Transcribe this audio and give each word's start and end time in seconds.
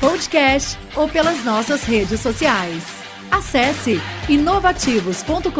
podcast 0.00 0.78
ou 0.96 1.08
pelas 1.08 1.44
nossas 1.44 1.84
redes 1.84 2.20
sociais. 2.20 2.84
Acesse 3.30 4.00
inovativos.com.br, 4.28 5.50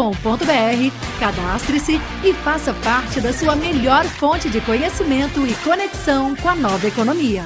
cadastre-se 1.18 2.00
e 2.22 2.32
faça 2.34 2.72
parte 2.74 3.20
da 3.20 3.32
sua 3.32 3.56
melhor 3.56 4.04
fonte 4.04 4.48
de 4.48 4.60
conhecimento 4.60 5.46
e 5.46 5.54
conexão 5.64 6.36
com 6.36 6.48
a 6.48 6.54
nova 6.54 6.86
economia. 6.86 7.44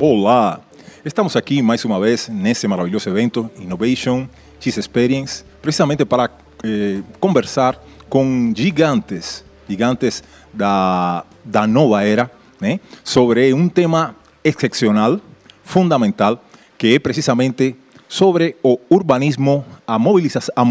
Olá! 0.00 0.60
Estamos 1.04 1.36
aqui 1.36 1.60
mais 1.62 1.84
uma 1.84 2.00
vez 2.00 2.28
nesse 2.28 2.66
maravilhoso 2.66 3.08
evento 3.08 3.50
Innovation 3.58 4.26
X 4.58 4.76
Experience, 4.78 5.44
precisamente 5.60 6.04
para 6.04 6.30
eh, 6.64 7.00
conversar 7.20 7.78
com 8.08 8.52
gigantes, 8.56 9.44
gigantes 9.68 10.22
da, 10.52 11.24
da 11.44 11.66
nova 11.66 12.02
era, 12.02 12.30
né, 12.60 12.80
sobre 13.02 13.52
um 13.52 13.68
tema 13.68 14.16
excepcional, 14.42 15.20
fundamental, 15.64 16.42
que 16.78 16.94
é 16.94 16.98
precisamente 16.98 17.74
sobre 18.08 18.56
o 18.62 18.78
urbanismo, 18.88 19.64
a, 19.86 19.96
a 19.96 20.62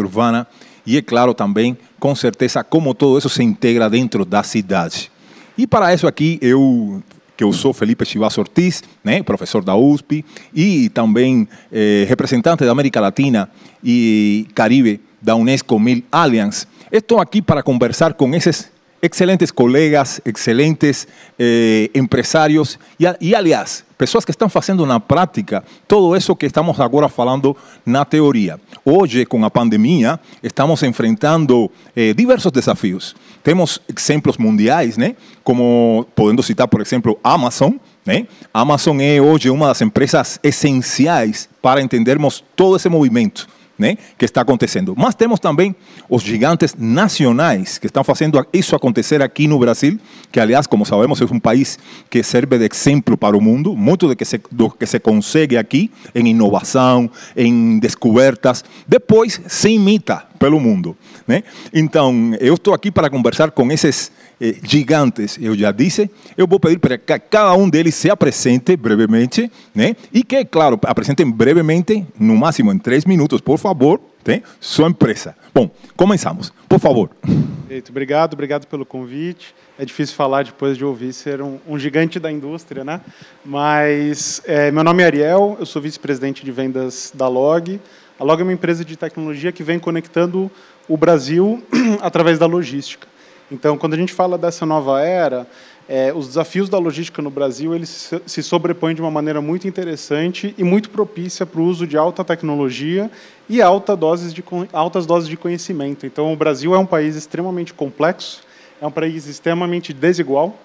urbana 0.00 0.46
e, 0.86 0.96
é 0.96 1.02
claro, 1.02 1.34
também, 1.34 1.76
com 1.98 2.14
certeza, 2.14 2.64
como 2.64 2.94
todo 2.94 3.18
isso 3.18 3.28
se 3.28 3.42
integra 3.42 3.88
dentro 3.88 4.24
da 4.24 4.42
cidade. 4.42 5.10
E 5.56 5.66
para 5.66 5.92
isso 5.94 6.06
aqui, 6.06 6.38
eu 6.40 7.02
que 7.36 7.44
eu 7.44 7.54
sou 7.54 7.72
Felipe 7.72 8.04
Chivas 8.04 8.36
Ortiz, 8.36 8.82
né, 9.02 9.22
professor 9.22 9.64
da 9.64 9.74
USP 9.74 10.22
e 10.54 10.90
também 10.90 11.48
eh, 11.72 12.04
representante 12.06 12.66
da 12.66 12.70
América 12.70 13.00
Latina 13.00 13.48
e 13.82 14.46
Caribe 14.54 15.00
da 15.22 15.34
Unesco 15.34 15.78
Mil 15.78 16.02
Alliance. 16.12 16.66
Estou 16.92 17.18
aqui 17.18 17.40
para 17.40 17.62
conversar 17.62 18.12
com 18.12 18.34
esses 18.34 18.70
excelentes 19.02 19.50
colegas, 19.50 20.20
excelentes 20.24 21.08
eh, 21.38 21.90
empresários 21.94 22.78
e, 22.98 23.04
e, 23.20 23.34
aliás, 23.34 23.84
pessoas 23.96 24.24
que 24.24 24.30
estão 24.30 24.48
fazendo 24.48 24.84
na 24.84 25.00
prática 25.00 25.64
todo 25.88 26.14
isso 26.16 26.36
que 26.36 26.46
estamos 26.46 26.78
agora 26.80 27.08
falando 27.08 27.56
na 27.84 28.04
teoria. 28.04 28.60
Hoje, 28.84 29.24
com 29.24 29.44
a 29.44 29.50
pandemia, 29.50 30.20
estamos 30.42 30.82
enfrentando 30.82 31.70
eh, 31.96 32.12
diversos 32.14 32.52
desafios. 32.52 33.16
Temos 33.42 33.80
exemplos 33.88 34.36
mundiais, 34.36 34.96
né? 34.96 35.16
como 35.42 36.06
podendo 36.14 36.42
citar, 36.42 36.68
por 36.68 36.80
exemplo, 36.80 37.18
Amazon. 37.24 37.72
Né? 38.04 38.26
Amazon 38.52 39.00
é 39.00 39.20
hoje 39.20 39.50
uma 39.50 39.68
das 39.68 39.80
empresas 39.80 40.38
essenciais 40.42 41.48
para 41.62 41.80
entendermos 41.80 42.44
todo 42.54 42.76
esse 42.76 42.88
movimento 42.88 43.46
né, 43.80 43.96
que 44.18 44.26
está 44.26 44.42
acontecendo. 44.42 44.94
Mas 44.96 45.14
temos 45.14 45.40
também 45.40 45.74
os 46.08 46.22
gigantes 46.22 46.76
nacionais 46.78 47.78
que 47.78 47.86
estão 47.86 48.04
fazendo 48.04 48.46
isso 48.52 48.76
acontecer 48.76 49.22
aqui 49.22 49.48
no 49.48 49.58
Brasil, 49.58 49.98
que, 50.30 50.38
aliás, 50.38 50.66
como 50.66 50.84
sabemos, 50.84 51.20
é 51.20 51.24
um 51.24 51.40
país 51.40 51.78
que 52.10 52.22
serve 52.22 52.58
de 52.58 52.66
exemplo 52.66 53.16
para 53.16 53.36
o 53.36 53.40
mundo. 53.40 53.74
Muito 53.74 54.06
do 54.06 54.14
que 54.14 54.24
se, 54.24 54.40
do 54.52 54.70
que 54.70 54.84
se 54.84 55.00
consegue 55.00 55.56
aqui 55.56 55.90
em 56.14 56.28
inovação, 56.28 57.10
em 57.34 57.78
descobertas, 57.78 58.62
depois 58.86 59.40
se 59.48 59.70
imita 59.70 60.29
pelo 60.40 60.58
mundo. 60.58 60.96
Né? 61.28 61.44
Então, 61.72 62.32
eu 62.40 62.54
estou 62.54 62.72
aqui 62.72 62.90
para 62.90 63.10
conversar 63.10 63.50
com 63.50 63.70
esses 63.70 64.10
eh, 64.40 64.56
gigantes, 64.62 65.38
eu 65.38 65.54
já 65.54 65.70
disse. 65.70 66.10
Eu 66.34 66.46
vou 66.46 66.58
pedir 66.58 66.78
para 66.78 66.96
que 66.96 67.18
cada 67.18 67.54
um 67.54 67.68
deles 67.68 67.94
se 67.94 68.10
apresente 68.10 68.74
brevemente, 68.74 69.52
né? 69.74 69.94
E 70.10 70.24
que, 70.24 70.42
claro, 70.46 70.80
apresentem 70.84 71.30
brevemente, 71.30 72.06
no 72.18 72.34
máximo 72.34 72.72
em 72.72 72.78
três 72.78 73.04
minutos, 73.04 73.42
por 73.42 73.58
favor, 73.58 74.00
tem 74.24 74.42
sua 74.58 74.88
empresa. 74.88 75.36
Bom, 75.54 75.70
começamos. 75.94 76.52
Por 76.66 76.80
favor. 76.80 77.10
Perfeito. 77.20 77.90
Obrigado, 77.90 78.32
obrigado 78.32 78.66
pelo 78.66 78.86
convite. 78.86 79.54
É 79.78 79.84
difícil 79.84 80.16
falar 80.16 80.44
depois 80.44 80.76
de 80.76 80.84
ouvir 80.84 81.12
ser 81.12 81.42
um, 81.42 81.58
um 81.68 81.78
gigante 81.78 82.18
da 82.18 82.32
indústria, 82.32 82.82
né? 82.82 83.00
Mas 83.44 84.40
é, 84.46 84.70
meu 84.70 84.82
nome 84.82 85.02
é 85.02 85.06
Ariel, 85.06 85.56
eu 85.60 85.66
sou 85.66 85.80
vice-presidente 85.80 86.44
de 86.44 86.50
vendas 86.50 87.12
da 87.14 87.28
Log. 87.28 87.78
A 88.20 88.22
Log 88.22 88.38
é 88.38 88.44
uma 88.44 88.52
empresa 88.52 88.84
de 88.84 88.98
tecnologia 88.98 89.50
que 89.50 89.62
vem 89.62 89.78
conectando 89.78 90.50
o 90.86 90.94
Brasil 90.94 91.64
através 92.02 92.38
da 92.38 92.44
logística. 92.44 93.08
Então, 93.50 93.78
quando 93.78 93.94
a 93.94 93.96
gente 93.96 94.12
fala 94.12 94.36
dessa 94.36 94.66
nova 94.66 95.00
era, 95.00 95.46
é, 95.88 96.12
os 96.12 96.28
desafios 96.28 96.68
da 96.68 96.76
logística 96.76 97.22
no 97.22 97.30
Brasil 97.30 97.74
eles 97.74 98.12
se 98.26 98.42
sobrepõem 98.42 98.94
de 98.94 99.00
uma 99.00 99.10
maneira 99.10 99.40
muito 99.40 99.66
interessante 99.66 100.54
e 100.58 100.62
muito 100.62 100.90
propícia 100.90 101.46
para 101.46 101.62
o 101.62 101.64
uso 101.64 101.86
de 101.86 101.96
alta 101.96 102.22
tecnologia 102.22 103.10
e 103.48 103.62
alta 103.62 103.96
doses 103.96 104.34
de, 104.34 104.44
altas 104.70 105.06
doses 105.06 105.26
de 105.26 105.38
conhecimento. 105.38 106.04
Então, 106.04 106.30
o 106.30 106.36
Brasil 106.36 106.74
é 106.74 106.78
um 106.78 106.84
país 106.84 107.16
extremamente 107.16 107.72
complexo, 107.72 108.42
é 108.82 108.86
um 108.86 108.92
país 108.92 109.26
extremamente 109.28 109.94
desigual. 109.94 110.58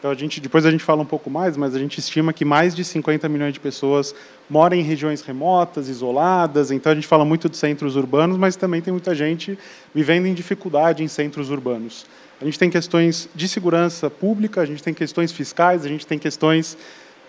Então, 0.00 0.10
a 0.10 0.14
gente, 0.14 0.40
depois 0.40 0.64
a 0.64 0.70
gente 0.70 0.82
fala 0.82 1.02
um 1.02 1.06
pouco 1.06 1.28
mais, 1.28 1.58
mas 1.58 1.74
a 1.74 1.78
gente 1.78 1.98
estima 1.98 2.32
que 2.32 2.42
mais 2.42 2.74
de 2.74 2.82
50 2.82 3.28
milhões 3.28 3.52
de 3.52 3.60
pessoas 3.60 4.14
moram 4.48 4.74
em 4.74 4.82
regiões 4.82 5.20
remotas, 5.20 5.90
isoladas. 5.90 6.70
Então, 6.70 6.90
a 6.90 6.94
gente 6.94 7.06
fala 7.06 7.22
muito 7.22 7.50
de 7.50 7.58
centros 7.58 7.96
urbanos, 7.96 8.38
mas 8.38 8.56
também 8.56 8.80
tem 8.80 8.90
muita 8.90 9.14
gente 9.14 9.58
vivendo 9.94 10.24
em 10.24 10.32
dificuldade 10.32 11.04
em 11.04 11.08
centros 11.08 11.50
urbanos. 11.50 12.06
A 12.40 12.46
gente 12.46 12.58
tem 12.58 12.70
questões 12.70 13.28
de 13.34 13.46
segurança 13.46 14.08
pública, 14.08 14.62
a 14.62 14.64
gente 14.64 14.82
tem 14.82 14.94
questões 14.94 15.32
fiscais, 15.32 15.84
a 15.84 15.88
gente 15.88 16.06
tem 16.06 16.18
questões 16.18 16.78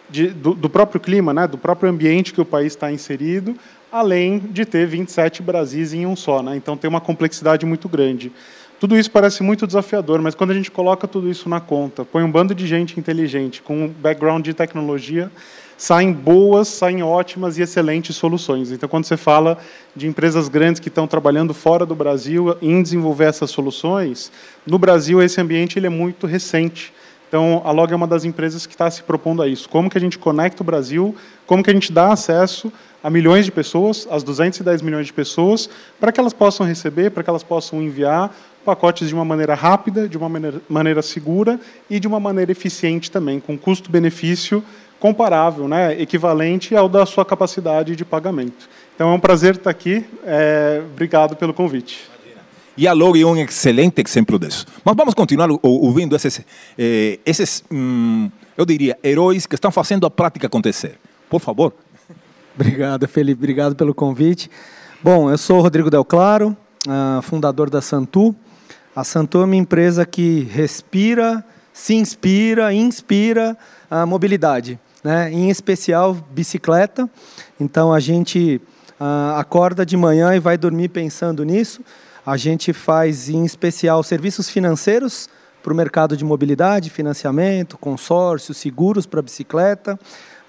de, 0.10 0.28
do, 0.28 0.54
do, 0.54 0.70
próprio 0.70 1.02
clima, 1.02 1.34
né, 1.34 1.48
do 1.48 1.58
próprio 1.58 1.90
ambiente 1.90 2.32
que 2.32 2.40
o 2.40 2.46
país 2.46 2.72
está 2.72 2.90
inserido, 2.90 3.54
além 3.92 4.40
de 4.40 4.64
ter 4.64 4.88
27 4.88 5.42
Brasis 5.42 5.92
em 5.92 6.06
um 6.06 6.16
só. 6.16 6.42
Né, 6.42 6.56
então, 6.56 6.78
tem 6.78 6.90
uma 6.90 7.02
complexidade 7.02 7.66
muito 7.66 7.90
grande. 7.90 8.32
Tudo 8.82 8.98
isso 8.98 9.12
parece 9.12 9.44
muito 9.44 9.68
desafiador, 9.68 10.24
mas 10.24 10.34
quando 10.34 10.50
a 10.50 10.56
gente 10.56 10.72
coloca 10.72 11.08
tudo 11.08 11.30
isso 11.30 11.48
na 11.48 11.60
conta, 11.60 12.04
põe 12.04 12.24
um 12.24 12.32
bando 12.32 12.56
de 12.56 12.66
gente 12.66 13.00
inteligente, 13.00 13.62
com 13.62 13.86
um 13.86 13.88
background 13.88 14.44
de 14.44 14.56
tecnologia, 14.56 15.32
saem 15.78 16.12
boas, 16.12 16.68
saem 16.68 17.04
ótimas 17.04 17.60
e 17.60 17.62
excelentes 17.62 18.16
soluções. 18.16 18.72
Então, 18.72 18.90
quando 18.90 19.06
você 19.06 19.16
fala 19.16 19.60
de 19.96 20.08
empresas 20.08 20.50
grandes 20.50 20.80
que 20.80 20.88
estão 20.88 21.06
trabalhando 21.06 21.54
fora 21.54 21.86
do 21.86 21.94
Brasil 21.94 22.58
em 22.60 22.82
desenvolver 22.82 23.26
essas 23.26 23.52
soluções, 23.52 24.32
no 24.66 24.80
Brasil 24.80 25.22
esse 25.22 25.40
ambiente 25.40 25.78
ele 25.78 25.86
é 25.86 25.92
muito 25.92 26.26
recente. 26.26 26.92
Então, 27.28 27.62
a 27.64 27.72
Log 27.72 27.94
é 27.94 27.96
uma 27.96 28.08
das 28.08 28.26
empresas 28.26 28.66
que 28.66 28.74
está 28.74 28.90
se 28.90 29.04
propondo 29.04 29.44
a 29.44 29.48
isso. 29.48 29.70
Como 29.70 29.92
que 29.92 29.98
a 29.98 30.02
gente 30.02 30.18
conecta 30.18 30.64
o 30.64 30.66
Brasil, 30.66 31.16
como 31.46 31.64
que 31.64 31.70
a 31.70 31.74
gente 31.74 31.92
dá 31.92 32.12
acesso 32.12 32.74
a 33.04 33.10
milhões 33.10 33.46
de 33.46 33.52
pessoas, 33.52 34.08
as 34.12 34.24
210 34.24 34.82
milhões 34.82 35.08
de 35.08 35.14
pessoas, 35.14 35.70
para 36.00 36.12
que 36.12 36.20
elas 36.20 36.34
possam 36.34 36.66
receber, 36.66 37.10
para 37.12 37.24
que 37.24 37.30
elas 37.30 37.44
possam 37.44 37.82
enviar 37.82 38.36
pacotes 38.66 39.08
de 39.08 39.14
uma 39.14 39.26
maneira 39.26 39.54
rápida, 39.54 40.08
de 40.08 40.18
uma 40.18 40.30
maneira, 40.30 40.62
maneira 40.70 41.02
segura 41.02 41.60
e 41.90 42.00
de 42.00 42.08
uma 42.08 42.20
maneira 42.20 42.52
eficiente 42.52 43.10
também, 43.10 43.40
com 43.40 43.58
custo-benefício 43.58 44.64
comparável, 45.00 45.68
né, 45.68 46.00
equivalente 46.00 46.76
ao 46.76 46.88
da 46.88 47.06
sua 47.06 47.26
capacidade 47.26 47.96
de 47.96 48.06
pagamento. 48.06 48.70
Então 48.94 49.10
é 49.12 49.14
um 49.16 49.20
prazer 49.20 49.56
estar 49.56 49.72
aqui. 49.72 50.06
É, 50.24 50.82
obrigado 50.94 51.36
pelo 51.36 51.54
convite. 51.54 52.10
E 52.78 52.88
a 52.88 52.94
Log 52.94 53.20
é 53.20 53.26
um 53.26 53.36
excelente 53.36 54.02
exemplo 54.02 54.40
disso. 54.40 54.66
Mas 54.86 54.96
vamos 54.96 55.14
continuar 55.14 55.50
ouvindo 55.62 56.16
esses, 56.16 56.42
eh, 56.78 57.20
esses 57.26 57.64
hum, 57.70 58.30
eu 58.58 58.66
diria, 58.66 58.98
heróis 59.04 59.46
que 59.46 59.56
estão 59.56 59.72
fazendo 59.72 60.06
a 60.06 60.10
prática 60.10 60.48
acontecer. 60.48 60.98
Por 61.30 61.42
favor. 61.42 61.74
Obrigado, 62.56 63.08
Felipe. 63.08 63.40
Obrigado 63.40 63.76
pelo 63.76 63.94
convite. 63.94 64.50
Bom, 65.04 65.32
eu 65.32 65.38
sou 65.38 65.58
o 65.58 65.62
Rodrigo 65.62 65.90
Del 65.90 66.06
Claro, 66.06 66.56
uh, 66.88 67.22
fundador 67.24 67.70
da 67.70 67.82
Santu. 67.82 68.36
A 68.94 69.06
Santu 69.06 69.42
é 69.42 69.46
uma 69.46 69.56
empresa 69.56 70.06
que 70.06 70.42
respira, 70.52 71.44
se 71.72 71.94
inspira, 71.94 72.74
inspira 72.74 73.58
a 73.90 74.06
mobilidade 74.06 74.78
né? 75.02 75.32
em 75.32 75.50
especial 75.50 76.14
bicicleta. 76.14 77.10
Então 77.58 77.94
a 77.94 78.02
gente 78.02 78.62
uh, 79.00 79.38
acorda 79.38 79.86
de 79.86 79.96
manhã 79.96 80.36
e 80.36 80.40
vai 80.40 80.58
dormir 80.58 80.90
pensando 80.90 81.46
nisso. 81.46 81.82
A 82.26 82.36
gente 82.36 82.74
faz 82.74 83.30
em 83.30 83.46
especial 83.46 84.04
serviços 84.04 84.50
financeiros 84.50 85.30
para 85.64 85.72
o 85.72 85.76
mercado 85.76 86.18
de 86.18 86.26
mobilidade, 86.26 86.90
financiamento, 86.90 87.78
consórcio, 87.78 88.54
seguros 88.54 89.06
para 89.06 89.22
bicicleta 89.22 89.98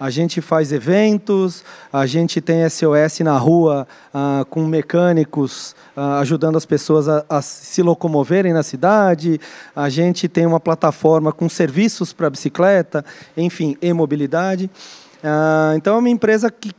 a 0.02 0.10
gente 0.10 0.40
faz 0.40 0.72
eventos, 0.72 1.62
a 1.92 2.06
gente 2.06 2.40
tem 2.40 2.68
SOS 2.68 3.20
na 3.20 3.38
rua 3.38 3.86
ah, 4.12 4.44
com 4.50 4.66
mecânicos 4.66 5.76
ah, 5.96 6.18
ajudando 6.18 6.56
as 6.56 6.66
pessoas 6.66 7.08
a, 7.08 7.24
a, 7.28 7.40
se 7.40 7.84
locomoverem 7.84 8.52
na 8.52 8.64
cidade, 8.64 9.40
a 9.76 9.88
gente 9.88 10.26
tem 10.26 10.44
uma 10.44 10.58
plataforma 10.58 11.32
com 11.32 11.48
serviços 11.48 12.12
para 12.12 12.28
bicicleta, 12.28 13.04
enfim, 13.36 13.76
e 13.80 13.92
mobilidade. 13.92 14.68
Uh, 15.22 15.76
então 15.76 15.94
é 15.94 15.98
uma 15.98 16.10
empresa 16.10 16.50
que 16.50 16.72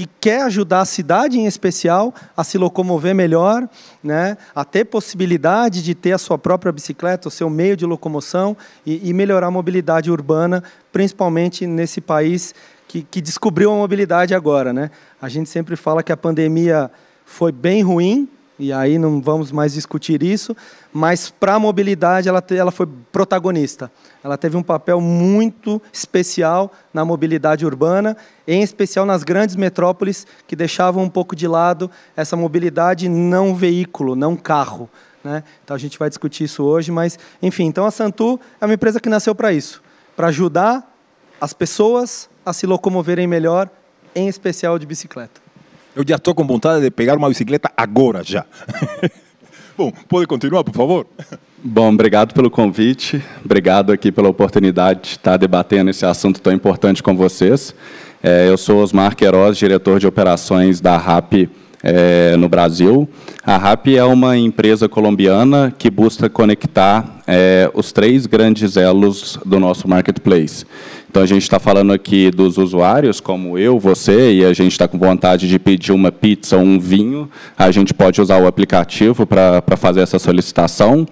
que 0.00 0.08
quer 0.18 0.44
ajudar 0.44 0.80
a 0.80 0.84
cidade 0.86 1.38
em 1.38 1.44
especial 1.44 2.14
a 2.34 2.42
se 2.42 2.56
locomover 2.56 3.14
melhor, 3.14 3.68
né, 4.02 4.38
a 4.54 4.64
ter 4.64 4.86
possibilidade 4.86 5.82
de 5.82 5.94
ter 5.94 6.12
a 6.12 6.18
sua 6.18 6.38
própria 6.38 6.72
bicicleta, 6.72 7.28
o 7.28 7.30
seu 7.30 7.50
meio 7.50 7.76
de 7.76 7.84
locomoção 7.84 8.56
e, 8.86 9.10
e 9.10 9.12
melhorar 9.12 9.48
a 9.48 9.50
mobilidade 9.50 10.10
urbana, 10.10 10.64
principalmente 10.90 11.66
nesse 11.66 12.00
país 12.00 12.54
que, 12.88 13.02
que 13.02 13.20
descobriu 13.20 13.70
a 13.72 13.74
mobilidade 13.74 14.34
agora. 14.34 14.72
Né? 14.72 14.90
A 15.20 15.28
gente 15.28 15.50
sempre 15.50 15.76
fala 15.76 16.02
que 16.02 16.12
a 16.12 16.16
pandemia 16.16 16.90
foi 17.26 17.52
bem 17.52 17.82
ruim, 17.82 18.26
e 18.60 18.74
aí 18.74 18.98
não 18.98 19.22
vamos 19.22 19.50
mais 19.50 19.72
discutir 19.72 20.22
isso, 20.22 20.54
mas 20.92 21.30
para 21.30 21.54
a 21.54 21.58
mobilidade 21.58 22.28
ela, 22.28 22.44
ela 22.50 22.70
foi 22.70 22.86
protagonista. 23.10 23.90
Ela 24.22 24.36
teve 24.36 24.54
um 24.54 24.62
papel 24.62 25.00
muito 25.00 25.80
especial 25.90 26.70
na 26.92 27.02
mobilidade 27.02 27.64
urbana, 27.64 28.14
em 28.46 28.62
especial 28.62 29.06
nas 29.06 29.22
grandes 29.22 29.56
metrópoles 29.56 30.26
que 30.46 30.54
deixavam 30.54 31.02
um 31.02 31.08
pouco 31.08 31.34
de 31.34 31.48
lado 31.48 31.90
essa 32.14 32.36
mobilidade 32.36 33.08
não 33.08 33.54
veículo, 33.54 34.14
não 34.14 34.36
carro. 34.36 34.90
Né? 35.24 35.42
Então 35.64 35.74
a 35.74 35.78
gente 35.78 35.98
vai 35.98 36.10
discutir 36.10 36.44
isso 36.44 36.62
hoje, 36.62 36.92
mas 36.92 37.18
enfim, 37.42 37.64
então 37.64 37.86
a 37.86 37.90
Santu 37.90 38.38
é 38.60 38.66
uma 38.66 38.74
empresa 38.74 39.00
que 39.00 39.08
nasceu 39.08 39.34
para 39.34 39.54
isso, 39.54 39.82
para 40.14 40.28
ajudar 40.28 40.86
as 41.40 41.54
pessoas 41.54 42.28
a 42.44 42.52
se 42.52 42.66
locomoverem 42.66 43.26
melhor, 43.26 43.70
em 44.14 44.28
especial 44.28 44.78
de 44.78 44.84
bicicleta. 44.84 45.39
Eu 45.94 46.04
já 46.06 46.16
estou 46.16 46.34
com 46.34 46.46
vontade 46.46 46.82
de 46.82 46.90
pegar 46.90 47.16
uma 47.16 47.28
bicicleta 47.28 47.70
agora 47.76 48.22
já. 48.22 48.44
Bom, 49.76 49.90
pode 50.08 50.26
continuar, 50.26 50.62
por 50.62 50.74
favor? 50.74 51.06
Bom, 51.62 51.92
obrigado 51.92 52.32
pelo 52.32 52.50
convite, 52.50 53.22
obrigado 53.44 53.92
aqui 53.92 54.12
pela 54.12 54.28
oportunidade 54.28 55.00
de 55.00 55.08
estar 55.08 55.36
debatendo 55.36 55.90
esse 55.90 56.06
assunto 56.06 56.40
tão 56.40 56.52
importante 56.52 57.02
com 57.02 57.16
vocês. 57.16 57.74
É, 58.22 58.48
eu 58.48 58.56
sou 58.56 58.82
Osmar 58.82 59.16
Queiroz, 59.16 59.56
diretor 59.56 59.98
de 59.98 60.06
operações 60.06 60.80
da 60.80 60.96
RAP 60.96 61.48
é, 61.82 62.36
no 62.36 62.48
Brasil. 62.48 63.08
A 63.44 63.56
RAP 63.56 63.88
é 63.88 64.04
uma 64.04 64.36
empresa 64.36 64.88
colombiana 64.88 65.74
que 65.76 65.90
busca 65.90 66.28
conectar 66.28 67.19
é, 67.30 67.70
os 67.72 67.92
três 67.92 68.26
grandes 68.26 68.76
elos 68.76 69.38
do 69.46 69.60
nosso 69.60 69.88
marketplace. 69.88 70.66
Então, 71.10 71.24
a 71.24 71.26
gente 71.26 71.42
está 71.42 71.58
falando 71.58 71.92
aqui 71.92 72.30
dos 72.30 72.56
usuários, 72.56 73.18
como 73.18 73.58
eu, 73.58 73.80
você, 73.80 74.32
e 74.32 74.44
a 74.44 74.52
gente 74.52 74.70
está 74.70 74.86
com 74.86 74.96
vontade 74.96 75.48
de 75.48 75.58
pedir 75.58 75.90
uma 75.90 76.12
pizza 76.12 76.56
ou 76.56 76.62
um 76.62 76.78
vinho, 76.78 77.28
a 77.58 77.68
gente 77.72 77.92
pode 77.92 78.20
usar 78.20 78.40
o 78.40 78.46
aplicativo 78.46 79.26
para 79.26 79.76
fazer 79.76 80.02
essa 80.02 80.20
solicitação. 80.20 81.04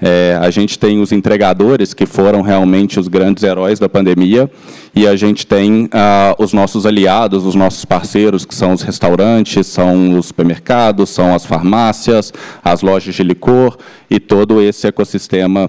É, 0.00 0.38
a 0.40 0.50
gente 0.50 0.78
tem 0.78 1.02
os 1.02 1.12
entregadores, 1.12 1.92
que 1.92 2.06
foram 2.06 2.40
realmente 2.40 2.98
os 2.98 3.08
grandes 3.08 3.42
heróis 3.44 3.78
da 3.78 3.90
pandemia, 3.90 4.50
e 4.94 5.06
a 5.06 5.16
gente 5.16 5.46
tem 5.46 5.86
ah, 5.92 6.34
os 6.38 6.54
nossos 6.54 6.86
aliados, 6.86 7.44
os 7.44 7.54
nossos 7.54 7.84
parceiros, 7.84 8.46
que 8.46 8.54
são 8.54 8.72
os 8.72 8.80
restaurantes, 8.80 9.66
são 9.66 10.18
os 10.18 10.26
supermercados, 10.26 11.10
são 11.10 11.34
as 11.34 11.44
farmácias, 11.44 12.32
as 12.64 12.80
lojas 12.80 13.14
de 13.14 13.22
licor, 13.22 13.76
e 14.10 14.18
todo 14.18 14.62
esse 14.62 14.86
ecossistema 14.86 15.61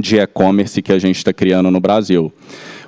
de 0.00 0.16
e-commerce 0.16 0.82
que 0.82 0.92
a 0.92 0.98
gente 0.98 1.16
está 1.16 1.32
criando 1.32 1.70
no 1.70 1.80
Brasil. 1.80 2.32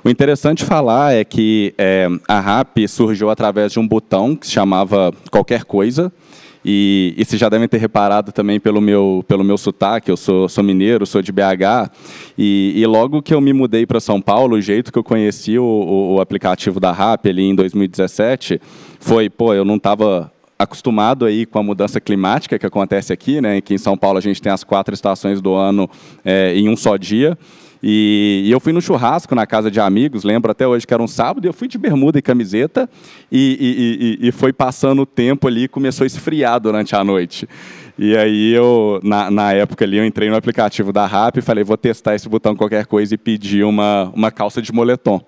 O 0.03 0.09
interessante 0.09 0.63
falar 0.63 1.13
é 1.13 1.23
que 1.23 1.73
é, 1.77 2.07
a 2.27 2.39
RAP 2.39 2.87
surgiu 2.87 3.29
através 3.29 3.71
de 3.71 3.79
um 3.79 3.87
botão 3.87 4.35
que 4.35 4.47
se 4.47 4.53
chamava 4.53 5.11
Qualquer 5.31 5.63
Coisa, 5.63 6.11
e, 6.69 7.13
e 7.17 7.23
vocês 7.23 7.39
já 7.39 7.47
devem 7.47 7.67
ter 7.67 7.77
reparado 7.77 8.31
também 8.31 8.59
pelo 8.59 8.81
meu, 8.81 9.23
pelo 9.27 9.43
meu 9.43 9.57
sotaque, 9.57 10.11
eu 10.11 10.17
sou, 10.17 10.49
sou 10.49 10.63
mineiro, 10.63 11.05
sou 11.05 11.21
de 11.21 11.31
BH, 11.31 11.89
e, 12.37 12.73
e 12.75 12.85
logo 12.85 13.21
que 13.21 13.33
eu 13.33 13.39
me 13.39 13.53
mudei 13.53 13.85
para 13.85 13.99
São 13.99 14.21
Paulo, 14.21 14.57
o 14.57 14.61
jeito 14.61 14.91
que 14.91 14.99
eu 14.99 15.03
conheci 15.03 15.57
o, 15.57 15.63
o, 15.63 16.15
o 16.15 16.21
aplicativo 16.21 16.79
da 16.79 16.91
RAP 16.91 17.27
ali 17.27 17.43
em 17.43 17.55
2017 17.55 18.59
foi, 18.99 19.29
pô, 19.29 19.53
eu 19.53 19.63
não 19.63 19.77
estava 19.77 20.31
acostumado 20.57 21.25
aí 21.25 21.45
com 21.45 21.59
a 21.59 21.63
mudança 21.63 21.99
climática 21.99 22.57
que 22.57 22.65
acontece 22.65 23.13
aqui, 23.13 23.39
né? 23.39 23.61
Que 23.61 23.73
em 23.73 23.77
São 23.77 23.97
Paulo 23.97 24.17
a 24.17 24.21
gente 24.21 24.41
tem 24.41 24.51
as 24.51 24.63
quatro 24.63 24.93
estações 24.93 25.41
do 25.41 25.53
ano 25.53 25.89
é, 26.23 26.53
em 26.55 26.69
um 26.69 26.75
só 26.75 26.97
dia. 26.97 27.37
E, 27.81 28.43
e, 28.45 28.51
eu 28.51 28.59
fui 28.59 28.73
no 28.73 28.81
churrasco 28.81 29.35
na 29.35 29.45
casa 29.45 29.69
de 29.69 29.79
amigos, 29.79 30.23
lembro 30.23 30.51
até 30.51 30.67
hoje 30.67 30.85
que 30.85 30.93
era 30.93 31.03
um 31.03 31.07
sábado, 31.07 31.45
e 31.45 31.47
eu 31.47 31.53
fui 31.53 31.67
de 31.67 31.77
bermuda 31.77 32.17
e 32.17 32.21
camiseta, 32.23 32.89
e, 33.31 34.17
e, 34.19 34.27
e 34.27 34.31
foi 34.31 34.51
passando 34.51 35.03
o 35.03 35.05
tempo 35.05 35.47
ali, 35.47 35.67
começou 35.67 36.03
a 36.03 36.07
esfriar 36.07 36.59
durante 36.59 36.95
a 36.95 37.03
noite. 37.03 37.47
E 37.97 38.15
aí 38.15 38.53
eu, 38.53 38.99
na, 39.03 39.31
na, 39.31 39.53
época 39.53 39.83
ali, 39.83 39.97
eu 39.97 40.05
entrei 40.05 40.29
no 40.29 40.35
aplicativo 40.35 40.93
da 40.93 41.05
RAP 41.05 41.37
e 41.37 41.41
falei, 41.41 41.63
vou 41.63 41.77
testar 41.77 42.13
esse 42.13 42.29
botão 42.29 42.55
qualquer 42.55 42.85
coisa 42.85 43.15
e 43.15 43.17
pedi 43.17 43.63
uma, 43.63 44.11
uma 44.13 44.31
calça 44.31 44.61
de 44.61 44.71
moletom. 44.71 45.19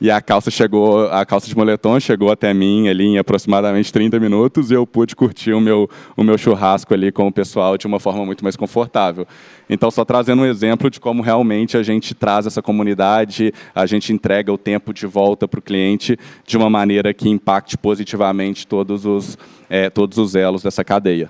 E 0.00 0.12
a 0.12 0.20
calça 0.20 0.48
chegou, 0.48 1.08
a 1.08 1.26
calça 1.26 1.48
de 1.48 1.56
moletom 1.56 1.98
chegou 1.98 2.30
até 2.30 2.54
mim 2.54 2.88
ali 2.88 3.04
em 3.04 3.18
aproximadamente 3.18 3.92
30 3.92 4.20
minutos 4.20 4.70
e 4.70 4.74
eu 4.74 4.86
pude 4.86 5.16
curtir 5.16 5.52
o 5.52 5.60
meu, 5.60 5.90
o 6.16 6.22
meu 6.22 6.38
churrasco 6.38 6.94
ali 6.94 7.10
com 7.10 7.26
o 7.26 7.32
pessoal 7.32 7.76
de 7.76 7.84
uma 7.84 7.98
forma 7.98 8.24
muito 8.24 8.44
mais 8.44 8.54
confortável. 8.54 9.26
Então, 9.68 9.90
só 9.90 10.04
trazendo 10.04 10.42
um 10.42 10.46
exemplo 10.46 10.88
de 10.88 11.00
como 11.00 11.20
realmente 11.20 11.76
a 11.76 11.82
gente 11.82 12.14
traz 12.14 12.46
essa 12.46 12.62
comunidade, 12.62 13.52
a 13.74 13.86
gente 13.86 14.12
entrega 14.12 14.52
o 14.52 14.58
tempo 14.58 14.94
de 14.94 15.04
volta 15.04 15.48
para 15.48 15.58
o 15.58 15.62
cliente 15.62 16.16
de 16.46 16.56
uma 16.56 16.70
maneira 16.70 17.12
que 17.12 17.28
impacte 17.28 17.76
positivamente 17.76 18.68
todos 18.68 19.04
os, 19.04 19.36
é, 19.68 19.90
todos 19.90 20.16
os 20.16 20.36
elos 20.36 20.62
dessa 20.62 20.84
cadeia. 20.84 21.28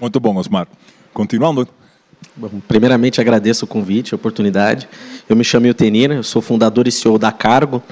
Muito 0.00 0.18
bom, 0.18 0.36
Osmar. 0.36 0.66
Continuando, 1.14 1.68
primeiramente, 2.66 3.20
agradeço 3.20 3.64
o 3.64 3.68
convite, 3.68 4.14
a 4.14 4.16
oportunidade. 4.16 4.88
Eu 5.28 5.36
me 5.36 5.44
chamo 5.44 5.66
Eutenina, 5.66 6.14
eu 6.14 6.22
sou 6.22 6.42
fundador 6.42 6.86
e 6.86 6.92
CEO 6.92 7.18
da 7.18 7.32
Cargo. 7.32 7.82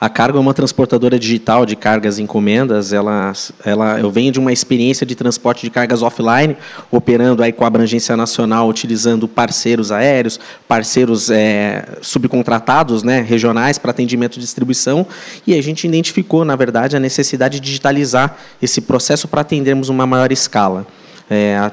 A 0.00 0.08
Cargo 0.08 0.38
é 0.38 0.40
uma 0.40 0.54
transportadora 0.54 1.18
digital 1.18 1.66
de 1.66 1.76
cargas 1.76 2.18
e 2.18 2.22
encomendas. 2.22 2.90
Ela, 2.90 3.34
ela, 3.62 4.00
eu 4.00 4.10
venho 4.10 4.32
de 4.32 4.38
uma 4.38 4.50
experiência 4.50 5.04
de 5.04 5.14
transporte 5.14 5.60
de 5.60 5.68
cargas 5.68 6.00
offline, 6.00 6.56
operando 6.90 7.42
aí 7.42 7.52
com 7.52 7.64
a 7.64 7.66
abrangência 7.66 8.16
nacional, 8.16 8.66
utilizando 8.66 9.28
parceiros 9.28 9.92
aéreos, 9.92 10.40
parceiros 10.66 11.28
é, 11.28 11.98
subcontratados, 12.00 13.02
né, 13.02 13.20
regionais 13.20 13.76
para 13.76 13.90
atendimento 13.90 14.38
e 14.38 14.40
distribuição. 14.40 15.06
E 15.46 15.52
a 15.52 15.62
gente 15.62 15.86
identificou, 15.86 16.46
na 16.46 16.56
verdade, 16.56 16.96
a 16.96 17.00
necessidade 17.00 17.60
de 17.60 17.66
digitalizar 17.66 18.38
esse 18.62 18.80
processo 18.80 19.28
para 19.28 19.42
atendermos 19.42 19.90
uma 19.90 20.06
maior 20.06 20.32
escala 20.32 20.86
é, 21.30 21.56
a, 21.56 21.70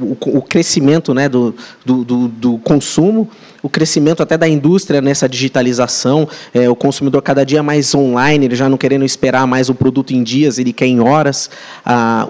o, 0.00 0.38
o, 0.38 0.42
crescimento 0.42 1.12
né, 1.12 1.28
do, 1.28 1.52
do, 1.84 2.04
do, 2.04 2.28
do, 2.28 2.58
consumo, 2.58 3.28
o 3.60 3.68
crescimento 3.68 4.22
até 4.22 4.38
da 4.38 4.48
indústria 4.48 5.00
nessa 5.00 5.28
digitalização, 5.28 6.28
é, 6.54 6.70
o 6.70 6.76
consumidor 6.76 7.20
cada 7.20 7.44
dia 7.44 7.60
mais 7.60 7.92
online, 7.92 8.46
ele 8.46 8.54
já 8.54 8.68
não 8.68 8.78
querendo 8.78 9.04
esperar 9.04 9.48
mais 9.48 9.68
o 9.68 9.74
produto 9.74 10.12
em 10.12 10.22
dias, 10.22 10.60
ele 10.60 10.72
quer 10.72 10.86
em 10.86 11.00
horas. 11.00 11.50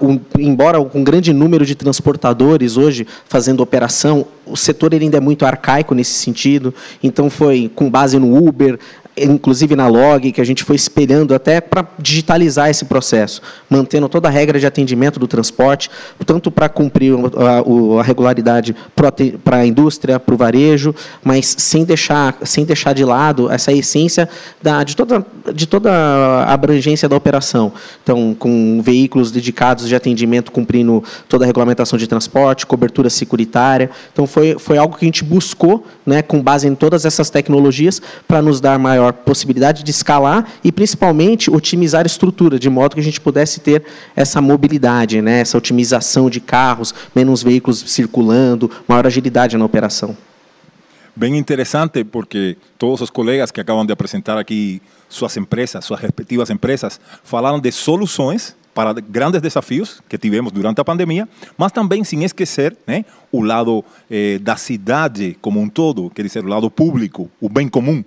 Um, 0.01 0.19
embora 0.39 0.83
com 0.83 0.99
um 0.99 1.03
grande 1.03 1.31
número 1.31 1.67
de 1.67 1.75
transportadores 1.75 2.77
hoje 2.77 3.05
fazendo 3.27 3.61
operação, 3.61 4.25
o 4.45 4.57
setor 4.57 4.93
ainda 4.93 5.17
é 5.17 5.21
muito 5.21 5.45
arcaico 5.45 5.93
nesse 5.93 6.13
sentido, 6.13 6.73
então 7.01 7.29
foi 7.29 7.71
com 7.73 7.89
base 7.89 8.17
no 8.17 8.35
Uber, 8.35 8.77
inclusive 9.17 9.75
na 9.75 9.87
log, 9.87 10.31
que 10.31 10.39
a 10.39 10.43
gente 10.45 10.63
foi 10.63 10.75
espelhando 10.75 11.35
até 11.35 11.59
para 11.59 11.85
digitalizar 11.99 12.69
esse 12.69 12.85
processo, 12.85 13.41
mantendo 13.69 14.07
toda 14.07 14.27
a 14.27 14.31
regra 14.31 14.59
de 14.59 14.65
atendimento 14.65 15.19
do 15.19 15.27
transporte, 15.27 15.89
tanto 16.25 16.49
para 16.49 16.69
cumprir 16.69 17.13
a, 17.15 18.03
regularidade 18.03 18.75
para 18.95 19.57
a 19.57 19.65
indústria, 19.65 20.19
para 20.19 20.33
o 20.33 20.37
varejo, 20.37 20.95
mas 21.23 21.55
sem 21.57 21.83
deixar, 21.83 22.37
sem 22.43 22.63
deixar 22.63 22.93
de 22.93 23.03
lado 23.03 23.51
essa 23.51 23.71
essência 23.71 24.29
da, 24.61 24.83
de, 24.83 24.95
toda, 24.95 25.25
de 25.53 25.67
toda 25.67 25.91
a 25.91 26.53
abrangência 26.53 27.09
da 27.09 27.15
operação. 27.15 27.73
Então, 28.03 28.35
com 28.37 28.81
veículos 28.81 29.31
dedicados 29.31 29.87
de 29.87 29.95
atendimento 29.95 30.51
cumprindo 30.51 31.03
toda 31.27 31.43
a 31.43 31.47
regulamentação 31.47 31.99
de 31.99 32.07
transporte, 32.07 32.65
cobertura 32.65 33.09
securitária. 33.09 33.89
Então, 34.13 34.25
foi, 34.25 34.57
foi 34.57 34.77
algo 34.77 34.97
que 34.97 35.05
a 35.05 35.07
gente 35.07 35.23
buscou, 35.23 35.85
né, 36.05 36.21
com 36.21 36.41
base 36.41 36.67
em 36.67 36.75
todas 36.75 37.05
essas 37.05 37.29
tecnologias, 37.29 38.01
para 38.27 38.41
nos 38.41 38.61
dar 38.61 38.79
maior 38.79 39.00
maior 39.01 39.13
possibilidade 39.13 39.83
de 39.83 39.91
escalar 39.91 40.47
e, 40.63 40.71
principalmente, 40.71 41.49
otimizar 41.49 42.03
a 42.03 42.07
estrutura, 42.07 42.59
de 42.59 42.69
modo 42.69 42.95
que 42.95 43.01
a 43.01 43.03
gente 43.03 43.19
pudesse 43.19 43.59
ter 43.59 43.83
essa 44.15 44.41
mobilidade, 44.41 45.21
né, 45.21 45.41
essa 45.41 45.57
otimização 45.57 46.29
de 46.29 46.39
carros, 46.39 46.93
menos 47.15 47.43
veículos 47.43 47.83
circulando, 47.87 48.69
maior 48.87 49.05
agilidade 49.05 49.57
na 49.57 49.65
operação. 49.65 50.15
Bem 51.15 51.37
interessante, 51.37 52.03
porque 52.05 52.57
todos 52.77 53.01
os 53.01 53.09
colegas 53.09 53.51
que 53.51 53.59
acabam 53.59 53.85
de 53.85 53.91
apresentar 53.91 54.37
aqui 54.37 54.81
suas 55.09 55.35
empresas, 55.35 55.83
suas 55.83 55.99
respectivas 55.99 56.49
empresas, 56.49 57.01
falaram 57.23 57.59
de 57.59 57.69
soluções 57.71 58.55
para 58.73 58.93
grandes 58.93 59.41
desafios 59.41 60.01
que 60.07 60.17
tivemos 60.17 60.53
durante 60.53 60.79
a 60.79 60.85
pandemia, 60.85 61.27
mas 61.57 61.73
também 61.73 62.03
sem 62.05 62.23
esquecer 62.23 62.75
né, 62.87 63.03
o 63.29 63.41
lado 63.41 63.83
eh, 64.09 64.39
da 64.39 64.55
cidade 64.55 65.37
como 65.41 65.59
um 65.59 65.67
todo, 65.67 66.09
quer 66.09 66.23
dizer, 66.23 66.45
o 66.45 66.47
lado 66.47 66.71
público, 66.71 67.29
o 67.41 67.49
bem 67.49 67.67
comum. 67.67 68.01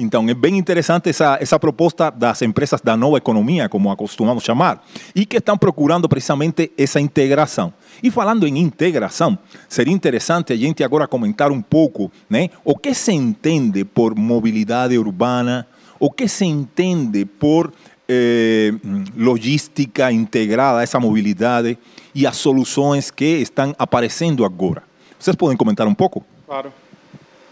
Então, 0.00 0.26
é 0.28 0.34
bem 0.34 0.56
interessante 0.56 1.10
essa, 1.10 1.38
essa 1.40 1.58
proposta 1.58 2.10
das 2.10 2.40
empresas 2.42 2.80
da 2.80 2.96
nova 2.96 3.18
economia, 3.18 3.68
como 3.68 3.90
acostumamos 3.90 4.42
chamar, 4.42 4.82
e 5.14 5.26
que 5.26 5.36
estão 5.36 5.58
procurando 5.58 6.08
precisamente 6.08 6.72
essa 6.76 6.98
integração. 6.98 7.72
E 8.02 8.10
falando 8.10 8.46
em 8.46 8.58
integração, 8.58 9.38
seria 9.68 9.92
interessante 9.92 10.52
a 10.52 10.56
gente 10.56 10.82
agora 10.82 11.06
comentar 11.06 11.52
um 11.52 11.60
pouco 11.60 12.10
né, 12.28 12.48
o 12.64 12.76
que 12.76 12.94
se 12.94 13.12
entende 13.12 13.84
por 13.84 14.14
mobilidade 14.16 14.96
urbana, 14.96 15.66
o 15.98 16.10
que 16.10 16.26
se 16.26 16.46
entende 16.46 17.26
por 17.26 17.70
eh, 18.08 18.72
logística 19.14 20.10
integrada, 20.10 20.82
essa 20.82 20.98
mobilidade 20.98 21.78
e 22.14 22.26
as 22.26 22.36
soluções 22.36 23.10
que 23.10 23.24
estão 23.24 23.74
aparecendo 23.78 24.44
agora. 24.44 24.82
Vocês 25.18 25.36
podem 25.36 25.56
comentar 25.56 25.86
um 25.86 25.94
pouco? 25.94 26.24
Claro. 26.46 26.72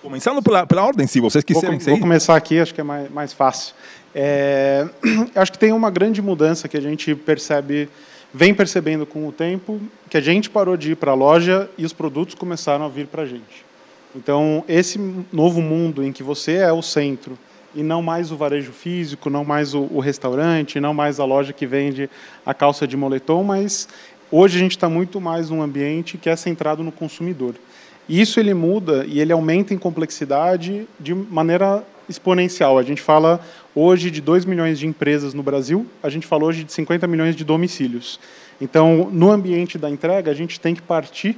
Começando 0.02 0.40
pela, 0.40 0.64
pela 0.64 0.84
ordem, 0.84 1.06
se 1.06 1.20
vocês 1.20 1.42
quiserem. 1.42 1.78
Vou, 1.78 1.90
vou 1.90 2.00
começar 2.00 2.36
aqui, 2.36 2.60
acho 2.60 2.72
que 2.72 2.80
é 2.80 2.84
mais, 2.84 3.10
mais 3.10 3.32
fácil. 3.32 3.74
É, 4.14 4.86
acho 5.34 5.52
que 5.52 5.58
tem 5.58 5.72
uma 5.72 5.90
grande 5.90 6.22
mudança 6.22 6.68
que 6.68 6.76
a 6.76 6.80
gente 6.80 7.14
percebe, 7.16 7.88
vem 8.32 8.54
percebendo 8.54 9.04
com 9.04 9.26
o 9.26 9.32
tempo, 9.32 9.80
que 10.08 10.16
a 10.16 10.20
gente 10.20 10.48
parou 10.48 10.76
de 10.76 10.92
ir 10.92 10.94
para 10.94 11.10
a 11.10 11.14
loja 11.14 11.68
e 11.76 11.84
os 11.84 11.92
produtos 11.92 12.34
começaram 12.34 12.84
a 12.84 12.88
vir 12.88 13.06
para 13.06 13.22
a 13.22 13.26
gente. 13.26 13.66
Então, 14.14 14.64
esse 14.68 14.98
novo 15.32 15.60
mundo 15.60 16.04
em 16.04 16.12
que 16.12 16.22
você 16.22 16.54
é 16.54 16.72
o 16.72 16.80
centro 16.80 17.36
e 17.74 17.82
não 17.82 18.00
mais 18.00 18.30
o 18.30 18.36
varejo 18.36 18.72
físico, 18.72 19.28
não 19.28 19.44
mais 19.44 19.74
o, 19.74 19.88
o 19.90 19.98
restaurante, 19.98 20.80
não 20.80 20.94
mais 20.94 21.18
a 21.18 21.24
loja 21.24 21.52
que 21.52 21.66
vende 21.66 22.08
a 22.46 22.54
calça 22.54 22.86
de 22.86 22.96
moletom, 22.96 23.42
mas 23.42 23.88
hoje 24.30 24.56
a 24.56 24.60
gente 24.60 24.76
está 24.76 24.88
muito 24.88 25.20
mais 25.20 25.50
num 25.50 25.60
ambiente 25.60 26.16
que 26.16 26.30
é 26.30 26.36
centrado 26.36 26.84
no 26.84 26.92
consumidor. 26.92 27.54
E 28.08 28.20
isso 28.20 28.40
ele 28.40 28.54
muda 28.54 29.04
e 29.06 29.20
ele 29.20 29.32
aumenta 29.32 29.74
em 29.74 29.78
complexidade 29.78 30.88
de 30.98 31.14
maneira 31.14 31.84
exponencial. 32.08 32.78
A 32.78 32.82
gente 32.82 33.02
fala 33.02 33.40
hoje 33.74 34.10
de 34.10 34.20
2 34.20 34.44
milhões 34.44 34.78
de 34.78 34.86
empresas 34.86 35.34
no 35.34 35.42
Brasil, 35.42 35.86
a 36.02 36.08
gente 36.08 36.26
fala 36.26 36.44
hoje 36.44 36.64
de 36.64 36.72
50 36.72 37.06
milhões 37.06 37.36
de 37.36 37.44
domicílios. 37.44 38.18
Então, 38.60 39.08
no 39.12 39.30
ambiente 39.30 39.76
da 39.76 39.90
entrega, 39.90 40.30
a 40.30 40.34
gente 40.34 40.58
tem 40.58 40.74
que 40.74 40.82
partir 40.82 41.36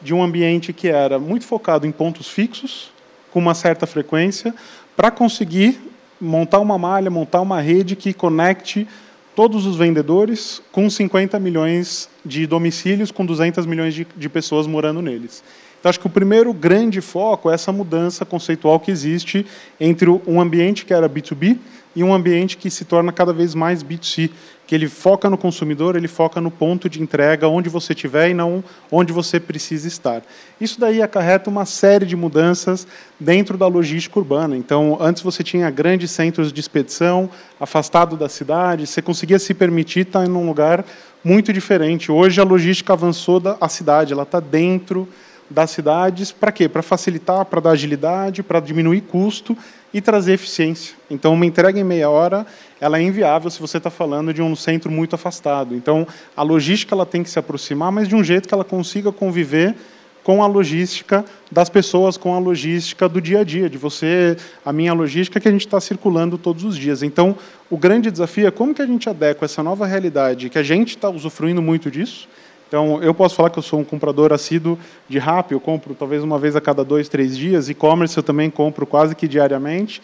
de 0.00 0.14
um 0.14 0.22
ambiente 0.22 0.72
que 0.72 0.88
era 0.88 1.18
muito 1.18 1.44
focado 1.44 1.86
em 1.86 1.92
pontos 1.92 2.28
fixos, 2.28 2.90
com 3.30 3.38
uma 3.38 3.54
certa 3.54 3.86
frequência, 3.86 4.54
para 4.96 5.10
conseguir 5.10 5.78
montar 6.20 6.58
uma 6.58 6.78
malha, 6.78 7.10
montar 7.10 7.40
uma 7.40 7.60
rede 7.60 7.94
que 7.94 8.12
conecte 8.12 8.88
todos 9.36 9.66
os 9.66 9.76
vendedores 9.76 10.60
com 10.72 10.88
50 10.88 11.38
milhões 11.38 12.08
de 12.24 12.46
domicílios, 12.46 13.12
com 13.12 13.24
200 13.24 13.66
milhões 13.66 13.94
de, 13.94 14.06
de 14.16 14.28
pessoas 14.28 14.66
morando 14.66 15.00
neles. 15.00 15.44
Então, 15.78 15.90
acho 15.90 16.00
que 16.00 16.06
o 16.06 16.10
primeiro 16.10 16.52
grande 16.52 17.00
foco 17.00 17.50
é 17.50 17.54
essa 17.54 17.70
mudança 17.70 18.24
conceitual 18.24 18.80
que 18.80 18.90
existe 18.90 19.46
entre 19.78 20.10
um 20.10 20.40
ambiente 20.40 20.84
que 20.84 20.92
era 20.92 21.08
B2B 21.08 21.58
e 21.94 22.04
um 22.04 22.12
ambiente 22.12 22.56
que 22.56 22.70
se 22.70 22.84
torna 22.84 23.12
cada 23.12 23.32
vez 23.32 23.54
mais 23.54 23.82
B2C, 23.82 24.30
que 24.66 24.74
ele 24.74 24.88
foca 24.88 25.30
no 25.30 25.38
consumidor, 25.38 25.96
ele 25.96 26.06
foca 26.06 26.40
no 26.40 26.50
ponto 26.50 26.88
de 26.88 27.02
entrega, 27.02 27.48
onde 27.48 27.68
você 27.68 27.92
estiver 27.92 28.30
e 28.30 28.34
não 28.34 28.62
onde 28.92 29.12
você 29.12 29.40
precisa 29.40 29.88
estar. 29.88 30.22
Isso 30.60 30.78
daí 30.78 31.00
acarreta 31.00 31.48
uma 31.48 31.64
série 31.64 32.04
de 32.04 32.14
mudanças 32.14 32.86
dentro 33.18 33.56
da 33.56 33.66
logística 33.66 34.18
urbana. 34.18 34.56
Então, 34.56 34.98
antes 35.00 35.22
você 35.22 35.42
tinha 35.42 35.70
grandes 35.70 36.10
centros 36.10 36.52
de 36.52 36.60
expedição, 36.60 37.30
afastado 37.58 38.16
da 38.16 38.28
cidade, 38.28 38.86
você 38.86 39.00
conseguia 39.00 39.38
se 39.38 39.54
permitir 39.54 40.00
estar 40.00 40.24
em 40.26 40.30
um 40.30 40.46
lugar 40.46 40.84
muito 41.24 41.52
diferente. 41.52 42.12
Hoje 42.12 42.40
a 42.40 42.44
logística 42.44 42.92
avançou 42.92 43.40
da 43.40 43.56
a 43.60 43.68
cidade, 43.68 44.12
ela 44.12 44.24
está 44.24 44.38
dentro 44.38 45.08
das 45.50 45.70
cidades, 45.70 46.30
para 46.30 46.52
quê? 46.52 46.68
Para 46.68 46.82
facilitar, 46.82 47.44
para 47.44 47.60
dar 47.60 47.70
agilidade, 47.70 48.42
para 48.42 48.60
diminuir 48.60 49.02
custo 49.02 49.56
e 49.92 50.00
trazer 50.00 50.34
eficiência. 50.34 50.94
Então, 51.10 51.32
uma 51.32 51.46
entrega 51.46 51.80
em 51.80 51.84
meia 51.84 52.10
hora, 52.10 52.46
ela 52.80 52.98
é 52.98 53.02
inviável 53.02 53.50
se 53.50 53.60
você 53.60 53.78
está 53.78 53.90
falando 53.90 54.34
de 54.34 54.42
um 54.42 54.54
centro 54.54 54.90
muito 54.90 55.14
afastado. 55.14 55.74
Então, 55.74 56.06
a 56.36 56.42
logística 56.42 56.94
ela 56.94 57.06
tem 57.06 57.22
que 57.22 57.30
se 57.30 57.38
aproximar, 57.38 57.90
mas 57.90 58.06
de 58.06 58.14
um 58.14 58.22
jeito 58.22 58.46
que 58.46 58.54
ela 58.54 58.64
consiga 58.64 59.10
conviver 59.10 59.74
com 60.22 60.42
a 60.42 60.46
logística 60.46 61.24
das 61.50 61.70
pessoas, 61.70 62.18
com 62.18 62.34
a 62.34 62.38
logística 62.38 63.08
do 63.08 63.18
dia 63.18 63.40
a 63.40 63.44
dia, 63.44 63.70
de 63.70 63.78
você, 63.78 64.36
a 64.62 64.70
minha 64.74 64.92
logística 64.92 65.40
que 65.40 65.48
a 65.48 65.50
gente 65.50 65.64
está 65.64 65.80
circulando 65.80 66.36
todos 66.36 66.64
os 66.64 66.76
dias. 66.76 67.02
Então, 67.02 67.34
o 67.70 67.78
grande 67.78 68.10
desafio 68.10 68.46
é 68.46 68.50
como 68.50 68.74
que 68.74 68.82
a 68.82 68.86
gente 68.86 69.08
adequa 69.08 69.46
essa 69.46 69.62
nova 69.62 69.86
realidade, 69.86 70.50
que 70.50 70.58
a 70.58 70.62
gente 70.62 70.90
está 70.90 71.08
usufruindo 71.08 71.62
muito 71.62 71.90
disso, 71.90 72.28
então, 72.68 73.02
eu 73.02 73.14
posso 73.14 73.34
falar 73.34 73.48
que 73.48 73.58
eu 73.58 73.62
sou 73.62 73.80
um 73.80 73.84
comprador 73.84 74.30
assíduo 74.30 74.78
de 75.08 75.18
rap, 75.18 75.52
eu 75.52 75.60
compro 75.60 75.94
talvez 75.94 76.22
uma 76.22 76.38
vez 76.38 76.54
a 76.54 76.60
cada 76.60 76.84
dois, 76.84 77.08
três 77.08 77.36
dias. 77.36 77.70
E-commerce 77.70 78.14
eu 78.14 78.22
também 78.22 78.50
compro 78.50 78.86
quase 78.86 79.16
que 79.16 79.26
diariamente. 79.26 80.02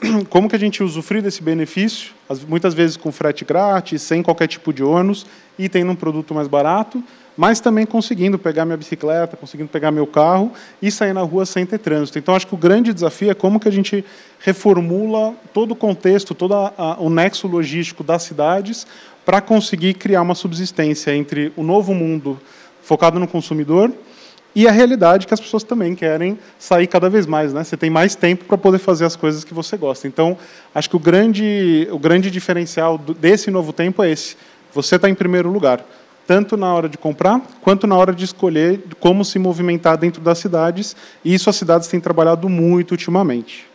Como 0.30 0.48
que 0.48 0.54
a 0.54 0.58
gente 0.58 0.80
usufrui 0.80 1.20
desse 1.20 1.42
benefício? 1.42 2.12
Muitas 2.46 2.72
vezes 2.72 2.96
com 2.96 3.10
frete 3.10 3.44
grátis, 3.44 4.00
sem 4.00 4.22
qualquer 4.22 4.46
tipo 4.46 4.72
de 4.72 4.82
ônus, 4.82 5.26
e 5.58 5.68
tendo 5.68 5.90
um 5.90 5.96
produto 5.96 6.32
mais 6.32 6.46
barato, 6.46 7.02
mas 7.36 7.58
também 7.58 7.84
conseguindo 7.84 8.38
pegar 8.38 8.64
minha 8.64 8.76
bicicleta, 8.76 9.36
conseguindo 9.36 9.68
pegar 9.68 9.90
meu 9.90 10.06
carro 10.06 10.52
e 10.80 10.92
sair 10.92 11.12
na 11.12 11.22
rua 11.22 11.44
sem 11.44 11.66
ter 11.66 11.78
trânsito. 11.78 12.16
Então, 12.16 12.34
acho 12.36 12.46
que 12.46 12.54
o 12.54 12.58
grande 12.58 12.94
desafio 12.94 13.30
é 13.30 13.34
como 13.34 13.58
que 13.58 13.68
a 13.68 13.72
gente 13.72 14.04
reformula 14.38 15.34
todo 15.52 15.72
o 15.72 15.76
contexto, 15.76 16.32
todo 16.32 16.54
a, 16.54 16.96
o 17.00 17.10
nexo 17.10 17.48
logístico 17.48 18.04
das 18.04 18.22
cidades 18.22 18.86
para 19.24 19.40
conseguir 19.40 19.94
criar 19.94 20.22
uma 20.22 20.34
subsistência 20.34 21.14
entre 21.14 21.52
o 21.56 21.62
novo 21.62 21.94
mundo 21.94 22.38
focado 22.82 23.18
no 23.18 23.26
consumidor 23.26 23.90
e 24.54 24.68
a 24.68 24.70
realidade 24.70 25.26
que 25.26 25.34
as 25.34 25.40
pessoas 25.40 25.64
também 25.64 25.94
querem 25.94 26.38
sair 26.58 26.86
cada 26.86 27.10
vez 27.10 27.26
mais, 27.26 27.52
né? 27.52 27.64
Você 27.64 27.76
tem 27.76 27.90
mais 27.90 28.14
tempo 28.14 28.44
para 28.44 28.56
poder 28.56 28.78
fazer 28.78 29.04
as 29.04 29.16
coisas 29.16 29.42
que 29.42 29.52
você 29.52 29.76
gosta. 29.76 30.06
Então, 30.06 30.38
acho 30.72 30.88
que 30.88 30.96
o 30.96 30.98
grande, 30.98 31.88
o 31.90 31.98
grande 31.98 32.30
diferencial 32.30 32.96
desse 32.96 33.50
novo 33.50 33.72
tempo 33.72 34.02
é 34.02 34.10
esse. 34.10 34.36
Você 34.72 34.94
está 34.96 35.08
em 35.08 35.14
primeiro 35.14 35.50
lugar, 35.50 35.84
tanto 36.26 36.56
na 36.56 36.72
hora 36.72 36.88
de 36.88 36.96
comprar 36.96 37.40
quanto 37.62 37.86
na 37.86 37.96
hora 37.96 38.12
de 38.12 38.24
escolher 38.24 38.80
como 39.00 39.24
se 39.24 39.38
movimentar 39.38 39.96
dentro 39.96 40.22
das 40.22 40.38
cidades. 40.38 40.94
E 41.24 41.34
isso 41.34 41.50
as 41.50 41.56
cidades 41.56 41.88
têm 41.88 41.98
trabalhado 41.98 42.48
muito 42.48 42.92
ultimamente. 42.92 43.73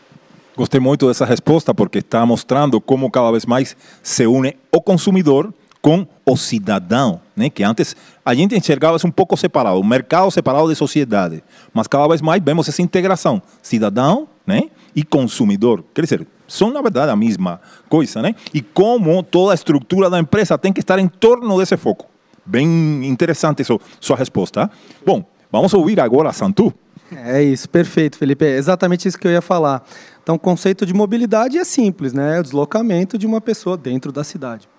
Gostei 0.59 0.81
muito 0.81 1.07
dessa 1.07 1.23
resposta 1.23 1.73
porque 1.73 1.99
está 1.99 2.25
mostrando 2.25 2.81
como 2.81 3.09
cada 3.09 3.31
vez 3.31 3.45
mais 3.45 3.77
se 4.03 4.27
une 4.27 4.57
o 4.69 4.81
consumidor 4.81 5.53
com 5.81 6.05
o 6.25 6.35
cidadão, 6.35 7.21
né? 7.33 7.49
que 7.49 7.63
antes 7.63 7.95
a 8.25 8.35
gente 8.35 8.57
enxergava 8.57 8.97
isso 8.97 9.07
um 9.07 9.11
pouco 9.11 9.37
separado, 9.37 9.79
o 9.79 9.85
mercado 9.85 10.29
separado 10.29 10.67
de 10.67 10.75
sociedade, 10.75 11.41
mas 11.73 11.87
cada 11.87 12.05
vez 12.09 12.21
mais 12.21 12.43
vemos 12.43 12.67
essa 12.67 12.81
integração, 12.81 13.41
cidadão 13.61 14.27
né? 14.45 14.63
e 14.93 15.01
consumidor. 15.01 15.81
Quer 15.93 16.01
dizer, 16.01 16.27
são 16.45 16.69
na 16.71 16.81
verdade 16.81 17.09
a 17.09 17.15
mesma 17.15 17.61
coisa, 17.87 18.21
né? 18.21 18.35
E 18.53 18.61
como 18.61 19.23
toda 19.23 19.53
a 19.53 19.55
estrutura 19.55 20.09
da 20.09 20.19
empresa 20.19 20.57
tem 20.57 20.73
que 20.73 20.81
estar 20.81 20.99
em 20.99 21.07
torno 21.07 21.57
desse 21.57 21.77
foco. 21.77 22.05
Bem 22.45 23.07
interessante 23.07 23.63
sua, 23.63 23.79
sua 24.01 24.17
resposta. 24.17 24.69
Bom, 25.05 25.23
vamos 25.49 25.73
ouvir 25.73 26.01
agora 26.01 26.27
a 26.27 26.33
Santu. 26.33 26.73
É 27.15 27.41
isso, 27.41 27.67
perfeito, 27.67 28.17
Felipe. 28.17 28.45
É 28.45 28.57
exatamente 28.57 29.07
isso 29.07 29.17
que 29.17 29.27
eu 29.27 29.31
ia 29.31 29.41
falar. 29.41 29.83
Então, 30.29 30.35
o 30.35 30.39
conceito 30.39 30.85
de 30.85 30.93
mobilidade 30.93 31.57
é 31.57 31.63
simples, 31.63 32.13
né? 32.13 32.37
É 32.37 32.39
o 32.39 32.43
deslocamento 32.43 33.17
de 33.17 33.25
uma 33.25 33.41
pessoa 33.41 33.75
dentro 33.75 34.11
da 34.11 34.23
cidade. 34.23 34.69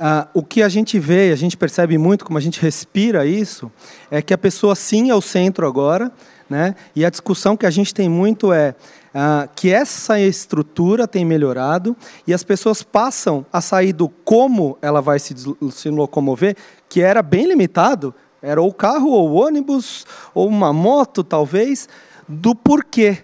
Ah, 0.00 0.26
o 0.34 0.42
que 0.42 0.64
a 0.64 0.68
gente 0.68 0.98
vê, 0.98 1.30
a 1.30 1.36
gente 1.36 1.56
percebe 1.56 1.96
muito, 1.96 2.24
como 2.24 2.36
a 2.38 2.40
gente 2.40 2.60
respira 2.60 3.24
isso, 3.24 3.70
é 4.10 4.20
que 4.20 4.34
a 4.34 4.36
pessoa 4.36 4.74
sim 4.74 5.10
é 5.10 5.14
o 5.14 5.20
centro 5.20 5.64
agora, 5.64 6.10
né? 6.50 6.74
E 6.96 7.04
a 7.04 7.10
discussão 7.10 7.56
que 7.56 7.66
a 7.66 7.70
gente 7.70 7.94
tem 7.94 8.08
muito 8.08 8.52
é 8.52 8.74
ah, 9.14 9.48
que 9.54 9.70
essa 9.70 10.18
estrutura 10.18 11.06
tem 11.06 11.24
melhorado 11.24 11.96
e 12.26 12.34
as 12.34 12.42
pessoas 12.42 12.82
passam 12.82 13.46
a 13.52 13.60
sair 13.60 13.92
do 13.92 14.08
como 14.08 14.76
ela 14.82 15.00
vai 15.00 15.20
se, 15.20 15.36
se 15.70 15.88
locomover, 15.88 16.56
que 16.88 17.00
era 17.00 17.22
bem 17.22 17.46
limitado, 17.46 18.12
era 18.42 18.60
ou 18.60 18.74
carro, 18.74 19.10
ou 19.10 19.34
ônibus, 19.34 20.04
ou 20.34 20.48
uma 20.48 20.72
moto, 20.72 21.22
talvez, 21.22 21.88
do 22.28 22.56
porquê. 22.56 23.22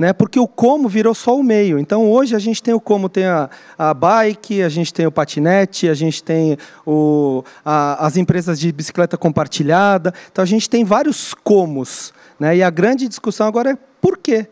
Né? 0.00 0.14
Porque 0.14 0.40
o 0.40 0.48
como 0.48 0.88
virou 0.88 1.14
só 1.14 1.38
o 1.38 1.42
meio. 1.42 1.78
Então, 1.78 2.10
hoje 2.10 2.34
a 2.34 2.38
gente 2.38 2.62
tem 2.62 2.72
o 2.72 2.80
como, 2.80 3.06
tem 3.06 3.26
a, 3.26 3.50
a 3.76 3.92
bike, 3.92 4.62
a 4.62 4.68
gente 4.70 4.94
tem 4.94 5.06
o 5.06 5.12
patinete, 5.12 5.90
a 5.90 5.92
gente 5.92 6.24
tem 6.24 6.56
o, 6.86 7.44
a, 7.62 8.06
as 8.06 8.16
empresas 8.16 8.58
de 8.58 8.72
bicicleta 8.72 9.18
compartilhada. 9.18 10.14
Então, 10.32 10.42
a 10.42 10.46
gente 10.46 10.70
tem 10.70 10.84
vários 10.84 11.34
comos. 11.34 12.14
Né? 12.38 12.56
E 12.56 12.62
a 12.62 12.70
grande 12.70 13.06
discussão 13.06 13.46
agora 13.46 13.72
é 13.72 13.78
por 14.00 14.16
quê? 14.16 14.48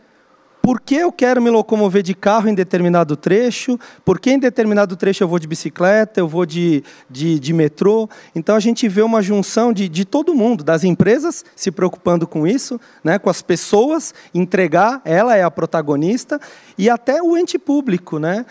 Por 0.69 0.83
que 0.83 0.97
eu 0.97 1.11
quero 1.11 1.41
me 1.41 1.49
locomover 1.49 2.03
de 2.03 2.15
carro 2.15 2.47
em 2.47 2.55
determinado 2.55 3.17
trecho, 3.17 3.81
por 4.05 4.21
que 4.21 4.33
em 4.33 4.39
determinado 4.39 4.97
trecho 4.97 5.25
eu 5.25 5.29
vou 5.29 5.39
de 5.39 5.49
bicicleta, 5.49 6.21
eu 6.21 6.29
vou 6.29 6.45
de, 6.45 6.85
de, 7.09 7.41
de 7.41 7.55
metrô. 7.55 8.07
Então 8.35 8.55
a 8.55 8.61
gente 8.61 8.87
vê 8.87 9.01
uma 9.01 9.23
junção 9.23 9.73
de, 9.73 9.89
de 9.89 10.05
todo 10.05 10.35
mundo, 10.35 10.63
das 10.63 10.85
empresas 10.85 11.43
se 11.57 11.71
preocupando 11.71 12.27
com 12.27 12.47
isso, 12.47 12.79
né, 13.03 13.19
com 13.19 13.31
as 13.31 13.41
pessoas, 13.41 14.13
entregar, 14.35 15.01
ela 15.07 15.35
é 15.35 15.43
a 15.43 15.51
protagonista, 15.51 16.39
e 16.77 16.91
até 16.91 17.23
o 17.23 17.35
ente 17.35 17.59
público, 17.59 18.19
né, 18.19 18.45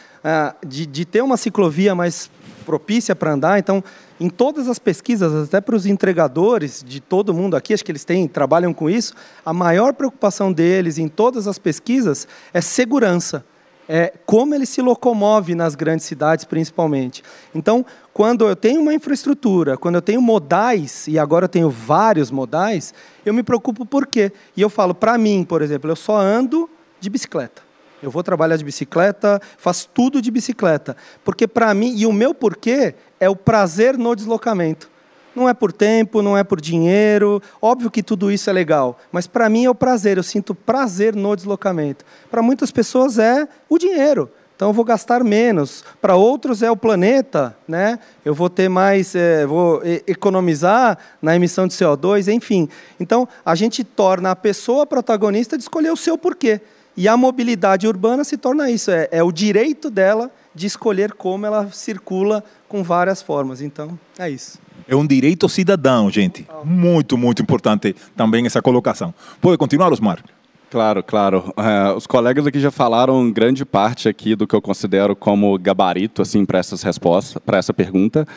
de, 0.66 0.86
de 0.86 1.06
ter 1.06 1.22
uma 1.22 1.38
ciclovia 1.38 1.96
mais 1.96 2.30
propícia 2.66 3.16
para 3.16 3.32
andar. 3.32 3.58
Então, 3.60 3.82
em 4.20 4.30
todas 4.30 4.68
as 4.68 4.78
pesquisas, 4.78 5.48
até 5.48 5.62
para 5.62 5.76
os 5.76 5.86
entregadores 5.86 6.84
de 6.86 7.00
todo 7.00 7.34
mundo 7.34 7.56
aqui, 7.56 7.74
acho 7.74 7.86
que 7.86 7.92
eles 7.92 8.04
têm, 8.04 8.28
trabalham 8.28 8.74
com 8.74 8.90
isso, 8.90 9.14
a 9.46 9.54
maior 9.54 9.94
preocupação 9.94 10.52
deles 10.52 10.98
em 10.98 11.08
todas 11.08 11.48
as 11.48 11.58
pesquisas 11.58 12.28
é 12.54 12.60
segurança. 12.60 13.46
É 13.90 14.12
como 14.26 14.54
ele 14.54 14.66
se 14.66 14.82
locomove 14.82 15.56
nas 15.56 15.74
grandes 15.74 16.06
cidades, 16.06 16.44
principalmente. 16.44 17.24
Então, 17.56 17.86
quando 18.14 18.46
eu 18.46 18.54
tenho 18.54 18.82
uma 18.82 18.94
infraestrutura, 18.94 19.78
quando 19.78 19.96
eu 19.96 20.02
tenho 20.02 20.22
modais, 20.22 21.08
e 21.08 21.18
agora 21.18 21.46
eu 21.46 21.50
tenho 21.50 21.70
vários 21.70 22.30
modais, 22.30 22.94
eu 23.26 23.34
me 23.34 23.44
preocupo 23.44 23.86
por 23.86 24.06
quê? 24.06 24.34
E 24.58 24.62
eu 24.62 24.70
falo, 24.70 24.94
para 24.94 25.18
mim, 25.18 25.46
por 25.46 25.62
exemplo, 25.62 25.90
eu 25.90 25.96
só 25.96 26.18
ando 26.18 26.70
de 27.00 27.10
bicicleta. 27.10 27.67
Eu 28.02 28.12
vou 28.12 28.22
trabalhar 28.24 28.58
de 28.58 28.64
bicicleta, 28.64 29.42
faço 29.58 29.90
tudo 29.94 30.22
de 30.22 30.30
bicicleta. 30.30 30.96
Porque 31.24 31.48
para 31.48 31.74
mim, 31.74 31.96
e 31.96 32.06
o 32.06 32.14
meu 32.14 32.34
porquê 32.34 32.96
é 33.20 33.30
o 33.30 33.36
prazer 33.36 33.98
no 33.98 34.16
deslocamento. 34.16 34.90
Não 35.36 35.48
é 35.48 35.54
por 35.54 35.72
tempo, 35.72 36.22
não 36.22 36.38
é 36.38 36.44
por 36.44 36.60
dinheiro. 36.60 37.42
Óbvio 37.62 37.92
que 37.92 38.02
tudo 38.02 38.32
isso 38.32 38.50
é 38.50 38.54
legal, 38.54 38.98
mas 39.12 39.28
para 39.28 39.48
mim 39.50 39.66
é 39.66 39.70
o 39.70 39.76
prazer. 39.76 40.18
Eu 40.18 40.24
sinto 40.24 40.56
prazer 40.56 41.16
no 41.16 41.36
deslocamento. 41.36 42.04
Para 42.30 42.42
muitas 42.42 42.72
pessoas 42.72 43.20
é 43.20 43.48
o 43.70 43.78
dinheiro. 43.78 44.30
Então 44.56 44.70
eu 44.70 44.74
vou 44.74 44.84
gastar 44.84 45.24
menos. 45.24 45.84
Para 46.02 46.16
outros 46.16 46.64
é 46.64 46.72
o 46.72 46.76
planeta, 46.76 47.56
né? 47.68 48.00
Eu 48.26 48.34
vou 48.34 48.50
ter 48.50 48.68
mais, 48.68 49.14
é, 49.14 49.46
vou 49.46 49.84
economizar 50.08 50.98
na 51.22 51.36
emissão 51.36 51.68
de 51.68 51.76
CO2, 51.76 52.34
enfim. 52.34 52.68
Então 53.00 53.28
a 53.46 53.54
gente 53.54 53.84
torna 53.84 54.32
a 54.32 54.36
pessoa 54.36 54.88
protagonista 54.88 55.56
de 55.56 55.62
escolher 55.62 55.92
o 55.92 55.96
seu 55.96 56.18
porquê. 56.18 56.60
E 56.98 57.08
a 57.08 57.16
mobilidade 57.16 57.88
urbana 57.88 58.24
se 58.24 58.38
torna 58.38 58.72
isso, 58.72 58.90
é, 58.90 59.08
é 59.12 59.22
o 59.22 59.32
direito 59.32 59.88
dela 59.88 60.32
de 60.56 60.66
escolher 60.66 61.14
como 61.14 61.46
ela 61.46 61.70
circula 61.72 62.44
com 62.68 62.82
várias 62.84 63.22
formas. 63.22 63.62
Então, 63.62 63.98
é 64.18 64.28
isso. 64.28 64.58
É 64.88 64.96
um 64.96 65.06
direito 65.06 65.48
cidadão, 65.48 66.10
gente. 66.10 66.48
Muito, 66.64 67.16
muito 67.16 67.40
importante 67.40 67.96
também 68.16 68.48
essa 68.48 68.64
colocação. 68.64 69.14
Pode 69.40 69.60
continuar, 69.60 69.92
Osmar? 69.92 70.24
Claro, 70.70 71.02
claro. 71.02 71.54
É, 71.56 71.94
os 71.94 72.06
colegas 72.06 72.46
aqui 72.46 72.60
já 72.60 72.72
falaram 72.72 73.32
grande 73.32 73.64
parte 73.64 74.10
aqui 74.10 74.36
do 74.36 74.46
que 74.46 74.54
eu 74.54 74.62
considero 74.62 75.16
como 75.16 75.58
gabarito 75.58 76.22
assim 76.22 76.44
para 76.46 76.60
essas 76.60 76.82
respostas, 76.82 77.42
para 77.46 77.58
essa 77.58 77.74
pergunta. 77.74 78.28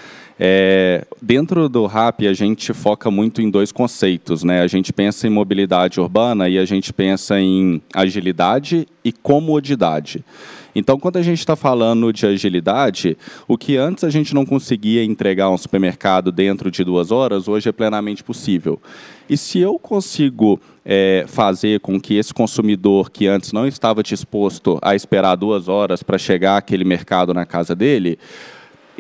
É, 0.43 1.05
dentro 1.21 1.69
do 1.69 1.85
RAP 1.85 2.23
a 2.23 2.33
gente 2.33 2.73
foca 2.73 3.11
muito 3.11 3.43
em 3.43 3.51
dois 3.51 3.71
conceitos, 3.71 4.43
né? 4.43 4.63
A 4.63 4.67
gente 4.67 4.91
pensa 4.91 5.27
em 5.27 5.31
mobilidade 5.31 6.01
urbana 6.01 6.49
e 6.49 6.59
a 6.59 6.65
gente 6.65 6.95
pensa 6.95 7.39
em 7.39 7.83
agilidade 7.93 8.89
e 9.05 9.13
comodidade. 9.13 10.25
Então, 10.75 10.99
quando 10.99 11.19
a 11.19 11.23
gente 11.23 11.41
está 11.41 11.55
falando 11.55 12.11
de 12.11 12.25
agilidade, 12.25 13.19
o 13.47 13.59
que 13.59 13.77
antes 13.77 14.03
a 14.03 14.09
gente 14.09 14.35
não 14.35 14.47
conseguia 14.47 15.05
entregar 15.05 15.51
um 15.51 15.59
supermercado 15.59 16.33
dentro 16.33 16.71
de 16.71 16.83
duas 16.85 17.11
horas, 17.11 17.47
hoje 17.47 17.69
é 17.69 17.73
plenamente 17.73 18.25
possível. 18.25 18.81
E 19.29 19.37
se 19.37 19.59
eu 19.59 19.79
consigo 19.79 20.59
é, 20.87 21.27
fazer 21.29 21.81
com 21.81 22.01
que 22.01 22.15
esse 22.15 22.33
consumidor 22.33 23.11
que 23.11 23.27
antes 23.27 23.53
não 23.53 23.67
estava 23.67 24.03
disposto 24.03 24.79
a 24.81 24.95
esperar 24.95 25.37
duas 25.37 25.69
horas 25.69 26.03
para 26.03 26.17
chegar 26.17 26.57
aquele 26.57 26.85
mercado 26.85 27.35
na 27.35 27.45
casa 27.45 27.75
dele, 27.75 28.19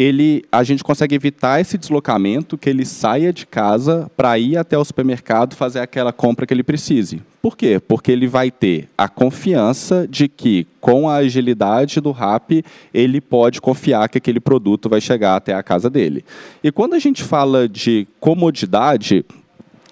ele, 0.00 0.42
a 0.50 0.62
gente 0.62 0.82
consegue 0.82 1.14
evitar 1.14 1.60
esse 1.60 1.76
deslocamento, 1.76 2.56
que 2.56 2.70
ele 2.70 2.86
saia 2.86 3.34
de 3.34 3.44
casa 3.44 4.10
para 4.16 4.38
ir 4.38 4.56
até 4.56 4.78
o 4.78 4.82
supermercado 4.82 5.54
fazer 5.54 5.80
aquela 5.80 6.10
compra 6.10 6.46
que 6.46 6.54
ele 6.54 6.62
precise. 6.62 7.20
Por 7.42 7.54
quê? 7.54 7.78
Porque 7.78 8.10
ele 8.10 8.26
vai 8.26 8.50
ter 8.50 8.88
a 8.96 9.10
confiança 9.10 10.08
de 10.08 10.26
que, 10.26 10.66
com 10.80 11.06
a 11.06 11.16
agilidade 11.16 12.00
do 12.00 12.12
RAP, 12.12 12.64
ele 12.94 13.20
pode 13.20 13.60
confiar 13.60 14.08
que 14.08 14.16
aquele 14.16 14.40
produto 14.40 14.88
vai 14.88 15.02
chegar 15.02 15.36
até 15.36 15.52
a 15.52 15.62
casa 15.62 15.90
dele. 15.90 16.24
E 16.64 16.72
quando 16.72 16.94
a 16.94 16.98
gente 16.98 17.22
fala 17.22 17.68
de 17.68 18.08
comodidade, 18.18 19.22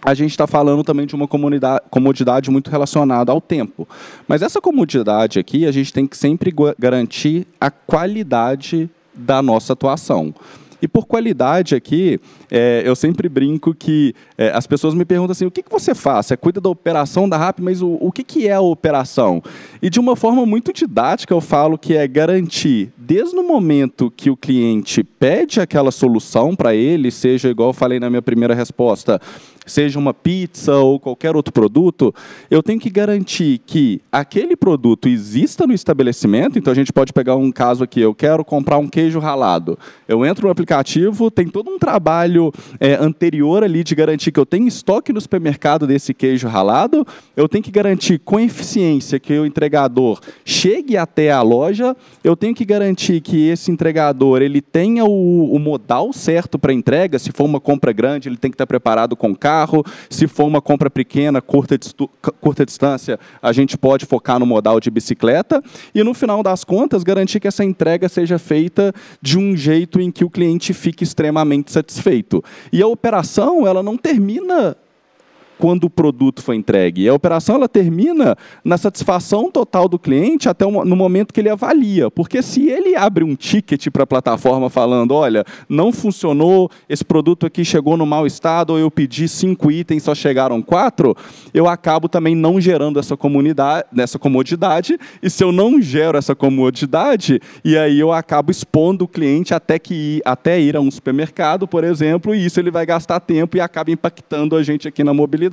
a 0.00 0.14
gente 0.14 0.30
está 0.30 0.46
falando 0.46 0.82
também 0.82 1.04
de 1.04 1.14
uma 1.14 1.28
comodidade 1.28 2.50
muito 2.50 2.70
relacionada 2.70 3.30
ao 3.30 3.42
tempo. 3.42 3.86
Mas 4.26 4.40
essa 4.40 4.58
comodidade 4.58 5.38
aqui, 5.38 5.66
a 5.66 5.70
gente 5.70 5.92
tem 5.92 6.06
que 6.06 6.16
sempre 6.16 6.50
garantir 6.78 7.46
a 7.60 7.70
qualidade 7.70 8.88
da 9.18 9.42
nossa 9.42 9.72
atuação. 9.72 10.34
E 10.80 10.86
por 10.86 11.06
qualidade 11.06 11.74
aqui, 11.74 12.20
é, 12.50 12.82
eu 12.84 12.94
sempre 12.94 13.28
brinco 13.28 13.74
que 13.74 14.14
é, 14.36 14.50
as 14.50 14.66
pessoas 14.66 14.94
me 14.94 15.04
perguntam 15.04 15.32
assim: 15.32 15.44
o 15.44 15.50
que, 15.50 15.62
que 15.62 15.70
você 15.70 15.94
faz? 15.94 16.26
Você 16.26 16.36
cuida 16.36 16.60
da 16.60 16.68
operação 16.68 17.28
da 17.28 17.36
RAP, 17.36 17.58
mas 17.60 17.82
o, 17.82 17.98
o 18.00 18.12
que, 18.12 18.22
que 18.22 18.46
é 18.46 18.52
a 18.52 18.60
operação? 18.60 19.42
E 19.82 19.90
de 19.90 19.98
uma 19.98 20.14
forma 20.14 20.46
muito 20.46 20.72
didática, 20.72 21.34
eu 21.34 21.40
falo 21.40 21.76
que 21.76 21.96
é 21.96 22.06
garantir, 22.06 22.92
desde 22.96 23.36
o 23.36 23.46
momento 23.46 24.12
que 24.16 24.30
o 24.30 24.36
cliente 24.36 25.02
pede 25.02 25.60
aquela 25.60 25.90
solução 25.90 26.54
para 26.54 26.74
ele, 26.74 27.10
seja 27.10 27.48
igual 27.48 27.70
eu 27.70 27.74
falei 27.74 27.98
na 27.98 28.08
minha 28.08 28.22
primeira 28.22 28.54
resposta, 28.54 29.20
seja 29.70 29.98
uma 29.98 30.14
pizza 30.14 30.74
ou 30.76 30.98
qualquer 30.98 31.34
outro 31.36 31.52
produto, 31.52 32.14
eu 32.50 32.62
tenho 32.62 32.80
que 32.80 32.90
garantir 32.90 33.60
que 33.66 34.00
aquele 34.10 34.56
produto 34.56 35.08
exista 35.08 35.66
no 35.66 35.72
estabelecimento. 35.72 36.58
Então 36.58 36.72
a 36.72 36.76
gente 36.76 36.92
pode 36.92 37.12
pegar 37.12 37.36
um 37.36 37.50
caso 37.50 37.84
aqui: 37.84 38.00
eu 38.00 38.14
quero 38.14 38.44
comprar 38.44 38.78
um 38.78 38.88
queijo 38.88 39.18
ralado. 39.18 39.78
Eu 40.06 40.24
entro 40.24 40.46
no 40.46 40.50
aplicativo, 40.50 41.30
tem 41.30 41.48
todo 41.48 41.70
um 41.70 41.78
trabalho 41.78 42.52
é, 42.80 42.94
anterior 42.94 43.62
ali 43.62 43.82
de 43.84 43.94
garantir 43.94 44.32
que 44.32 44.40
eu 44.40 44.46
tenho 44.46 44.66
estoque 44.66 45.12
no 45.12 45.20
supermercado 45.20 45.86
desse 45.86 46.14
queijo 46.14 46.48
ralado. 46.48 47.06
Eu 47.36 47.48
tenho 47.48 47.62
que 47.62 47.70
garantir 47.70 48.18
com 48.18 48.38
eficiência 48.38 49.18
que 49.18 49.38
o 49.38 49.46
entregador 49.46 50.20
chegue 50.44 50.96
até 50.96 51.30
a 51.30 51.42
loja. 51.42 51.96
Eu 52.22 52.36
tenho 52.36 52.54
que 52.54 52.64
garantir 52.64 53.20
que 53.20 53.48
esse 53.48 53.70
entregador 53.70 54.42
ele 54.42 54.60
tenha 54.60 55.04
o, 55.04 55.54
o 55.54 55.58
modal 55.58 56.12
certo 56.12 56.58
para 56.58 56.72
entrega. 56.72 57.18
Se 57.18 57.32
for 57.32 57.44
uma 57.44 57.60
compra 57.60 57.92
grande, 57.92 58.28
ele 58.28 58.36
tem 58.36 58.50
que 58.50 58.54
estar 58.54 58.66
preparado 58.66 59.16
com 59.16 59.34
carro 59.34 59.57
carro. 59.58 59.84
Se 60.08 60.26
for 60.28 60.44
uma 60.44 60.60
compra 60.60 60.88
pequena, 60.88 61.40
curta, 61.40 61.78
curta 62.40 62.64
distância, 62.64 63.18
a 63.42 63.52
gente 63.52 63.76
pode 63.76 64.06
focar 64.06 64.38
no 64.38 64.46
modal 64.46 64.78
de 64.78 64.90
bicicleta. 64.90 65.62
E 65.94 66.02
no 66.02 66.14
final 66.14 66.42
das 66.42 66.64
contas, 66.64 67.02
garantir 67.02 67.40
que 67.40 67.48
essa 67.48 67.64
entrega 67.64 68.08
seja 68.08 68.38
feita 68.38 68.92
de 69.20 69.38
um 69.38 69.56
jeito 69.56 70.00
em 70.00 70.10
que 70.10 70.24
o 70.24 70.30
cliente 70.30 70.72
fique 70.72 71.02
extremamente 71.02 71.72
satisfeito. 71.72 72.42
E 72.72 72.82
a 72.82 72.86
operação, 72.86 73.66
ela 73.66 73.82
não 73.82 73.96
termina 73.96 74.76
quando 75.58 75.84
o 75.84 75.90
produto 75.90 76.42
foi 76.42 76.56
entregue. 76.56 77.02
E 77.02 77.08
a 77.08 77.14
operação 77.14 77.56
ela 77.56 77.68
termina 77.68 78.36
na 78.64 78.78
satisfação 78.78 79.50
total 79.50 79.88
do 79.88 79.98
cliente 79.98 80.48
até 80.48 80.64
no 80.64 80.96
momento 80.96 81.34
que 81.34 81.40
ele 81.40 81.48
avalia. 81.48 82.10
Porque 82.10 82.40
se 82.42 82.68
ele 82.68 82.94
abre 82.94 83.24
um 83.24 83.34
ticket 83.34 83.88
para 83.90 84.04
a 84.04 84.06
plataforma 84.06 84.70
falando, 84.70 85.12
olha, 85.12 85.44
não 85.68 85.92
funcionou, 85.92 86.70
esse 86.88 87.04
produto 87.04 87.44
aqui 87.44 87.64
chegou 87.64 87.96
no 87.96 88.06
mau 88.06 88.26
estado, 88.26 88.70
ou 88.70 88.78
eu 88.78 88.90
pedi 88.90 89.28
cinco 89.28 89.70
itens, 89.70 90.04
só 90.04 90.14
chegaram 90.14 90.62
quatro, 90.62 91.16
eu 91.52 91.68
acabo 91.68 92.08
também 92.08 92.34
não 92.34 92.60
gerando 92.60 93.00
essa 93.00 93.16
comunidade, 93.16 93.86
essa 93.98 94.18
comodidade. 94.18 94.96
E 95.20 95.28
se 95.28 95.42
eu 95.42 95.50
não 95.50 95.82
gero 95.82 96.16
essa 96.16 96.34
comodidade, 96.34 97.40
e 97.64 97.76
aí 97.76 97.98
eu 97.98 98.12
acabo 98.12 98.50
expondo 98.50 99.04
o 99.04 99.08
cliente 99.08 99.52
até 99.52 99.78
que 99.78 100.22
até 100.24 100.60
ir 100.60 100.76
a 100.76 100.80
um 100.80 100.90
supermercado, 100.90 101.66
por 101.66 101.82
exemplo, 101.82 102.34
e 102.34 102.44
isso 102.44 102.60
ele 102.60 102.70
vai 102.70 102.86
gastar 102.86 103.18
tempo 103.18 103.56
e 103.56 103.60
acaba 103.60 103.90
impactando 103.90 104.54
a 104.54 104.62
gente 104.62 104.86
aqui 104.86 105.02
na 105.02 105.12
mobilidade 105.12 105.47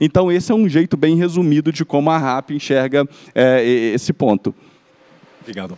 Então, 0.00 0.30
esse 0.30 0.50
é 0.52 0.54
um 0.54 0.68
jeito 0.68 0.96
bem 0.96 1.16
resumido 1.16 1.72
de 1.72 1.84
como 1.84 2.10
a 2.10 2.18
RAP 2.18 2.50
enxerga 2.50 3.06
é, 3.34 3.64
esse 3.94 4.12
ponto. 4.12 4.54
Obrigado. 5.40 5.76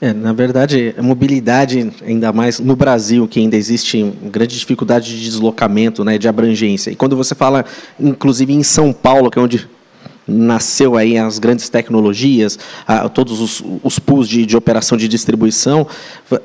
É, 0.00 0.12
na 0.12 0.32
verdade, 0.32 0.94
a 0.98 1.02
mobilidade, 1.02 1.90
ainda 2.04 2.32
mais 2.32 2.58
no 2.58 2.74
Brasil, 2.74 3.26
que 3.28 3.40
ainda 3.40 3.56
existe 3.56 4.02
grande 4.24 4.58
dificuldade 4.58 5.16
de 5.16 5.24
deslocamento, 5.24 6.04
né, 6.04 6.18
de 6.18 6.28
abrangência. 6.28 6.90
E 6.90 6.96
quando 6.96 7.16
você 7.16 7.34
fala, 7.34 7.64
inclusive 7.98 8.52
em 8.52 8.62
São 8.62 8.92
Paulo, 8.92 9.30
que 9.30 9.38
é 9.38 9.42
onde 9.42 9.68
nasceu 10.26 10.96
aí 10.96 11.18
as 11.18 11.38
grandes 11.38 11.68
tecnologias, 11.68 12.58
a, 12.86 13.08
todos 13.08 13.40
os, 13.40 13.62
os 13.82 13.98
pools 13.98 14.28
de, 14.28 14.46
de, 14.46 14.56
operação 14.56 14.96
de 14.96 15.06
distribuição, 15.06 15.86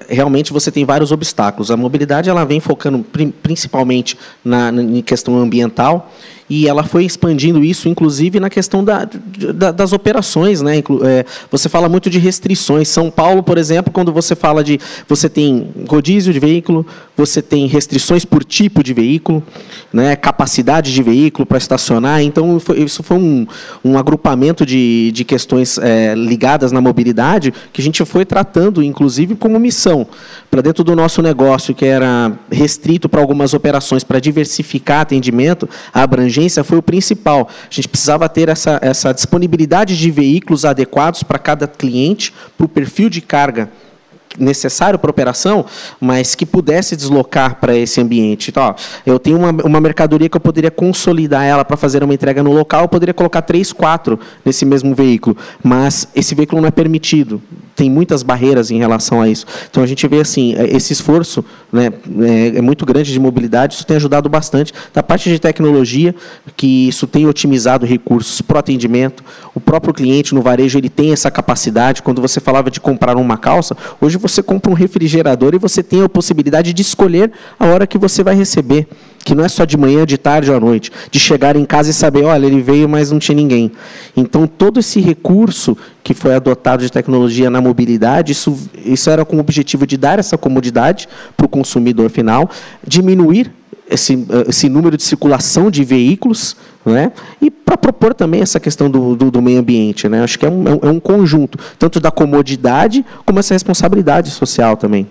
realmente 0.08 0.52
você 0.52 0.72
tem 0.72 0.86
vários 0.86 1.12
obstáculos. 1.12 1.72
A 1.72 1.78
mobilidade 1.78 2.30
ela 2.30 2.44
vem 2.44 2.60
focando 2.60 3.06
principalmente 3.42 4.18
na, 4.44 4.72
na 4.72 4.82
em 4.82 5.02
questão 5.02 5.38
ambiental 5.38 6.12
e 6.50 6.68
ela 6.68 6.84
foi 6.84 7.06
expandindo 7.06 7.64
isso, 7.64 7.88
inclusive, 7.88 8.40
na 8.40 8.50
questão 8.50 8.84
da, 8.84 9.08
da, 9.54 9.72
das 9.72 9.94
operações. 9.94 10.62
Né? 10.62 10.80
É, 10.80 11.26
você 11.52 11.70
fala 11.70 11.88
muito 11.88 12.10
de 12.10 12.18
restrições. 12.18 12.88
São 12.88 13.12
Paulo, 13.12 13.44
por 13.44 13.58
exemplo, 13.58 13.94
quando 13.94 14.12
você 14.12 14.36
fala 14.36 14.64
de. 14.64 14.80
Você 15.08 15.30
tem 15.30 15.70
rodízio 15.88 16.34
de 16.34 16.40
veículo, 16.40 16.86
você 17.16 17.42
tem 17.42 17.68
restrições 17.68 18.26
por 18.26 18.44
tipo 18.44 18.84
de 18.84 18.94
veículo, 18.94 19.44
né? 19.94 20.16
capacidade 20.16 20.92
de 20.92 21.04
veículo 21.04 21.46
para 21.46 21.60
estacionar. 21.60 22.22
Então, 22.24 22.60
isso 22.76 23.04
foi 23.04 23.18
um, 23.18 23.46
um 23.86 23.98
agrupamento 23.98 24.66
de, 24.66 25.12
de 25.12 25.24
questões 25.24 25.78
é, 25.78 26.16
ligadas 26.16 26.72
na 26.72 26.82
mobilidade 26.82 27.54
que 27.72 27.80
a 27.80 27.84
gente 27.84 28.04
foi 28.06 28.26
tratando, 28.26 28.82
inclusive, 28.82 29.36
como 29.36 29.60
missão. 29.60 30.08
Para 30.50 30.62
dentro 30.62 30.84
do 30.84 30.96
nosso 30.96 31.22
negócio, 31.22 31.76
que 31.76 31.86
era 31.86 32.32
restrito 32.52 33.08
para 33.08 33.22
algumas 33.22 33.54
operações, 33.54 34.04
para 34.04 34.20
diversificar 34.20 35.02
atendimento, 35.02 35.70
a 35.94 36.02
foi 36.64 36.78
o 36.78 36.82
principal. 36.84 37.50
A 37.50 37.74
gente 37.74 37.90
precisava 37.90 38.30
ter 38.30 38.50
essa, 38.50 38.80
essa 38.82 39.12
disponibilidade 39.12 39.98
de 39.98 40.12
veículos 40.12 40.64
adequados 40.64 41.24
para 41.24 41.40
cada 41.40 41.68
cliente, 41.68 42.34
para 42.58 42.66
o 42.66 42.70
perfil 42.70 43.10
de 43.10 43.22
carga 43.22 43.70
necessário 44.40 44.98
para 44.98 45.10
operação, 45.10 45.66
mas 46.00 46.36
que 46.36 46.46
pudesse 46.46 46.96
deslocar 46.96 47.56
para 47.56 47.76
esse 47.76 48.00
ambiente. 48.02 48.50
Então, 48.50 48.64
ó, 48.64 48.76
eu 49.06 49.20
tenho 49.20 49.38
uma, 49.38 49.52
uma 49.64 49.82
mercadoria 49.82 50.30
que 50.30 50.38
eu 50.38 50.42
poderia 50.42 50.72
consolidar 50.72 51.44
ela 51.44 51.66
para 51.66 51.78
fazer 51.78 52.04
uma 52.04 52.14
entrega 52.14 52.42
no 52.42 52.52
local, 52.52 52.84
eu 52.84 52.88
poderia 52.88 53.14
colocar 53.14 53.42
três, 53.42 53.72
quatro 53.74 54.20
nesse 54.44 54.66
mesmo 54.66 54.96
veículo, 54.96 55.36
mas 55.64 56.08
esse 56.16 56.34
veículo 56.36 56.62
não 56.62 56.68
é 56.68 56.72
permitido. 56.72 57.42
Tem 57.76 57.90
muitas 57.90 58.24
barreiras 58.24 58.72
em 58.72 58.78
relação 58.78 59.22
a 59.22 59.30
isso. 59.30 59.46
Então 59.70 59.82
a 59.82 59.88
gente 59.88 60.06
vê 60.08 60.20
assim, 60.20 60.54
é, 60.56 60.76
esse 60.76 60.92
esforço 60.92 61.46
né, 61.72 61.92
é, 62.22 62.58
é 62.58 62.62
muito 62.62 62.86
grande 62.86 63.12
de 63.12 63.20
mobilidade, 63.20 63.76
isso 63.76 63.86
tem 63.86 63.96
ajudado 63.96 64.28
bastante. 64.28 64.74
Da 64.94 65.02
parte 65.02 65.30
de 65.30 65.40
tecnologia, 65.40 66.14
que 66.58 66.90
isso 66.90 67.08
tem 67.08 67.26
otimizado 67.26 67.86
recursos 67.86 68.42
para 68.42 68.58
o 68.58 68.60
atendimento, 68.60 69.24
o 69.56 69.60
próprio 69.60 69.94
cliente 69.94 70.36
no 70.36 70.42
varejo 70.42 70.78
ele 70.78 70.90
tem 70.90 71.14
essa 71.14 71.32
capacidade. 71.32 72.02
Quando 72.02 72.22
você 72.22 72.40
falava 72.40 72.70
de 72.70 72.80
comprar 72.80 73.18
uma 73.18 73.38
calça, 73.38 73.76
hoje 74.02 74.18
você 74.18 74.29
compra 74.44 74.72
um 74.72 74.76
refrigerador 74.76 75.54
e 75.56 75.58
você 75.58 75.82
tem 75.82 76.04
a 76.04 76.10
possibilidade 76.10 76.74
de 76.74 76.82
escolher 76.82 77.32
a 77.60 77.66
hora 77.66 77.88
que 77.88 77.98
você 77.98 78.24
vai 78.24 78.36
receber 78.36 78.88
que 79.24 79.36
não 79.36 79.44
é 79.44 79.50
só 79.50 79.66
de 79.66 79.78
manhã, 79.78 80.06
de 80.06 80.18
tarde 80.18 80.50
ou 80.50 80.58
à 80.58 80.60
noite, 80.60 80.92
de 81.12 81.20
chegar 81.20 81.56
em 81.56 81.66
casa 81.66 81.90
e 81.90 81.94
saber, 81.94 82.24
olha, 82.24 82.46
ele 82.46 82.62
veio, 82.62 82.88
mas 82.88 83.12
não 83.12 83.20
tinha 83.20 83.36
ninguém. 83.36 83.72
Então, 84.16 84.48
todo 84.48 84.80
esse 84.80 85.00
recurso 85.00 85.78
que 86.04 86.14
foi 86.14 86.34
adotado 86.34 86.82
de 86.82 86.92
tecnologia 86.92 87.50
na 87.50 87.62
mobilidade, 87.62 88.32
isso, 88.32 88.58
isso 88.84 89.10
era 89.10 89.24
com 89.26 89.38
o 89.38 89.40
objetivo 89.40 89.86
de 89.86 89.98
dar 89.98 90.20
essa 90.20 90.38
comodidade 90.38 91.08
para 91.36 91.46
o 91.46 91.50
consumidor 91.50 92.10
final, 92.10 92.50
diminuir 92.86 93.52
esse, 93.90 94.26
esse 94.48 94.70
número 94.70 94.96
de 94.96 95.04
circulação 95.04 95.72
de 95.72 95.84
veículos, 95.84 96.56
né? 96.86 97.12
e 97.42 97.50
para 97.50 97.78
propor 97.78 98.14
também 98.14 98.42
essa 98.42 98.60
questão 98.60 98.90
do, 98.90 99.16
do, 99.16 99.32
do, 99.32 99.42
meio 99.42 99.60
ambiente. 99.60 100.08
Né? 100.08 100.24
Acho 100.24 100.38
que 100.38 100.46
é 100.46 100.50
um, 100.50 100.66
é 100.68 100.90
um 100.90 101.00
conjunto, 101.00 101.58
tanto 101.78 102.00
da 102.00 102.12
comodidade 102.12 103.06
como 103.26 103.40
essa 103.40 103.54
responsabilidade 103.54 104.30
social 104.32 104.78
também. 104.78 105.08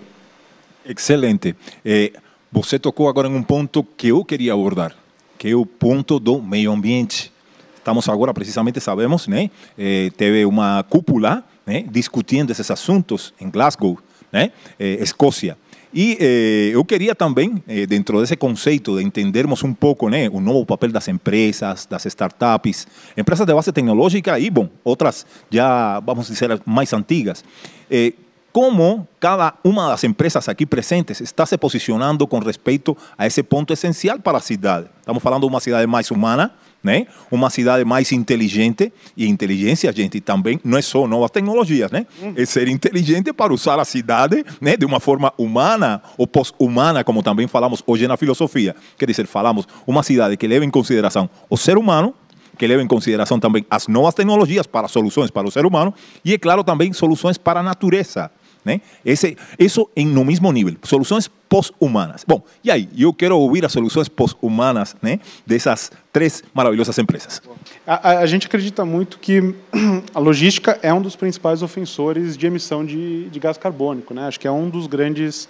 Excelente. 0.86 1.54
É, 1.84 2.12
você 2.50 2.78
tocou 2.78 3.08
agora 3.08 3.28
em 3.28 3.34
um 3.34 3.42
ponto 3.42 3.84
que 3.96 4.08
eu 4.08 4.24
queria 4.24 4.54
abordar, 4.54 4.94
que 5.36 5.48
é 5.48 5.54
o 5.54 5.66
ponto 5.66 6.18
do 6.18 6.40
meio 6.40 6.72
ambiente. 6.72 7.32
Estamos 7.76 8.08
agora, 8.08 8.34
precisamente, 8.34 8.80
sabemos, 8.80 9.26
né? 9.26 9.50
Eh, 9.78 10.10
teve 10.16 10.44
uma 10.44 10.84
cúpula 10.90 11.44
né, 11.66 11.84
discutindo 11.90 12.50
esses 12.50 12.70
assuntos 12.70 13.32
em 13.40 13.48
Glasgow, 13.50 13.98
né? 14.32 14.50
Eh, 14.78 14.98
Escócia. 15.00 15.56
E 15.92 16.18
eh, 16.20 16.70
eu 16.74 16.84
queria 16.84 17.14
também, 17.14 17.62
eh, 17.66 17.86
dentro 17.86 18.20
desse 18.20 18.36
conceito, 18.36 18.98
de 18.98 19.04
entendermos 19.04 19.62
um 19.64 19.72
pouco 19.72 20.08
né, 20.08 20.28
o 20.28 20.40
novo 20.40 20.66
papel 20.66 20.92
das 20.92 21.08
empresas, 21.08 21.86
das 21.86 22.04
startups, 22.06 22.86
empresas 23.16 23.46
de 23.46 23.54
base 23.54 23.72
tecnológica 23.72 24.38
e, 24.38 24.50
bom, 24.50 24.68
outras 24.84 25.24
já, 25.50 26.00
vamos 26.00 26.26
dizer, 26.26 26.60
mais 26.66 26.92
antigas. 26.92 27.42
Eh, 27.90 28.12
como 28.52 29.06
cada 29.20 29.54
uma 29.62 29.88
das 29.88 30.04
empresas 30.04 30.48
aqui 30.48 30.66
presentes 30.66 31.20
está 31.20 31.46
se 31.46 31.56
posicionando 31.56 32.26
com 32.26 32.38
respeito 32.38 32.96
a 33.16 33.26
esse 33.26 33.42
ponto 33.42 33.72
essencial 33.72 34.18
para 34.18 34.38
a 34.38 34.40
cidade. 34.40 34.86
Estamos 35.00 35.22
falando 35.22 35.42
de 35.42 35.48
uma 35.48 35.60
cidade 35.60 35.86
mais 35.86 36.10
humana, 36.10 36.52
né? 36.82 37.06
uma 37.30 37.50
cidade 37.50 37.84
mais 37.84 38.12
inteligente, 38.12 38.92
e 39.16 39.26
inteligência, 39.26 39.92
gente, 39.92 40.20
também 40.20 40.60
não 40.64 40.78
é 40.78 40.82
só 40.82 41.06
novas 41.06 41.30
tecnologias, 41.30 41.90
né? 41.90 42.06
é 42.36 42.44
ser 42.44 42.68
inteligente 42.68 43.32
para 43.32 43.52
usar 43.52 43.78
a 43.80 43.84
cidade 43.84 44.44
né? 44.60 44.76
de 44.76 44.84
uma 44.84 45.00
forma 45.00 45.32
humana 45.36 46.02
ou 46.16 46.26
pós-humana, 46.26 47.02
como 47.02 47.22
também 47.22 47.46
falamos 47.46 47.82
hoje 47.86 48.06
na 48.06 48.16
filosofia. 48.16 48.74
Quer 48.96 49.06
dizer, 49.06 49.26
falamos 49.26 49.66
uma 49.86 50.02
cidade 50.02 50.36
que 50.36 50.46
leva 50.46 50.64
em 50.64 50.70
consideração 50.70 51.28
o 51.50 51.56
ser 51.56 51.76
humano, 51.76 52.14
que 52.56 52.66
leva 52.66 52.82
em 52.82 52.86
consideração 52.86 53.38
também 53.38 53.64
as 53.70 53.86
novas 53.86 54.14
tecnologias 54.14 54.66
para 54.66 54.88
soluções 54.88 55.30
para 55.30 55.46
o 55.46 55.50
ser 55.50 55.64
humano 55.64 55.94
e, 56.24 56.34
é 56.34 56.38
claro, 56.38 56.64
também 56.64 56.92
soluções 56.92 57.38
para 57.38 57.60
a 57.60 57.62
natureza. 57.62 58.30
Né? 58.68 58.82
Esse, 59.02 59.34
isso 59.58 59.88
em, 59.96 60.06
no 60.06 60.22
mesmo 60.26 60.52
nível, 60.52 60.76
soluções 60.82 61.26
pós-humanas. 61.48 62.22
Bom, 62.28 62.42
e 62.62 62.70
aí, 62.70 62.86
eu 62.98 63.14
quero 63.14 63.34
ouvir 63.38 63.64
as 63.64 63.72
soluções 63.72 64.10
pós-humanas 64.10 64.94
né, 65.00 65.20
dessas 65.46 65.90
três 66.12 66.44
maravilhosas 66.52 66.98
empresas. 66.98 67.40
A, 67.86 68.10
a, 68.10 68.18
a, 68.18 68.26
gente 68.26 68.46
acredita 68.46 68.84
muito 68.84 69.18
que 69.18 69.54
a 70.12 70.18
logística 70.18 70.78
é 70.82 70.92
um 70.92 71.00
dos 71.00 71.16
principais 71.16 71.62
ofensores 71.62 72.36
de 72.36 72.46
emissão 72.46 72.84
de, 72.84 73.30
de 73.30 73.40
gás 73.40 73.56
carbônico. 73.56 74.12
Né? 74.12 74.28
Acho 74.28 74.38
que 74.38 74.46
é 74.46 74.52
um 74.52 74.68
dos 74.68 74.86
grandes 74.86 75.48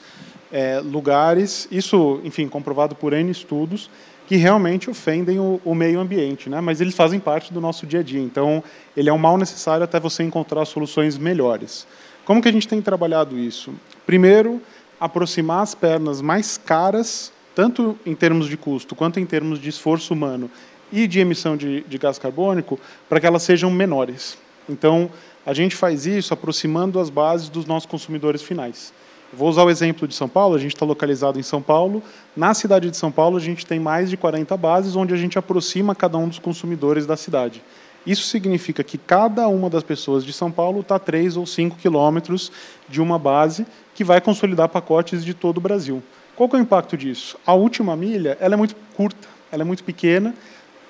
é, 0.52 0.78
lugares, 0.78 1.66
isso, 1.72 2.20
enfim, 2.22 2.46
comprovado 2.46 2.94
por 2.94 3.12
N 3.12 3.32
estudos, 3.32 3.90
que 4.28 4.36
realmente 4.36 4.88
ofendem 4.88 5.40
o, 5.40 5.60
o, 5.64 5.74
meio 5.74 5.98
ambiente, 5.98 6.48
né? 6.48 6.60
mas 6.60 6.80
eles 6.80 6.94
fazem 6.94 7.18
parte 7.18 7.52
do 7.52 7.60
nosso 7.60 7.84
dia 7.84 7.98
a 7.98 8.02
dia. 8.04 8.20
Então, 8.20 8.62
ele 8.96 9.08
é 9.08 9.12
um 9.12 9.18
mal 9.18 9.36
necessário 9.36 9.82
até 9.82 9.98
você 9.98 10.22
encontrar 10.22 10.64
soluções 10.66 11.18
melhores. 11.18 11.84
Como 12.28 12.42
que 12.42 12.48
a 12.50 12.52
gente 12.52 12.68
tem 12.68 12.82
trabalhado 12.82 13.38
isso? 13.38 13.72
Primeiro, 14.04 14.60
aproximar 15.00 15.62
as 15.62 15.74
pernas 15.74 16.20
mais 16.20 16.58
caras, 16.58 17.32
tanto 17.54 17.98
em 18.04 18.14
termos 18.14 18.50
de 18.50 18.54
custo 18.54 18.94
quanto 18.94 19.18
em 19.18 19.24
termos 19.24 19.58
de 19.58 19.70
esforço 19.70 20.12
humano 20.12 20.50
e 20.92 21.06
de 21.06 21.20
emissão 21.20 21.56
de, 21.56 21.80
de 21.88 21.96
gás 21.96 22.18
carbônico, 22.18 22.78
para 23.08 23.18
que 23.18 23.26
elas 23.26 23.42
sejam 23.44 23.70
menores. 23.70 24.36
Então, 24.68 25.10
a 25.46 25.54
gente 25.54 25.74
faz 25.74 26.04
isso 26.04 26.34
aproximando 26.34 27.00
as 27.00 27.08
bases 27.08 27.48
dos 27.48 27.64
nossos 27.64 27.88
consumidores 27.88 28.42
finais. 28.42 28.92
Vou 29.32 29.48
usar 29.48 29.62
o 29.62 29.70
exemplo 29.70 30.06
de 30.06 30.14
São 30.14 30.28
Paulo, 30.28 30.54
a 30.54 30.58
gente 30.58 30.74
está 30.74 30.84
localizado 30.84 31.40
em 31.40 31.42
São 31.42 31.62
Paulo. 31.62 32.02
Na 32.36 32.52
cidade 32.52 32.90
de 32.90 32.96
São 32.98 33.10
Paulo, 33.10 33.38
a 33.38 33.40
gente 33.40 33.64
tem 33.64 33.80
mais 33.80 34.10
de 34.10 34.18
40 34.18 34.54
bases, 34.54 34.96
onde 34.96 35.14
a 35.14 35.16
gente 35.16 35.38
aproxima 35.38 35.94
cada 35.94 36.18
um 36.18 36.28
dos 36.28 36.38
consumidores 36.38 37.06
da 37.06 37.16
cidade. 37.16 37.62
Isso 38.08 38.26
significa 38.26 38.82
que 38.82 38.96
cada 38.96 39.46
uma 39.48 39.68
das 39.68 39.82
pessoas 39.82 40.24
de 40.24 40.32
São 40.32 40.50
Paulo 40.50 40.80
está 40.80 40.94
a 40.94 40.98
3 40.98 41.36
ou 41.36 41.44
5 41.44 41.76
quilômetros 41.76 42.50
de 42.88 43.02
uma 43.02 43.18
base 43.18 43.66
que 43.94 44.02
vai 44.02 44.18
consolidar 44.18 44.70
pacotes 44.70 45.22
de 45.22 45.34
todo 45.34 45.58
o 45.58 45.60
Brasil. 45.60 46.02
Qual 46.34 46.48
é 46.54 46.56
o 46.56 46.58
impacto 46.58 46.96
disso? 46.96 47.36
A 47.44 47.52
última 47.52 47.94
milha 47.94 48.38
ela 48.40 48.54
é 48.54 48.56
muito 48.56 48.74
curta, 48.96 49.28
ela 49.52 49.62
é 49.62 49.64
muito 49.66 49.84
pequena, 49.84 50.34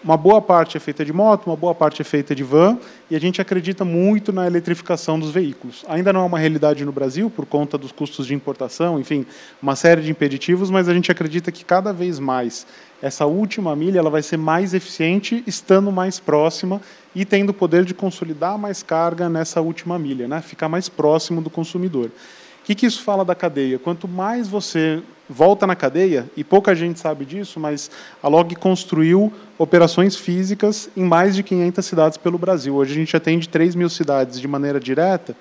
uma 0.04 0.16
boa 0.16 0.40
parte 0.40 0.76
é 0.76 0.80
feita 0.80 1.04
de 1.04 1.12
moto, 1.12 1.48
uma 1.48 1.56
boa 1.56 1.74
parte 1.74 2.00
é 2.00 2.04
feita 2.04 2.36
de 2.36 2.44
van, 2.44 2.78
e 3.10 3.16
a 3.16 3.18
gente 3.20 3.40
acredita 3.40 3.84
muito 3.84 4.32
na 4.32 4.46
eletrificação 4.46 5.18
dos 5.18 5.32
veículos. 5.32 5.84
Ainda 5.88 6.12
não 6.12 6.20
é 6.20 6.24
uma 6.24 6.38
realidade 6.38 6.84
no 6.84 6.92
Brasil, 6.92 7.28
por 7.28 7.46
conta 7.46 7.76
dos 7.76 7.90
custos 7.90 8.28
de 8.28 8.32
importação, 8.32 9.00
enfim, 9.00 9.26
uma 9.60 9.74
série 9.74 10.02
de 10.02 10.10
impeditivos, 10.10 10.70
mas 10.70 10.88
a 10.88 10.94
gente 10.94 11.10
acredita 11.10 11.50
que 11.50 11.64
cada 11.64 11.92
vez 11.92 12.20
mais 12.20 12.64
essa 13.00 13.26
última 13.26 13.74
milha 13.76 13.98
ela 13.98 14.10
vai 14.10 14.22
ser 14.22 14.36
mais 14.36 14.74
eficiente 14.74 15.42
estando 15.46 15.92
mais 15.92 16.18
próxima 16.18 16.80
e 17.14 17.24
tendo 17.24 17.50
o 17.50 17.54
poder 17.54 17.84
de 17.84 17.94
consolidar 17.94 18.58
mais 18.58 18.82
carga 18.82 19.28
nessa 19.28 19.60
última 19.60 19.98
milha, 19.98 20.26
né? 20.26 20.40
ficar 20.40 20.68
mais 20.68 20.88
próximo 20.88 21.40
do 21.40 21.50
consumidor. 21.50 22.06
O 22.06 22.64
que, 22.64 22.74
que 22.74 22.86
isso 22.86 23.02
fala 23.02 23.24
da 23.24 23.34
cadeia? 23.34 23.78
Quanto 23.78 24.06
mais 24.06 24.48
você 24.48 25.02
volta 25.28 25.66
na 25.66 25.76
cadeia, 25.76 26.28
e 26.36 26.42
pouca 26.42 26.74
gente 26.74 26.98
sabe 26.98 27.24
disso, 27.24 27.60
mas 27.60 27.90
a 28.22 28.28
Log 28.28 28.54
construiu 28.56 29.32
operações 29.58 30.16
físicas 30.16 30.88
em 30.96 31.04
mais 31.04 31.36
de 31.36 31.42
500 31.42 31.84
cidades 31.84 32.18
pelo 32.18 32.38
Brasil. 32.38 32.74
Hoje 32.74 32.92
a 32.92 32.94
gente 32.94 33.16
atende 33.16 33.48
3 33.48 33.74
mil 33.74 33.90
cidades 33.90 34.40
de 34.40 34.48
maneira 34.48 34.80
direta. 34.80 35.36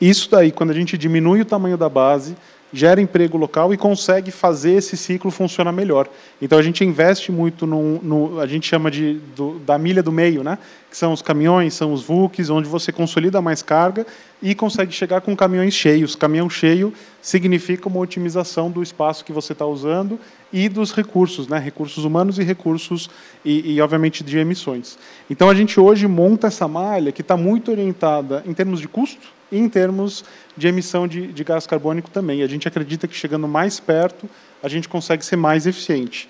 Isso 0.00 0.30
daí, 0.30 0.50
quando 0.50 0.70
a 0.70 0.74
gente 0.74 0.96
diminui 0.96 1.42
o 1.42 1.44
tamanho 1.44 1.76
da 1.76 1.88
base, 1.88 2.36
gera 2.76 3.00
emprego 3.00 3.38
local 3.38 3.72
e 3.72 3.76
consegue 3.76 4.30
fazer 4.30 4.72
esse 4.72 4.96
ciclo 4.96 5.30
funcionar 5.30 5.72
melhor. 5.72 6.08
Então 6.40 6.58
a 6.58 6.62
gente 6.62 6.84
investe 6.84 7.32
muito 7.32 7.66
no, 7.66 8.02
no 8.02 8.40
a 8.40 8.46
gente 8.46 8.68
chama 8.68 8.90
de 8.90 9.14
do, 9.34 9.58
da 9.60 9.78
milha 9.78 10.02
do 10.02 10.12
meio, 10.12 10.44
né? 10.44 10.58
Que 10.90 10.96
são 10.96 11.12
os 11.12 11.22
caminhões, 11.22 11.74
são 11.74 11.92
os 11.92 12.02
VUCs, 12.02 12.50
onde 12.50 12.68
você 12.68 12.92
consolida 12.92 13.40
mais 13.40 13.62
carga 13.62 14.06
e 14.42 14.54
consegue 14.54 14.92
chegar 14.92 15.22
com 15.22 15.34
caminhões 15.34 15.72
cheios. 15.72 16.14
Caminhão 16.14 16.50
cheio 16.50 16.92
significa 17.22 17.88
uma 17.88 17.98
otimização 17.98 18.70
do 18.70 18.82
espaço 18.82 19.24
que 19.24 19.32
você 19.32 19.52
está 19.52 19.64
usando 19.64 20.20
e 20.52 20.68
dos 20.68 20.92
recursos, 20.92 21.48
né? 21.48 21.58
Recursos 21.58 22.04
humanos 22.04 22.38
e 22.38 22.42
recursos 22.42 23.08
e, 23.44 23.74
e 23.74 23.80
obviamente 23.80 24.22
de 24.22 24.36
emissões. 24.38 24.98
Então 25.30 25.48
a 25.48 25.54
gente 25.54 25.80
hoje 25.80 26.06
monta 26.06 26.48
essa 26.48 26.68
malha 26.68 27.10
que 27.10 27.22
está 27.22 27.36
muito 27.36 27.70
orientada 27.70 28.42
em 28.46 28.52
termos 28.52 28.80
de 28.80 28.88
custo 28.88 29.35
em 29.50 29.68
termos 29.68 30.24
de 30.56 30.68
emissão 30.68 31.06
de, 31.06 31.28
de 31.28 31.44
gás 31.44 31.66
carbônico 31.66 32.10
também. 32.10 32.42
A 32.42 32.46
gente 32.46 32.66
acredita 32.66 33.06
que 33.06 33.14
chegando 33.14 33.46
mais 33.46 33.78
perto, 33.78 34.28
a 34.62 34.68
gente 34.68 34.88
consegue 34.88 35.24
ser 35.24 35.36
mais 35.36 35.66
eficiente. 35.66 36.28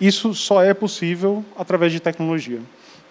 Isso 0.00 0.34
só 0.34 0.62
é 0.62 0.74
possível 0.74 1.44
através 1.56 1.92
de 1.92 2.00
tecnologia. 2.00 2.60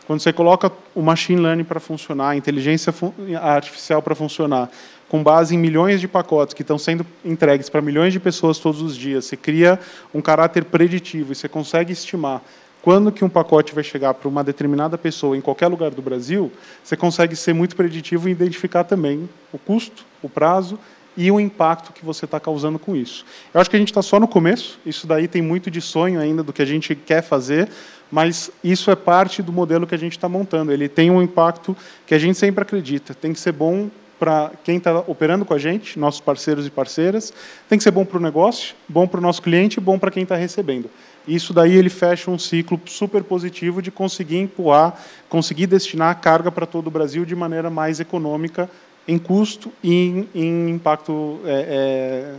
Quando 0.06 0.20
você 0.20 0.34
coloca 0.34 0.72
o 0.94 1.02
machine 1.02 1.39
learning 1.39 1.63
para 1.63 1.80
funcionar, 1.80 2.30
a 2.30 2.36
inteligência 2.36 2.94
artificial 3.42 4.02
para 4.02 4.13
funcionar, 4.13 4.70
com 5.08 5.24
base 5.24 5.56
em 5.56 5.58
milhões 5.58 6.02
de 6.02 6.08
pacotes 6.08 6.54
que 6.54 6.62
estão 6.62 6.78
sendo 6.78 7.06
entregues 7.24 7.70
para 7.70 7.82
milhões 7.82 8.12
de 8.12 8.20
pessoas 8.20 8.58
todos 8.58 8.82
os 8.82 8.98
dias, 8.98 9.26
você 9.26 9.38
cria 9.38 9.80
um 10.13 10.22
caráter 10.22 10.66
preditivo 10.66 11.32
e 11.32 11.36
você 11.36 11.48
consegue 11.48 11.94
estimar 11.94 12.42
quando 12.84 13.13
que 13.13 13.24
um 13.24 13.30
pacote 13.30 13.74
vai 13.74 13.84
chegar 13.84 14.13
para 14.13 14.28
uma 14.28 14.43
determinada 14.43 14.98
pessoa 14.98 15.38
em 15.38 15.41
qualquer 15.41 15.67
lugar 15.67 15.91
do 15.91 16.02
Brasil, 16.02 16.52
você 16.84 16.98
consegue 16.98 17.34
ser 17.34 17.54
muito 17.54 17.78
preditivo 17.78 18.28
e 18.28 18.32
identificar 18.34 18.84
também 18.84 19.28
o 19.54 19.58
custo, 19.58 20.06
o 20.22 20.28
prazo 20.28 20.78
e 21.15 21.32
o 21.32 21.39
impacto 21.39 21.93
que 21.93 22.04
você 22.04 22.26
está 22.26 22.41
causando 22.41 22.78
com 22.78 22.93
isso. 22.93 23.26
Eu 23.54 23.62
acho 23.62 23.69
que 23.69 23.78
a 23.78 23.80
gente 23.80 23.88
está 23.88 24.02
só 24.02 24.19
no 24.19 24.28
começo, 24.28 24.82
isso 24.86 25.08
daí 25.08 25.30
tem 25.30 25.41
muito 25.41 25.72
de 25.72 25.80
sonho 25.80 26.19
ainda 26.19 26.43
do 26.43 26.52
que 26.52 26.62
a 26.62 26.65
gente 26.65 26.93
quer 26.93 27.22
fazer, 27.22 27.69
mas 28.12 28.52
isso 28.62 28.91
é 28.91 28.96
parte 28.98 29.41
do 29.41 29.54
modelo 29.54 29.88
que 29.88 29.96
a 29.96 29.98
gente 29.98 30.17
está 30.17 30.28
montando. 30.28 30.69
Ele 30.74 30.89
tem 30.89 31.10
um 31.10 31.22
impacto 31.22 31.78
que 32.06 32.13
a 32.13 32.19
gente 32.19 32.38
sempre 32.38 32.63
acredita, 32.63 33.13
tem 33.13 33.32
que 33.32 33.39
ser 33.39 33.54
bom 33.54 33.89
para 34.19 34.52
quem 34.63 34.78
está 34.78 35.00
operando 35.00 35.46
com 35.46 35.54
a 35.54 35.58
gente, 35.58 35.98
nossos 35.98 36.19
parceiros 36.19 36.67
e 36.67 36.69
parceiras, 36.69 37.34
tem 37.69 37.78
que 37.78 37.84
ser 37.84 37.91
bom 37.91 38.04
para 38.04 38.17
o 38.17 38.22
negócio, 38.22 38.76
bom 38.89 39.08
para 39.08 39.19
o 39.19 39.22
nosso 39.22 39.41
cliente 39.41 39.80
bom 39.80 39.98
para 39.98 40.12
quem 40.12 40.24
está 40.24 40.36
recebendo. 40.36 40.89
Isso 41.28 41.54
daí 41.54 41.76
ele 41.76 41.90
fecha 41.90 42.30
um 42.30 42.38
ciclo 42.38 42.80
super 42.86 43.24
positivo 43.24 43.82
de 43.82 43.90
conseguir 43.90 44.38
empurrar, 44.38 45.00
conseguir 45.30 45.68
destinar 45.68 46.12
a 46.12 46.16
carga 46.16 46.52
para 46.52 46.66
todo 46.66 46.88
o 46.88 46.92
Brasil 46.92 47.24
de 47.26 47.36
maneira 47.36 47.70
mais 47.70 48.00
econômica 48.00 48.70
em 49.08 49.18
custo 49.18 49.72
e 49.82 49.94
em, 49.94 50.30
em 50.36 50.70
impacto, 50.70 51.40
é, 51.46 52.36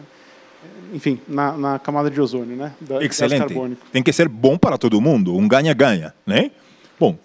é, 0.93 0.95
enfim, 0.95 1.21
na, 1.27 1.53
na, 1.53 1.79
camada 1.79 2.11
de 2.11 2.21
ozônio, 2.21 2.57
né? 2.57 2.73
Da, 2.81 3.03
Excelente. 3.03 3.55
Tem 3.93 4.03
que 4.03 4.13
ser 4.13 4.29
bom 4.29 4.57
para 4.59 4.77
todo 4.77 5.01
mundo, 5.01 5.35
um 5.35 5.49
ganha-ganha, 5.49 6.15
né? 6.27 6.51
Bom. 6.99 7.17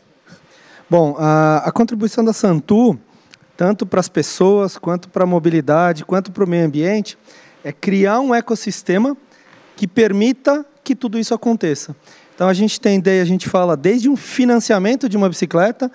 Bom, 0.89 1.15
a, 1.19 1.57
a 1.65 1.71
contribuição 1.71 2.23
da 2.23 2.33
Santu, 2.33 2.97
tanto 3.55 3.85
para 3.85 3.99
as 3.99 4.09
pessoas, 4.09 4.77
quanto 4.77 5.09
para 5.09 5.23
a 5.23 5.27
mobilidade, 5.27 6.05
quanto 6.05 6.31
para 6.31 6.43
o 6.43 6.47
meio 6.47 6.65
ambiente, 6.65 7.17
é 7.63 7.71
criar 7.71 8.21
um 8.21 8.33
ecossistema 8.33 9.15
que 9.79 9.87
permita 9.87 10.65
que 10.83 10.93
tudo 10.93 11.17
isso 11.17 11.33
aconteça. 11.33 11.95
Então 12.35 12.49
a 12.49 12.53
gente 12.53 12.81
tem 12.81 12.97
ideia, 12.97 13.21
a 13.21 13.25
gente 13.25 13.47
fala 13.47 13.77
desde 13.77 14.09
um 14.09 14.17
financiamento 14.17 15.07
de 15.07 15.15
uma 15.15 15.29
bicicleta 15.29 15.89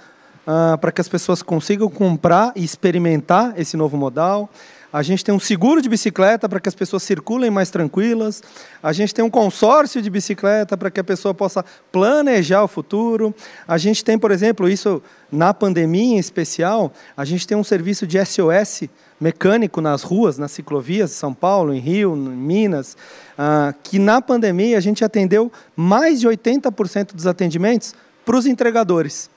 uh, 0.46 0.78
para 0.78 0.90
que 0.90 1.02
as 1.02 1.08
pessoas 1.08 1.42
consigam 1.42 1.90
comprar 1.90 2.50
e 2.56 2.64
experimentar 2.64 3.52
esse 3.60 3.76
novo 3.76 3.94
modal. 3.98 4.48
A 4.90 5.02
gente 5.02 5.22
tem 5.22 5.34
um 5.34 5.38
seguro 5.38 5.82
de 5.82 5.88
bicicleta 5.90 6.48
para 6.48 6.60
que 6.60 6.68
as 6.68 6.74
pessoas 6.74 7.02
circulem 7.02 7.50
mais 7.50 7.68
tranquilas. 7.68 8.42
A 8.82 8.90
gente 8.90 9.12
tem 9.12 9.22
um 9.22 9.28
consórcio 9.28 10.00
de 10.00 10.08
bicicleta 10.08 10.78
para 10.78 10.90
que 10.90 11.00
a 11.00 11.04
pessoa 11.04 11.34
possa 11.34 11.62
planejar 11.92 12.64
o 12.64 12.68
futuro. 12.68 13.34
A 13.68 13.76
gente 13.76 14.02
tem, 14.02 14.18
por 14.18 14.30
exemplo, 14.30 14.66
isso 14.66 15.02
na 15.30 15.52
pandemia 15.52 16.16
em 16.16 16.18
especial, 16.18 16.90
a 17.14 17.24
gente 17.26 17.46
tem 17.46 17.54
um 17.54 17.64
serviço 17.64 18.06
de 18.06 18.16
SOS 18.24 18.88
mecânico 19.24 19.80
nas 19.80 20.02
ruas, 20.02 20.36
nas 20.36 20.52
ciclovias 20.52 21.08
de 21.08 21.16
São 21.16 21.32
Paulo, 21.32 21.72
em 21.72 21.78
Rio, 21.78 22.14
em 22.14 22.18
Minas, 22.18 22.94
ah, 23.38 23.72
que 23.82 23.98
na 23.98 24.20
pandemia 24.20 24.76
a 24.76 24.80
gente 24.82 25.02
atendeu 25.02 25.50
mais 25.74 26.20
de 26.20 26.28
80% 26.28 27.14
dos 27.14 27.26
atendimentos 27.26 27.94
para 28.22 28.36
os 28.36 28.44
entregadores. 28.44 29.30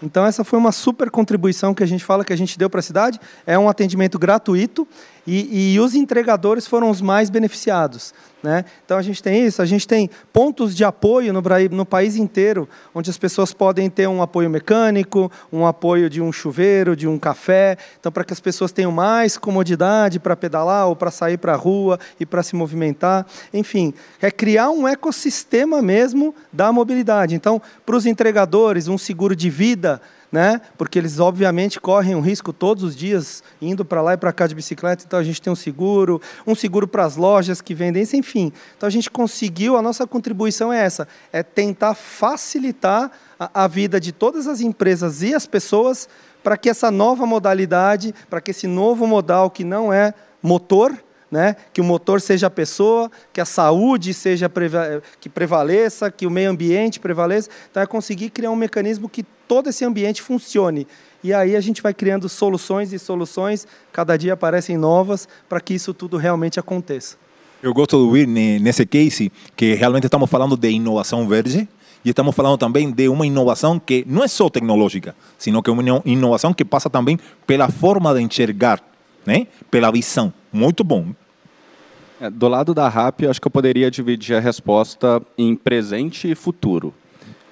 Então, 0.00 0.24
essa 0.24 0.44
foi 0.44 0.56
uma 0.56 0.70
super 0.70 1.10
contribuição 1.10 1.74
que 1.74 1.82
a 1.82 1.86
gente 1.86 2.04
fala 2.04 2.24
que 2.24 2.32
a 2.32 2.36
gente 2.36 2.56
deu 2.56 2.70
para 2.70 2.78
a 2.78 2.82
cidade. 2.82 3.18
É 3.44 3.58
um 3.58 3.68
atendimento 3.68 4.20
gratuito 4.20 4.86
e, 5.26 5.74
e, 5.74 5.80
os 5.80 5.94
entregadores 5.94 6.66
foram 6.66 6.90
os 6.90 7.00
mais 7.00 7.30
beneficiados. 7.30 8.12
Né? 8.42 8.62
Então, 8.84 8.98
a 8.98 9.02
gente 9.02 9.22
tem 9.22 9.46
isso, 9.46 9.62
a 9.62 9.64
gente 9.64 9.88
tem 9.88 10.10
pontos 10.30 10.76
de 10.76 10.84
apoio 10.84 11.32
no, 11.32 11.42
no 11.70 11.86
país 11.86 12.16
inteiro, 12.16 12.68
onde 12.94 13.08
as 13.08 13.16
pessoas 13.16 13.54
podem 13.54 13.88
ter 13.88 14.06
um 14.06 14.20
apoio 14.20 14.50
mecânico, 14.50 15.32
um 15.50 15.64
apoio 15.66 16.10
de 16.10 16.20
um 16.20 16.30
chuveiro, 16.30 16.94
de 16.94 17.08
um 17.08 17.18
café. 17.18 17.78
Então, 17.98 18.12
para 18.12 18.22
que 18.22 18.34
as 18.34 18.40
pessoas 18.40 18.70
tenham 18.70 18.92
mais 18.92 19.38
comodidade 19.38 20.20
para 20.20 20.36
pedalar 20.36 20.88
ou 20.88 20.94
para 20.94 21.10
sair 21.10 21.38
para 21.38 21.54
a 21.54 21.56
rua 21.56 21.98
e 22.20 22.26
para 22.26 22.42
se 22.42 22.54
movimentar. 22.54 23.26
Enfim, 23.50 23.94
é 24.20 24.30
criar 24.30 24.68
um 24.68 24.86
ecossistema 24.86 25.80
mesmo 25.80 26.34
da 26.52 26.70
mobilidade. 26.70 27.34
Então, 27.34 27.62
para 27.86 27.96
os 27.96 28.04
entregadores, 28.04 28.88
um 28.88 28.98
seguro 28.98 29.34
de 29.34 29.48
vida 29.48 30.02
né? 30.34 30.60
Porque 30.76 30.98
eles 30.98 31.20
obviamente 31.20 31.78
correm 31.78 32.16
um 32.16 32.20
risco 32.20 32.52
todos 32.52 32.82
os 32.82 32.96
dias 32.96 33.40
indo 33.62 33.84
para 33.84 34.02
lá 34.02 34.14
e 34.14 34.16
para 34.16 34.32
cá 34.32 34.48
de 34.48 34.54
bicicleta, 34.56 35.04
então 35.06 35.16
a 35.16 35.22
gente 35.22 35.40
tem 35.40 35.52
um 35.52 35.54
seguro, 35.54 36.20
um 36.44 36.56
seguro 36.56 36.88
para 36.88 37.04
as 37.04 37.14
lojas 37.14 37.60
que 37.60 37.72
vendem 37.72 38.02
enfim. 38.02 38.52
Então 38.76 38.88
a 38.88 38.90
gente 38.90 39.08
conseguiu, 39.08 39.76
a 39.76 39.82
nossa 39.82 40.08
contribuição 40.08 40.72
é 40.72 40.84
essa, 40.84 41.06
é 41.32 41.40
tentar 41.44 41.94
facilitar 41.94 43.12
a, 43.38 43.62
a 43.62 43.68
vida 43.68 44.00
de 44.00 44.10
todas 44.10 44.48
as 44.48 44.60
empresas 44.60 45.22
e 45.22 45.32
as 45.32 45.46
pessoas 45.46 46.08
para 46.42 46.56
que 46.56 46.68
essa 46.68 46.90
nova 46.90 47.24
modalidade, 47.24 48.12
para 48.28 48.40
que 48.40 48.50
esse 48.50 48.66
novo 48.66 49.06
modal 49.06 49.48
que 49.48 49.62
não 49.62 49.92
é 49.92 50.14
motor, 50.42 50.92
né? 51.30 51.54
que 51.72 51.80
o 51.80 51.84
motor 51.84 52.20
seja 52.20 52.48
a 52.48 52.50
pessoa, 52.50 53.08
que 53.32 53.40
a 53.40 53.44
saúde 53.44 54.12
seja 54.12 54.50
que 55.20 55.28
prevaleça, 55.28 56.10
que 56.10 56.26
o 56.26 56.30
meio 56.30 56.50
ambiente 56.50 56.98
prevaleça. 56.98 57.48
Então 57.70 57.80
é 57.80 57.86
conseguir 57.86 58.30
criar 58.30 58.50
um 58.50 58.56
mecanismo 58.56 59.08
que 59.08 59.24
todo 59.46 59.68
esse 59.68 59.84
ambiente 59.84 60.22
funcione. 60.22 60.86
E 61.22 61.32
aí 61.32 61.56
a 61.56 61.60
gente 61.60 61.80
vai 61.80 61.94
criando 61.94 62.28
soluções 62.28 62.92
e 62.92 62.98
soluções, 62.98 63.66
cada 63.92 64.16
dia 64.16 64.34
aparecem 64.34 64.76
novas, 64.76 65.26
para 65.48 65.60
que 65.60 65.74
isso 65.74 65.94
tudo 65.94 66.16
realmente 66.16 66.60
aconteça. 66.60 67.16
Eu 67.62 67.72
gosto 67.72 67.96
de 67.96 68.02
ouvir 68.02 68.26
nesse 68.26 68.84
case 68.84 69.32
que 69.56 69.74
realmente 69.74 70.04
estamos 70.04 70.28
falando 70.28 70.54
de 70.54 70.70
inovação 70.70 71.26
verde 71.26 71.66
e 72.04 72.10
estamos 72.10 72.34
falando 72.34 72.58
também 72.58 72.90
de 72.90 73.08
uma 73.08 73.26
inovação 73.26 73.78
que 73.78 74.04
não 74.06 74.22
é 74.22 74.28
só 74.28 74.50
tecnológica, 74.50 75.16
sino 75.38 75.62
que 75.62 75.70
é 75.70 75.72
uma 75.72 76.02
inovação 76.04 76.52
que 76.52 76.62
passa 76.62 76.90
também 76.90 77.18
pela 77.46 77.70
forma 77.70 78.12
de 78.12 78.20
enxergar, 78.20 78.82
né? 79.24 79.46
pela 79.70 79.90
visão. 79.90 80.30
Muito 80.52 80.84
bom. 80.84 81.14
É, 82.20 82.28
do 82.28 82.48
lado 82.48 82.74
da 82.74 82.88
RAP, 82.88 83.22
eu 83.22 83.30
acho 83.30 83.40
que 83.40 83.46
eu 83.46 83.50
poderia 83.50 83.90
dividir 83.90 84.36
a 84.36 84.40
resposta 84.40 85.22
em 85.38 85.56
presente 85.56 86.30
e 86.30 86.34
futuro. 86.34 86.92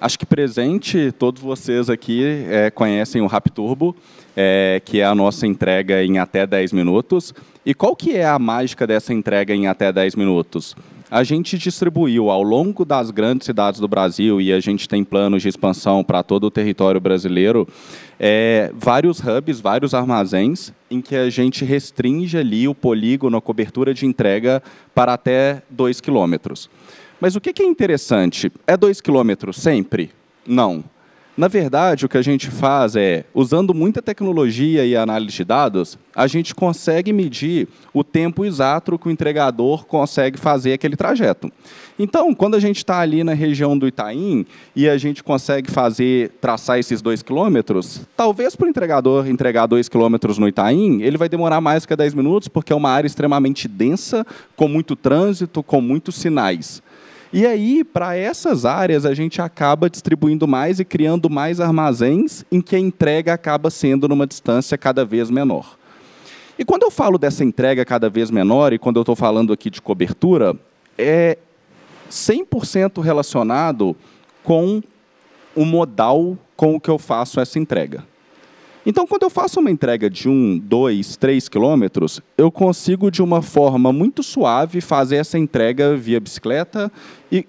Acho 0.03 0.19
que 0.19 0.25
presente, 0.25 1.13
todos 1.13 1.41
vocês 1.41 1.89
aqui 1.89 2.25
é, 2.49 2.69
conhecem 2.69 3.21
o 3.21 3.25
Rap 3.25 3.49
Turbo, 3.49 3.95
é, 4.35 4.81
que 4.83 4.99
é 4.99 5.05
a 5.05 5.15
nossa 5.15 5.47
entrega 5.47 6.03
em 6.03 6.17
até 6.17 6.45
10 6.45 6.73
minutos. 6.73 7.33
E 7.65 7.73
qual 7.73 7.95
que 7.95 8.11
é 8.11 8.25
a 8.25 8.37
mágica 8.37 8.85
dessa 8.85 9.13
entrega 9.13 9.55
em 9.55 9.65
até 9.67 9.93
10 9.93 10.17
minutos? 10.17 10.75
A 11.09 11.23
gente 11.23 11.57
distribuiu 11.57 12.29
ao 12.29 12.43
longo 12.43 12.83
das 12.83 13.11
grandes 13.11 13.45
cidades 13.45 13.79
do 13.79 13.87
Brasil 13.87 14.41
e 14.41 14.51
a 14.51 14.59
gente 14.59 14.89
tem 14.89 15.05
planos 15.05 15.41
de 15.41 15.47
expansão 15.47 16.03
para 16.03 16.21
todo 16.21 16.47
o 16.47 16.51
território 16.51 16.99
brasileiro, 16.99 17.65
é, 18.19 18.73
vários 18.75 19.21
hubs, 19.21 19.61
vários 19.61 19.93
armazéns 19.93 20.73
em 20.91 20.99
que 20.99 21.15
a 21.15 21.29
gente 21.29 21.63
restringe 21.63 22.37
ali 22.37 22.67
o 22.67 22.75
polígono, 22.75 23.37
a 23.37 23.41
cobertura 23.41 23.93
de 23.93 24.05
entrega 24.05 24.61
para 24.93 25.13
até 25.13 25.63
2 25.69 26.01
quilômetros. 26.01 26.69
Mas 27.23 27.37
o 27.37 27.39
que 27.39 27.63
é 27.63 27.65
interessante? 27.65 28.51
É 28.67 28.75
dois 28.75 28.99
quilômetros 28.99 29.55
sempre? 29.55 30.11
Não. 30.45 30.83
Na 31.37 31.47
verdade, 31.47 32.05
o 32.05 32.09
que 32.09 32.17
a 32.17 32.21
gente 32.21 32.51
faz 32.51 32.97
é, 32.97 33.23
usando 33.33 33.73
muita 33.73 34.01
tecnologia 34.01 34.85
e 34.85 34.93
análise 34.93 35.37
de 35.37 35.45
dados, 35.45 35.97
a 36.13 36.27
gente 36.27 36.53
consegue 36.53 37.13
medir 37.13 37.69
o 37.93 38.03
tempo 38.03 38.43
exato 38.43 38.99
que 38.99 39.07
o 39.07 39.09
entregador 39.09 39.85
consegue 39.85 40.37
fazer 40.37 40.73
aquele 40.73 40.97
trajeto. 40.97 41.49
Então, 41.97 42.35
quando 42.35 42.55
a 42.55 42.59
gente 42.59 42.79
está 42.79 42.99
ali 42.99 43.23
na 43.23 43.33
região 43.33 43.77
do 43.77 43.87
Itaim 43.87 44.45
e 44.75 44.89
a 44.89 44.97
gente 44.97 45.23
consegue 45.23 45.71
fazer, 45.71 46.29
traçar 46.41 46.77
esses 46.77 47.01
dois 47.01 47.23
quilômetros, 47.23 48.01
talvez 48.17 48.53
para 48.53 48.65
o 48.65 48.69
entregador 48.69 49.29
entregar 49.29 49.65
dois 49.65 49.87
quilômetros 49.87 50.37
no 50.37 50.45
Itaim, 50.45 51.01
ele 51.01 51.17
vai 51.17 51.29
demorar 51.29 51.61
mais 51.61 51.85
que 51.85 51.95
10 51.95 52.15
minutos, 52.15 52.49
porque 52.49 52.73
é 52.73 52.75
uma 52.75 52.89
área 52.89 53.07
extremamente 53.07 53.65
densa, 53.69 54.27
com 54.57 54.67
muito 54.67 54.93
trânsito, 54.93 55.63
com 55.63 55.79
muitos 55.79 56.15
sinais. 56.15 56.83
E 57.35 57.47
aí, 57.47 57.83
para 57.83 58.15
essas 58.15 58.63
áreas, 58.63 59.07
a 59.07 59.13
gente 59.15 59.41
acaba 59.41 59.89
distribuindo 59.89 60.47
mais 60.47 60.79
e 60.79 60.85
criando 60.85 61.31
mais 61.31 61.59
armazéns 61.59 62.45
em 62.51 62.61
que 62.61 62.75
a 62.75 62.79
entrega 62.79 63.33
acaba 63.33 63.71
sendo 63.71 64.07
numa 64.07 64.27
distância 64.27 64.77
cada 64.77 65.03
vez 65.03 65.31
menor. 65.31 65.75
E 66.59 66.63
quando 66.63 66.83
eu 66.83 66.91
falo 66.91 67.17
dessa 67.17 67.43
entrega 67.43 67.83
cada 67.83 68.07
vez 68.07 68.29
menor, 68.29 68.71
e 68.71 68.77
quando 68.77 68.97
eu 68.97 69.01
estou 69.01 69.15
falando 69.15 69.51
aqui 69.51 69.71
de 69.71 69.81
cobertura, 69.81 70.55
é 70.95 71.39
100% 72.07 73.01
relacionado 73.01 73.95
com 74.43 74.79
o 75.55 75.65
modal 75.65 76.37
com 76.55 76.75
o 76.75 76.79
que 76.79 76.89
eu 76.89 76.99
faço 76.99 77.39
essa 77.39 77.57
entrega. 77.57 78.03
Então, 78.85 79.07
quando 79.07 79.23
eu 79.23 79.29
faço 79.29 79.59
uma 79.59 79.71
entrega 79.71 80.09
de 80.09 80.27
1, 80.27 80.59
2, 80.59 81.15
3 81.15 81.47
quilômetros, 81.47 82.21
eu 82.37 82.51
consigo, 82.51 83.09
de 83.09 83.21
uma 83.21 83.41
forma 83.41 83.93
muito 83.93 84.21
suave, 84.21 84.81
fazer 84.81 85.17
essa 85.17 85.37
entrega 85.37 85.95
via 85.95 86.19
bicicleta 86.19 86.91
e. 87.31 87.45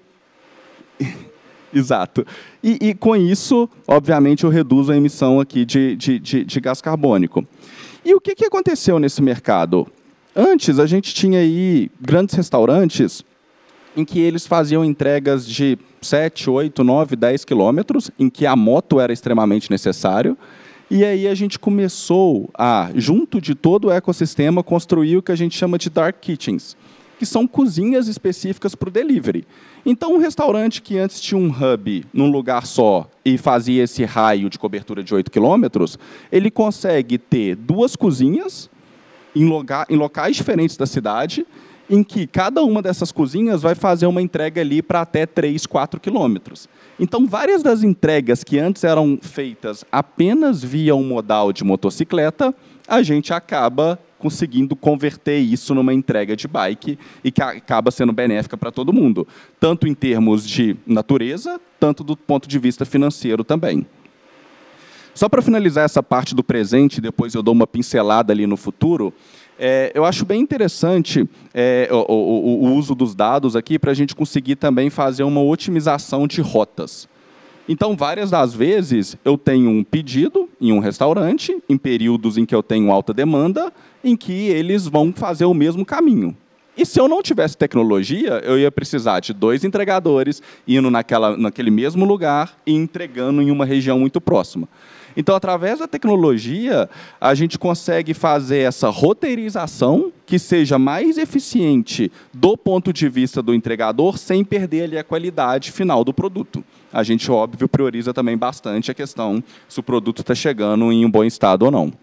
Exato. 1.73 2.25
E, 2.63 2.77
e, 2.81 2.93
com 2.93 3.17
isso, 3.17 3.69
obviamente, 3.85 4.45
eu 4.45 4.49
reduzo 4.49 4.93
a 4.93 4.97
emissão 4.97 5.41
aqui 5.41 5.65
de, 5.65 5.93
de, 5.97 6.19
de, 6.19 6.45
de 6.45 6.59
gás 6.61 6.79
carbônico. 6.79 7.45
E 8.05 8.13
o 8.13 8.21
que, 8.21 8.33
que 8.33 8.45
aconteceu 8.45 8.97
nesse 8.97 9.21
mercado? 9.21 9.85
Antes, 10.33 10.79
a 10.79 10.85
gente 10.85 11.13
tinha 11.13 11.39
aí 11.39 11.91
grandes 11.99 12.33
restaurantes 12.33 13.25
em 13.97 14.05
que 14.05 14.19
eles 14.19 14.47
faziam 14.47 14.85
entregas 14.85 15.45
de 15.45 15.77
7, 16.01 16.49
8, 16.49 16.83
9, 16.83 17.15
10 17.15 17.43
quilômetros, 17.43 18.11
em 18.17 18.29
que 18.29 18.45
a 18.45 18.55
moto 18.55 18.99
era 18.99 19.11
extremamente 19.11 19.71
necessário. 19.71 20.37
E 20.89 21.03
aí 21.03 21.27
a 21.27 21.33
gente 21.33 21.57
começou 21.57 22.49
a, 22.53 22.91
junto 22.93 23.41
de 23.41 23.55
todo 23.55 23.85
o 23.85 23.91
ecossistema, 23.91 24.63
construir 24.63 25.17
o 25.17 25.21
que 25.21 25.31
a 25.31 25.35
gente 25.35 25.57
chama 25.57 25.79
de 25.79 25.89
dark 25.89 26.17
kitchens, 26.21 26.77
que 27.17 27.25
são 27.25 27.47
cozinhas 27.47 28.07
específicas 28.07 28.75
para 28.75 28.89
o 28.89 28.91
delivery. 28.91 29.47
Então, 29.83 30.13
um 30.13 30.17
restaurante 30.17 30.81
que 30.81 30.97
antes 30.97 31.19
tinha 31.19 31.39
um 31.39 31.49
hub 31.49 32.05
num 32.13 32.29
lugar 32.29 32.67
só 32.67 33.09
e 33.23 33.37
fazia 33.37 33.83
esse 33.83 34.03
raio 34.03 34.49
de 34.49 34.59
cobertura 34.59 35.03
de 35.03 35.13
8 35.13 35.31
quilômetros, 35.31 35.97
ele 36.31 36.51
consegue 36.51 37.17
ter 37.17 37.55
duas 37.55 37.95
cozinhas 37.95 38.69
em, 39.35 39.45
locais 39.89 40.35
diferentes 40.35 40.77
da 40.77 40.85
cidade 40.85 41.45
em 41.89 42.03
que 42.03 42.25
cada 42.25 42.63
uma 42.63 42.81
dessas 42.81 43.11
cozinhas 43.11 43.61
vai 43.61 43.75
fazer 43.75 44.05
uma 44.07 44.21
entrega 44.21 44.61
ali 44.61 44.81
para 44.81 45.01
até 45.01 45.25
3, 45.25 45.65
4 45.65 45.99
quilômetros. 45.99 46.67
Então, 46.99 47.27
várias 47.27 47.61
das 47.61 47.83
entregas 47.83 48.43
que 48.43 48.57
antes 48.57 48.83
eram 48.83 49.19
feitas 49.21 49.85
apenas 49.91 50.63
via 50.63 50.95
um 50.95 51.03
modal 51.03 51.53
de 51.53 51.63
motocicleta, 51.63 52.53
a 52.87 53.01
gente 53.01 53.33
acaba 53.33 53.99
conseguindo 54.17 54.75
converter 54.75 55.37
isso 55.37 55.75
numa 55.75 55.93
entrega 55.93 56.35
de 56.35 56.47
bike 56.47 56.97
e 57.23 57.31
que 57.31 57.41
acaba 57.41 57.91
sendo 57.91 58.11
benéfica 58.11 58.57
para 58.57 58.71
todo 58.71 58.93
mundo, 58.93 59.27
tanto 59.59 59.87
em 59.87 59.93
termos 59.93 60.47
de 60.47 60.75
natureza, 60.87 61.59
tanto 61.79 62.03
do 62.03 62.15
ponto 62.15 62.47
de 62.47 62.57
vista 62.57 62.85
financeiro 62.85 63.43
também. 63.43 63.85
Só 65.13 65.29
para 65.29 65.41
finalizar 65.41 65.85
essa 65.85 66.03
parte 66.03 66.35
do 66.35 66.43
presente, 66.43 66.99
depois 66.99 67.33
eu 67.33 67.41
dou 67.41 67.53
uma 67.53 67.65
pincelada 67.65 68.33
ali 68.33 68.45
no 68.45 68.57
futuro, 68.57 69.13
é, 69.59 69.91
eu 69.93 70.03
acho 70.03 70.25
bem 70.25 70.41
interessante 70.41 71.27
é, 71.53 71.87
o, 71.91 71.95
o, 72.11 72.65
o, 72.65 72.75
uso 72.75 72.93
dos 72.93 73.15
dados 73.15 73.55
aqui 73.55 73.79
para 73.79 73.91
a 73.91 73.93
gente 73.93 74.15
conseguir 74.15 74.55
também 74.55 74.89
fazer 74.89 75.23
uma 75.23 75.41
otimização 75.41 76.27
de 76.27 76.41
rotas. 76.41 77.07
Então, 77.67 77.95
várias 77.95 78.29
das 78.29 78.53
vezes, 78.53 79.17
eu 79.25 79.37
tenho 79.37 79.69
um 79.69 79.83
pedido 79.83 80.47
em 80.61 80.71
um 80.71 80.79
restaurante, 80.79 81.57
em 81.67 81.77
períodos 81.77 82.37
em 82.37 82.45
que 82.45 82.53
eu 82.53 82.61
tenho 82.61 82.91
alta 82.91 83.11
demanda, 83.11 83.73
em 84.03 84.15
que 84.15 84.49
eles 84.49 84.87
vão 84.87 85.11
fazer 85.11 85.45
o 85.45 85.53
mesmo 85.53 85.83
caminho. 85.83 86.35
E 86.77 86.85
se 86.85 86.99
eu 86.99 87.07
não 87.07 87.23
tivesse 87.23 87.57
tecnologia, 87.57 88.41
eu 88.43 88.59
ia 88.59 88.69
precisar 88.69 89.21
de 89.21 89.33
dois 89.33 89.63
entregadores 89.63 90.43
indo 90.67 90.91
naquela, 90.91 91.37
naquele 91.37 91.71
mesmo 91.71 92.05
lugar 92.05 92.57
e 92.65 92.73
entregando 92.73 93.41
em 93.41 93.49
uma 93.49 93.65
região 93.65 93.97
muito 93.97 94.19
próxima. 94.19 94.67
Então, 95.17 95.35
através 95.35 95.79
da 95.79 95.87
tecnologia, 95.87 96.89
a 97.19 97.33
gente 97.33 97.57
consegue 97.57 98.13
fazer 98.13 98.59
essa 98.59 98.89
roteirização 98.89 100.11
que 100.25 100.37
seja 100.37 100.77
mais 100.77 101.17
eficiente 101.17 102.11
do 102.33 102.57
ponto 102.57 102.91
de 102.91 103.07
vista 103.07 103.41
do 103.41 103.53
entregador, 103.53 104.17
sem 104.17 104.43
perder 104.43 104.83
ali 104.83 104.97
a 104.97 105.03
qualidade 105.03 105.71
final 105.71 106.03
do 106.03 106.13
produto. 106.13 106.63
A 106.91 107.03
gente, 107.03 107.29
óbvio, 107.31 107.67
prioriza 107.67 108.13
também 108.13 108.37
bastante 108.37 108.91
a 108.91 108.93
questão 108.93 109.43
se 109.67 109.79
o 109.79 109.83
produto 109.83 110.21
está 110.21 110.35
chegando 110.35 110.91
em 110.91 111.05
um 111.05 111.11
bom 111.11 111.23
estado 111.23 111.63
ou 111.63 111.71
não. 111.71 111.93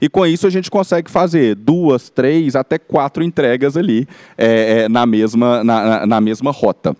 E 0.00 0.08
com 0.08 0.26
isso 0.26 0.46
a 0.46 0.50
gente 0.50 0.70
consegue 0.70 1.10
fazer 1.10 1.54
duas, 1.54 2.10
três, 2.10 2.54
até 2.54 2.78
quatro 2.78 3.22
entregas 3.22 3.76
ali 3.76 4.06
é, 4.36 4.82
é, 4.82 4.88
na, 4.88 5.06
mesma, 5.06 5.64
na, 5.64 6.06
na 6.06 6.20
mesma 6.20 6.50
rota. 6.50 6.94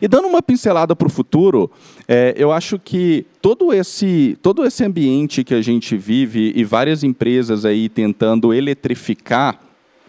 E 0.00 0.08
dando 0.08 0.28
uma 0.28 0.42
pincelada 0.42 0.96
para 0.96 1.06
o 1.06 1.10
futuro, 1.10 1.70
é, 2.08 2.34
eu 2.36 2.50
acho 2.50 2.78
que 2.78 3.26
todo 3.42 3.72
esse, 3.72 4.38
todo 4.42 4.64
esse 4.64 4.82
ambiente 4.84 5.44
que 5.44 5.54
a 5.54 5.60
gente 5.60 5.96
vive 5.96 6.52
e 6.56 6.64
várias 6.64 7.04
empresas 7.04 7.64
aí 7.64 7.88
tentando 7.88 8.54
eletrificar 8.54 9.60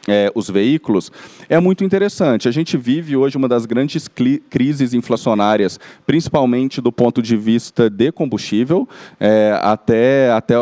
é, 0.08 0.32
os 0.34 0.50
veículos, 0.50 1.12
é 1.48 1.60
muito 1.60 1.84
interessante. 1.84 2.48
A 2.48 2.52
gente 2.52 2.78
vive 2.78 3.16
hoje 3.16 3.38
uma 3.38 3.48
das 3.48 3.66
grandes 3.66 4.08
crises 4.50 4.94
inflacionárias, 4.94 5.80
principalmente 6.06 6.82
do 6.82 6.92
ponto 6.92 7.22
de 7.22 7.38
vista 7.38 7.90
de 7.90 8.12
combustível. 8.12 8.88
É, 9.20 9.60
até, 9.62 10.32
até 10.32 10.56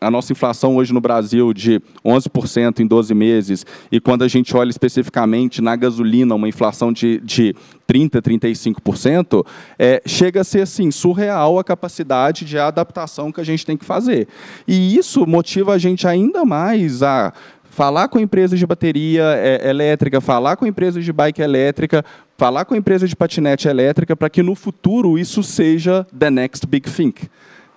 a 0.00 0.10
nossa 0.10 0.32
inflação 0.32 0.76
hoje 0.76 0.92
no 0.92 1.00
Brasil 1.00 1.52
de 1.52 1.80
11% 2.04 2.80
em 2.80 2.86
12 2.86 3.14
meses, 3.14 3.66
e 3.90 4.00
quando 4.00 4.22
a 4.22 4.28
gente 4.28 4.56
olha 4.56 4.70
especificamente 4.70 5.60
na 5.60 5.74
gasolina, 5.74 6.34
uma 6.34 6.48
inflação 6.48 6.92
de, 6.92 7.20
de 7.20 7.54
30%, 7.88 8.20
35%, 8.20 9.46
é, 9.78 10.02
chega 10.06 10.42
a 10.42 10.44
ser 10.44 10.62
assim, 10.62 10.90
surreal 10.90 11.58
a 11.58 11.64
capacidade 11.64 12.44
de 12.44 12.58
adaptação 12.58 13.32
que 13.32 13.40
a 13.40 13.44
gente 13.44 13.66
tem 13.66 13.76
que 13.76 13.84
fazer. 13.84 14.28
E 14.66 14.96
isso 14.96 15.26
motiva 15.26 15.72
a 15.72 15.78
gente 15.78 16.06
ainda 16.06 16.44
mais 16.44 17.02
a 17.02 17.32
falar 17.78 18.08
com 18.08 18.18
empresas 18.18 18.58
de 18.58 18.66
bateria 18.66 19.22
é, 19.36 19.70
elétrica, 19.70 20.20
falar 20.20 20.56
com 20.56 20.66
empresas 20.66 21.04
de 21.04 21.12
bike 21.12 21.40
elétrica, 21.40 22.04
falar 22.36 22.64
com 22.64 22.74
empresas 22.74 23.08
de 23.08 23.14
patinete 23.14 23.68
elétrica, 23.68 24.16
para 24.16 24.28
que 24.28 24.42
no 24.42 24.56
futuro 24.56 25.16
isso 25.16 25.44
seja 25.44 26.04
the 26.18 26.28
next 26.28 26.66
big 26.66 26.90
thing 26.90 27.14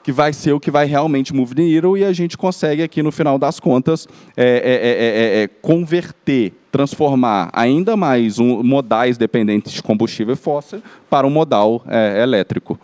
que 0.03 0.11
vai 0.11 0.33
ser 0.33 0.53
o 0.53 0.59
que 0.59 0.71
vai 0.71 0.87
realmente 0.87 1.31
move 1.31 1.53
the 1.53 1.61
needle 1.61 1.95
e 1.95 2.03
a 2.03 2.11
gente 2.11 2.35
consegue 2.35 2.81
aqui 2.81 3.03
no 3.03 3.11
final 3.11 3.37
das 3.37 3.59
contas 3.59 4.07
é, 4.35 4.43
é, 4.43 5.43
é, 5.43 5.47
converter, 5.61 6.53
transformar 6.71 7.51
ainda 7.53 7.95
mais 7.95 8.39
um, 8.39 8.63
modais 8.63 9.19
dependentes 9.19 9.71
de 9.71 9.83
combustível 9.83 10.35
fóssil 10.35 10.81
para 11.07 11.27
um 11.27 11.29
modal 11.29 11.85
elétrico. 12.19 12.79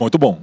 Muito 0.00 0.18
bom. 0.18 0.40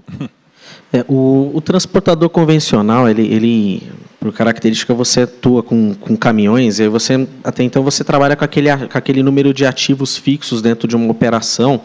o, 1.09 1.51
o, 1.53 1.59
transportador 1.59 2.29
convencional, 2.29 3.09
ele, 3.09 3.27
ele 3.27 3.83
por 4.23 4.31
característica 4.31 4.93
você 4.93 5.23
atua 5.23 5.61
com, 5.61 5.93
com 5.95 6.15
caminhões 6.15 6.79
e 6.79 6.87
você 6.87 7.27
até 7.43 7.61
então 7.61 7.83
você 7.83 8.05
trabalha 8.05 8.37
com 8.37 8.45
aquele, 8.45 8.69
com 8.87 8.97
aquele 8.97 9.21
número 9.21 9.53
de 9.53 9.65
ativos 9.65 10.15
fixos 10.15 10.61
dentro 10.61 10.87
de 10.87 10.95
uma 10.95 11.11
operação 11.11 11.81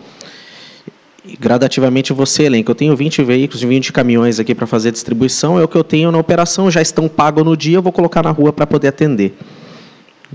e 1.25 1.37
gradativamente 1.37 2.13
você 2.13 2.45
elenca. 2.45 2.71
Eu 2.71 2.77
tenho 2.77 2.95
20 2.95 3.25
veículos, 3.25 3.61
20 3.61 3.93
caminhões 3.93 4.39
aqui 4.39 4.55
para 4.55 4.69
fazer 4.69 4.93
distribuição, 4.93 5.59
é 5.59 5.65
o 5.65 5.69
que 5.69 5.77
eu 5.77 5.83
tenho 5.83 6.13
na 6.13 6.19
operação, 6.19 6.71
já 6.71 6.81
estão 6.81 7.09
pagos 7.09 7.45
no 7.45 7.57
dia, 7.57 7.79
eu 7.79 7.83
vou 7.83 7.91
colocar 7.91 8.23
na 8.23 8.31
rua 8.31 8.53
para 8.53 8.69
poder 8.69 8.87
atender. 8.87 9.37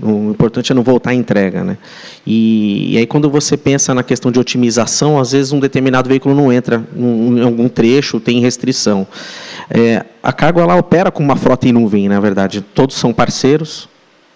O 0.02 0.30
importante 0.30 0.72
é 0.72 0.74
não 0.74 0.82
voltar 0.82 1.10
à 1.10 1.14
entrega. 1.14 1.62
Né? 1.62 1.78
E, 2.26 2.94
e, 2.94 2.98
aí, 2.98 3.06
quando 3.06 3.30
você 3.30 3.56
pensa 3.56 3.94
na 3.94 4.02
questão 4.02 4.32
de 4.32 4.38
otimização, 4.38 5.18
às 5.18 5.32
vezes 5.32 5.52
um 5.52 5.60
determinado 5.60 6.08
veículo 6.08 6.34
não 6.34 6.52
entra 6.52 6.82
em 6.96 7.42
algum 7.42 7.68
trecho, 7.68 8.18
tem 8.18 8.40
restrição. 8.40 9.06
É, 9.70 10.04
a 10.22 10.32
Cargo 10.32 10.60
ela 10.60 10.76
opera 10.76 11.10
com 11.10 11.22
uma 11.22 11.36
frota 11.36 11.68
em 11.68 11.72
nuvem, 11.72 12.08
na 12.08 12.18
verdade. 12.18 12.60
Todos 12.60 12.96
são 12.96 13.12
parceiros, 13.12 13.88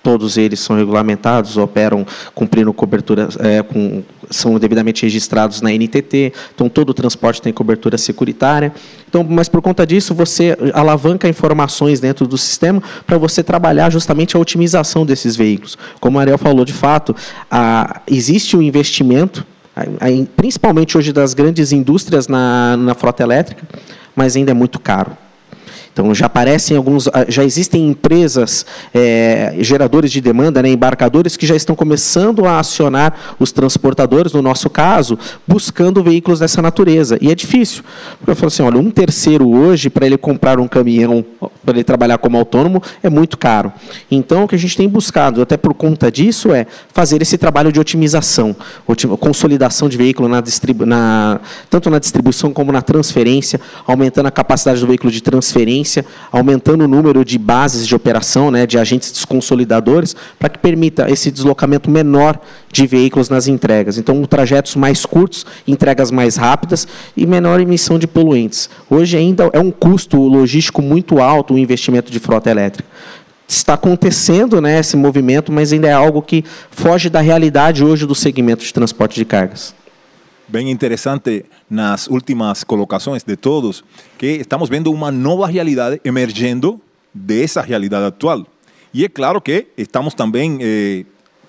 todos 0.09 0.39
eles 0.39 0.61
são 0.61 0.75
regulamentados, 0.75 1.59
operam 1.59 2.07
cumprindo 2.35 2.73
cobertura, 2.73 3.29
é, 3.41 3.63
com, 3.63 4.03
são 4.31 4.59
devidamente 4.59 5.03
registrados 5.03 5.61
na 5.61 5.71
NTT, 5.71 6.33
então 6.55 6.67
todo 6.67 6.89
o 6.89 6.95
transporte 6.95 7.43
tem 7.43 7.53
cobertura 7.53 7.99
securitária. 7.99 8.73
Então, 9.07 9.23
mas 9.23 9.51
por 9.51 9.61
conta 9.61 9.87
disso, 9.87 10.15
você 10.15 10.57
alavanca 10.73 11.29
informações 11.29 12.01
dentro 12.01 12.27
do 12.27 12.39
sistema 12.39 12.83
para 13.07 13.19
você 13.19 13.43
trabalhar 13.43 13.91
justamente 13.91 14.35
a 14.35 14.41
otimização 14.41 15.05
desses 15.05 15.37
veículos. 15.37 15.77
Como 16.01 16.19
a 16.19 16.23
Ariel 16.23 16.39
falou, 16.39 16.65
de 16.65 16.73
fato, 16.73 17.15
a, 17.51 18.01
existe 18.07 18.57
um 18.57 18.63
investimento, 18.63 19.47
principalmente 20.35 20.97
hoje 20.97 21.13
das 21.13 21.35
grandes 21.35 21.71
indústrias 21.71 22.29
na, 22.29 22.79
na 22.79 22.95
frota 22.95 23.23
elétrica, 23.23 23.69
mas 24.17 24.37
ainda 24.37 24.53
é 24.53 24.55
muito 24.55 24.81
caro. 24.81 25.28
Então 25.99 26.15
já 26.15 26.27
aparecem 26.27 26.77
alguns, 26.77 27.09
ah, 27.09 27.27
já 27.27 27.43
existem 27.43 27.89
empresas 27.89 28.65
é, 28.95 29.57
geradores 29.59 30.13
de 30.13 30.21
demanda, 30.21 30.63
né, 30.63 30.69
embarcadores 30.69 31.37
que 31.37 31.45
já 31.45 31.57
estão 31.57 31.75
começando 31.75 32.47
a 32.47 32.61
acionar 32.61 33.37
os 33.41 33.51
transportadores, 33.51 34.33
no 34.33 34.41
nosso 34.41 34.71
caso, 34.71 35.19
buscando 35.45 36.01
veículos 36.01 36.39
dessa 36.39 36.63
natureza. 36.63 37.19
E 37.21 37.33
é 37.33 37.35
difícil. 37.35 37.83
Porque 38.17 38.31
eu 38.31 38.37
falo 38.37 38.47
assim, 38.47 38.63
olha, 38.63 38.79
um 38.79 38.93
terceiro 38.93 39.51
hoje 39.51 39.91
para 39.91 40.07
ele 40.07 40.17
comprar 40.17 40.61
um 40.61 40.69
caminhão, 40.69 41.25
para 41.65 41.75
ele 41.75 41.83
trabalhar 41.83 42.19
como 42.19 42.39
autônomo, 42.39 42.81
é 43.03 43.11
muito 43.11 43.37
caro. 43.37 43.73
Então 44.09 44.45
o 44.45 44.49
que 44.49 44.55
a 44.55 44.59
gente 44.59 44.77
tem 44.77 44.89
buscado, 44.89 45.43
até 45.43 45.57
por 45.57 45.75
conta 45.75 46.13
disso, 46.13 46.53
é 46.53 46.65
fazer 46.95 47.21
esse 47.23 47.37
trabalho 47.37 47.73
de 47.73 47.81
otimização, 47.81 48.55
consolidação 49.19 49.89
de 49.89 49.97
veículo 49.97 50.29
na, 50.29 50.45
na 50.87 51.41
tanto 51.69 51.91
na 51.91 51.99
distribuição 51.99 52.53
como 52.53 52.71
na 52.71 52.83
transferência, 52.83 53.61
aumentando 53.85 54.27
a 54.27 54.31
capacidade 54.31 54.79
do 54.81 54.87
veículo 54.87 55.11
de 55.11 55.21
transferência 55.21 55.88
aumentando 56.31 56.85
o 56.85 56.89
número 56.89 57.25
de 57.25 57.39
bases 57.39 57.87
de 57.87 57.95
operação, 57.95 58.51
né, 58.51 58.67
de 58.67 58.79
agentes 58.79 59.13
desconsolidadores, 59.13 60.15
para 60.39 60.49
que 60.49 60.59
permita 60.59 61.11
esse 61.11 61.31
deslocamento 61.31 61.91
menor 61.91 62.41
de 62.71 62.87
veículos 62.87 63.29
nas 63.29 63.49
entregas. 63.49 63.99
Então, 63.99 64.25
trajetos 64.25 64.77
mais 64.77 65.07
curtos, 65.07 65.47
entregas 65.67 66.11
mais 66.11 66.37
rápidas 66.37 66.87
e 67.17 67.27
menor 67.27 67.61
emissão 67.61 67.99
de 67.99 68.07
poluentes. 68.07 68.69
Hoje 68.91 69.17
ainda 69.17 69.51
é 69.53 69.61
um 69.61 69.71
custo 69.71 70.19
logístico 70.19 70.83
muito 70.83 71.21
alto 71.21 71.55
o 71.55 71.59
investimento 71.59 72.11
de 72.11 72.19
frota 72.19 72.51
elétrica 72.51 72.85
está 73.49 73.75
acontecendo 73.75 74.61
né, 74.61 74.79
esse 74.79 74.95
movimento, 74.95 75.51
mas 75.51 75.73
ainda 75.73 75.89
é 75.89 75.93
algo 75.93 76.21
que 76.21 76.45
foge 76.71 77.09
da 77.09 77.21
realidade 77.21 77.83
hoje 77.83 78.05
do 78.05 78.15
segmento 78.15 78.63
de 78.63 78.73
transporte 78.75 79.15
de 79.15 79.25
cargas. 79.25 79.75
Bem 80.49 80.71
interessante 80.71 81.45
nas 81.69 82.09
últimas 82.09 82.65
colocações 82.65 83.23
de 83.23 83.37
todos, 83.37 83.85
que 84.17 84.27
estamos 84.27 84.69
vendo 84.69 84.91
uma 84.91 85.13
nova 85.13 85.47
realidade 85.47 86.01
emergindo 86.05 86.81
dessa 87.13 87.61
realidade 87.61 88.07
atual. 88.07 88.47
E 88.93 89.05
é 89.05 89.09
claro 89.09 89.41
que 89.41 89.69
estamos 89.77 90.15
também 90.15 90.59
eh, 90.61 91.05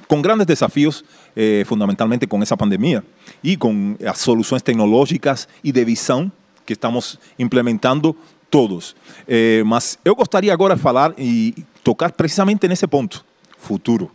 com 0.07 0.21
grandes 0.21 0.45
desafios, 0.45 1.03
eh, 1.35 1.63
fundamentalmente 1.65 2.27
com 2.27 2.41
essa 2.41 2.57
pandemia 2.57 3.03
e 3.41 3.55
com 3.55 3.95
as 4.05 4.19
soluções 4.19 4.61
tecnológicas 4.61 5.47
e 5.63 5.71
de 5.71 5.85
visão 5.85 6.31
que 6.65 6.73
estamos 6.73 7.17
implementando 7.37 8.15
todos. 8.51 8.95
Eh, 9.27 9.63
mas 9.65 9.97
eu 10.03 10.15
gostaria 10.15 10.51
agora 10.51 10.75
de 10.75 10.81
falar 10.81 11.13
e 11.17 11.55
tocar 11.83 12.11
precisamente 12.11 12.67
nesse 12.67 12.87
ponto, 12.87 13.23
futuro. 13.57 14.11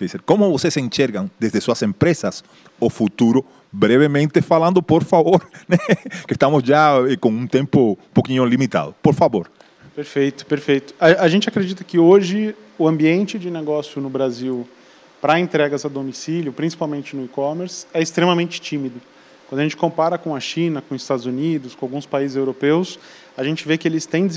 Quer 0.00 0.06
dizer, 0.06 0.22
como 0.22 0.50
vocês 0.50 0.74
enxergam 0.78 1.30
desde 1.38 1.60
suas 1.60 1.82
empresas 1.82 2.42
o 2.80 2.88
futuro 2.88 3.44
brevemente 3.70 4.40
falando, 4.40 4.82
por 4.82 5.04
favor, 5.04 5.46
que 6.26 6.32
estamos 6.32 6.62
já 6.64 6.94
eh, 7.06 7.16
com 7.16 7.28
um 7.28 7.46
tempo 7.46 7.92
um 7.92 8.14
pouquinho 8.14 8.46
limitado. 8.46 8.94
Por 9.02 9.12
favor. 9.12 9.50
Perfeito, 9.94 10.46
perfeito. 10.46 10.94
A, 10.98 11.24
a 11.24 11.28
gente 11.28 11.50
acredita 11.50 11.84
que 11.84 11.98
hoje 11.98 12.56
o 12.78 12.88
ambiente 12.88 13.38
de 13.38 13.50
negócio 13.50 14.00
no 14.00 14.08
Brasil 14.08 14.66
para 15.20 15.38
entregas 15.38 15.84
a 15.84 15.88
domicílio, 15.90 16.50
principalmente 16.50 17.14
no 17.14 17.26
e-commerce, 17.26 17.86
é 17.92 18.00
extremamente 18.00 18.58
tímido. 18.58 19.02
Quando 19.50 19.60
a 19.60 19.64
gente 19.64 19.76
compara 19.76 20.16
com 20.16 20.34
a 20.34 20.40
China, 20.40 20.80
com 20.80 20.94
os 20.94 21.02
Estados 21.02 21.26
Unidos, 21.26 21.74
com 21.74 21.84
alguns 21.84 22.06
países 22.06 22.38
europeus, 22.38 22.98
a 23.36 23.44
gente 23.44 23.68
vê 23.68 23.76
que 23.76 23.86
eles 23.86 24.06
têm, 24.06 24.28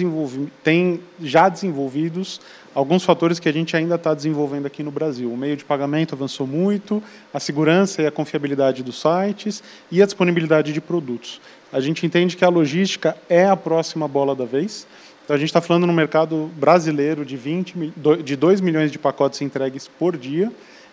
têm 0.61 0.99
já 1.21 1.47
desenvolvidos 1.47 2.41
alguns 2.73 3.03
fatores 3.03 3.39
que 3.39 3.47
a 3.47 3.51
gente 3.51 3.75
ainda 3.75 3.95
está 3.95 4.13
desenvolvendo 4.13 4.65
aqui 4.65 4.83
no 4.83 4.91
Brasil. 4.91 5.31
O 5.31 5.37
meio 5.37 5.55
de 5.55 5.63
pagamento 5.63 6.15
avançou 6.15 6.47
muito, 6.47 7.01
a 7.33 7.39
segurança 7.39 8.01
e 8.01 8.07
a 8.07 8.11
confiabilidade 8.11 8.83
dos 8.83 8.99
sites 8.99 9.63
e 9.91 10.01
a 10.01 10.05
disponibilidade 10.05 10.73
de 10.73 10.81
produtos. 10.81 11.39
A 11.71 11.79
gente 11.79 12.05
entende 12.05 12.35
que 12.35 12.45
a 12.45 12.49
logística 12.49 13.15
é 13.29 13.45
a 13.45 13.55
próxima 13.55 14.07
bola 14.07 14.35
da 14.35 14.45
vez. 14.45 14.87
Então, 15.23 15.35
a 15.35 15.39
gente 15.39 15.49
está 15.49 15.61
falando 15.61 15.87
no 15.87 15.93
mercado 15.93 16.51
brasileiro 16.57 17.25
de, 17.25 17.37
20, 17.37 17.93
de 18.23 18.35
2 18.35 18.61
milhões 18.61 18.91
de 18.91 18.99
pacotes 18.99 19.41
entregues 19.41 19.87
por 19.87 20.17
dia 20.17 20.51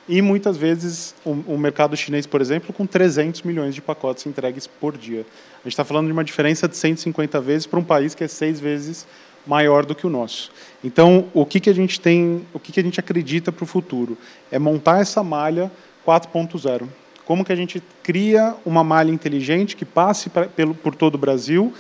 e, 0.09 0.23
muitas 0.23 0.57
vezes, 0.57 1.15
o, 1.25 1.33
o 1.55 1.59
mercado 1.59 1.97
chinês, 1.97 2.27
por 2.27 2.41
exemplo, 2.41 2.73
com 2.73 2.87
300 2.87 3.43
milhões 3.43 3.75
de 3.75 3.83
pacotes 3.83 4.27
entregues 4.27 4.67
por 4.67 4.97
dia. 4.97 5.27
A 5.61 5.65
gente 5.65 5.73
está 5.73 5.85
falando 5.85 6.07
de 6.07 6.13
uma 6.13 6.25
diferença 6.25 6.69
de 6.69 6.77
150 6.77 7.41
vezes 7.41 7.67
para 7.67 7.79
um 7.79 7.85
país 7.85 8.15
que 8.15 8.25
é 8.25 8.29
seis 8.29 8.61
vezes 8.61 9.07
maior 9.47 9.85
do 9.85 9.95
que 9.95 10.07
o 10.07 10.11
nosso. 10.11 10.51
Então, 10.83 11.27
o 11.35 11.45
que, 11.45 11.61
que 11.61 11.71
a 11.71 11.75
gente 11.75 12.01
tem, 12.01 12.47
o 12.53 12.59
que, 12.59 12.73
que 12.73 12.81
a 12.81 12.83
gente 12.83 13.01
acredita 13.01 13.51
para 13.51 13.65
o 13.65 13.67
futuro? 13.67 14.17
É 14.51 14.59
montar 14.59 15.01
essa 15.01 15.23
malha 15.23 15.71
4.0. 16.07 16.87
Como 17.25 17.45
que 17.45 17.53
a 17.53 17.57
gente 17.57 17.83
cria 18.03 18.55
uma 18.65 18.83
malha 18.83 19.11
inteligente 19.11 19.77
que 19.77 19.85
passe 19.85 20.31
pra, 20.31 20.47
pelo, 20.47 20.75
por 20.75 20.95
todo 20.95 21.15
o 21.15 21.19
Brasil 21.19 21.73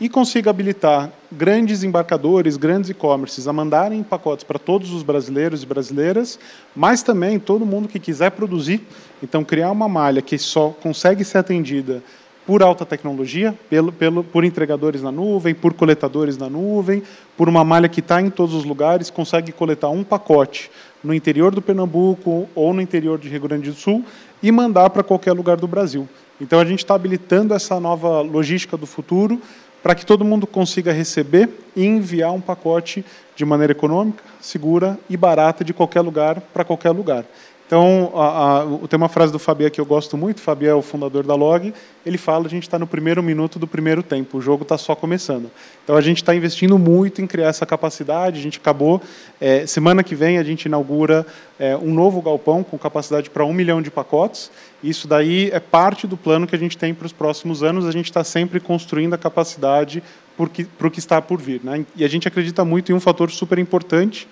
e 0.00 0.08
consiga 0.08 0.48
habilitar 0.48 1.12
grandes 1.30 1.82
embarcadores, 1.82 2.56
grandes 2.56 2.88
e-commerces 2.88 3.46
a 3.46 3.52
mandarem 3.52 4.02
pacotes 4.02 4.44
para 4.44 4.58
todos 4.58 4.92
os 4.92 5.02
brasileiros 5.02 5.62
e 5.62 5.66
brasileiras, 5.66 6.38
mas 6.74 7.02
também 7.02 7.38
todo 7.38 7.66
mundo 7.66 7.86
que 7.86 7.98
quiser 7.98 8.30
produzir. 8.30 8.80
Então, 9.22 9.44
criar 9.44 9.70
uma 9.70 9.88
malha 9.88 10.22
que 10.22 10.38
só 10.38 10.70
consegue 10.70 11.22
ser 11.22 11.38
atendida 11.38 12.02
por 12.50 12.64
alta 12.64 12.84
tecnologia, 12.84 13.54
pelo, 13.68 13.92
pelo, 13.92 14.24
por 14.24 14.42
entregadores 14.44 15.00
na 15.00 15.12
nuvem, 15.12 15.54
por 15.54 15.72
coletadores 15.72 16.36
na 16.36 16.50
nuvem, 16.50 17.00
por 17.36 17.48
uma 17.48 17.62
malha 17.62 17.88
que 17.88 18.00
está 18.00 18.20
em 18.20 18.28
todos 18.28 18.56
os 18.56 18.64
lugares, 18.64 19.08
consegue 19.08 19.52
coletar 19.52 19.88
um 19.90 20.02
pacote 20.02 20.68
no 21.00 21.14
interior 21.14 21.54
do 21.54 21.62
Pernambuco 21.62 22.48
ou 22.52 22.74
no 22.74 22.82
interior 22.82 23.20
de 23.20 23.28
Rio 23.28 23.42
Grande 23.42 23.70
do 23.70 23.76
Sul 23.76 24.04
e 24.42 24.50
mandar 24.50 24.90
para 24.90 25.04
qualquer 25.04 25.30
lugar 25.30 25.58
do 25.58 25.68
Brasil. 25.68 26.08
Então, 26.40 26.58
a 26.58 26.64
gente 26.64 26.80
está 26.80 26.92
habilitando 26.92 27.54
essa 27.54 27.78
nova 27.78 28.20
logística 28.20 28.76
do 28.76 28.84
futuro 28.84 29.40
para 29.80 29.94
que 29.94 30.04
todo 30.04 30.24
mundo 30.24 30.44
consiga 30.44 30.92
receber 30.92 31.48
e 31.76 31.86
enviar 31.86 32.32
um 32.32 32.40
pacote 32.40 33.04
de 33.36 33.44
maneira 33.44 33.70
econômica, 33.70 34.24
segura 34.40 34.98
e 35.08 35.16
barata 35.16 35.64
de 35.64 35.72
qualquer 35.72 36.00
lugar 36.00 36.40
para 36.40 36.64
qualquer 36.64 36.90
lugar. 36.90 37.24
Então, 37.70 38.10
a, 38.16 38.62
a, 38.62 38.88
tem 38.88 38.96
uma 38.96 39.08
frase 39.08 39.30
do 39.30 39.38
Fabian 39.38 39.70
que 39.70 39.80
eu 39.80 39.86
gosto 39.86 40.16
muito, 40.16 40.40
Fabian 40.40 40.72
é 40.72 40.74
o 40.74 40.82
fundador 40.82 41.22
da 41.22 41.36
Log, 41.36 41.72
ele 42.04 42.18
fala, 42.18 42.46
a 42.46 42.50
gente 42.50 42.64
está 42.64 42.80
no 42.80 42.86
primeiro 42.86 43.22
minuto 43.22 43.60
do 43.60 43.66
primeiro 43.68 44.02
tempo, 44.02 44.38
o 44.38 44.40
jogo 44.40 44.64
está 44.64 44.76
só 44.76 44.96
começando. 44.96 45.48
Então, 45.84 45.94
a 45.94 46.00
gente 46.00 46.16
está 46.16 46.34
investindo 46.34 46.76
muito 46.76 47.22
em 47.22 47.28
criar 47.28 47.46
essa 47.46 47.64
capacidade, 47.64 48.40
a 48.40 48.42
gente 48.42 48.58
acabou, 48.58 49.00
é, 49.40 49.66
semana 49.66 50.02
que 50.02 50.16
vem 50.16 50.36
a 50.36 50.42
gente 50.42 50.64
inaugura 50.64 51.24
é, 51.60 51.76
um 51.76 51.94
novo 51.94 52.20
galpão 52.20 52.64
com 52.64 52.76
capacidade 52.76 53.30
para 53.30 53.44
um 53.44 53.52
milhão 53.52 53.80
de 53.80 53.88
pacotes, 53.88 54.50
isso 54.82 55.06
daí 55.06 55.48
é 55.52 55.60
parte 55.60 56.08
do 56.08 56.16
plano 56.16 56.48
que 56.48 56.56
a 56.56 56.58
gente 56.58 56.76
tem 56.76 56.92
para 56.92 57.06
os 57.06 57.12
próximos 57.12 57.62
anos, 57.62 57.86
a 57.86 57.92
gente 57.92 58.06
está 58.06 58.24
sempre 58.24 58.58
construindo 58.58 59.14
a 59.14 59.18
capacidade 59.18 60.02
para 60.36 60.88
o 60.88 60.90
que 60.90 60.98
está 60.98 61.22
por 61.22 61.40
vir. 61.40 61.60
Né? 61.62 61.86
E 61.94 62.04
a 62.04 62.08
gente 62.08 62.26
acredita 62.26 62.64
muito 62.64 62.90
em 62.90 62.96
um 62.96 63.00
fator 63.00 63.30
super 63.30 63.60
importante, 63.60 64.26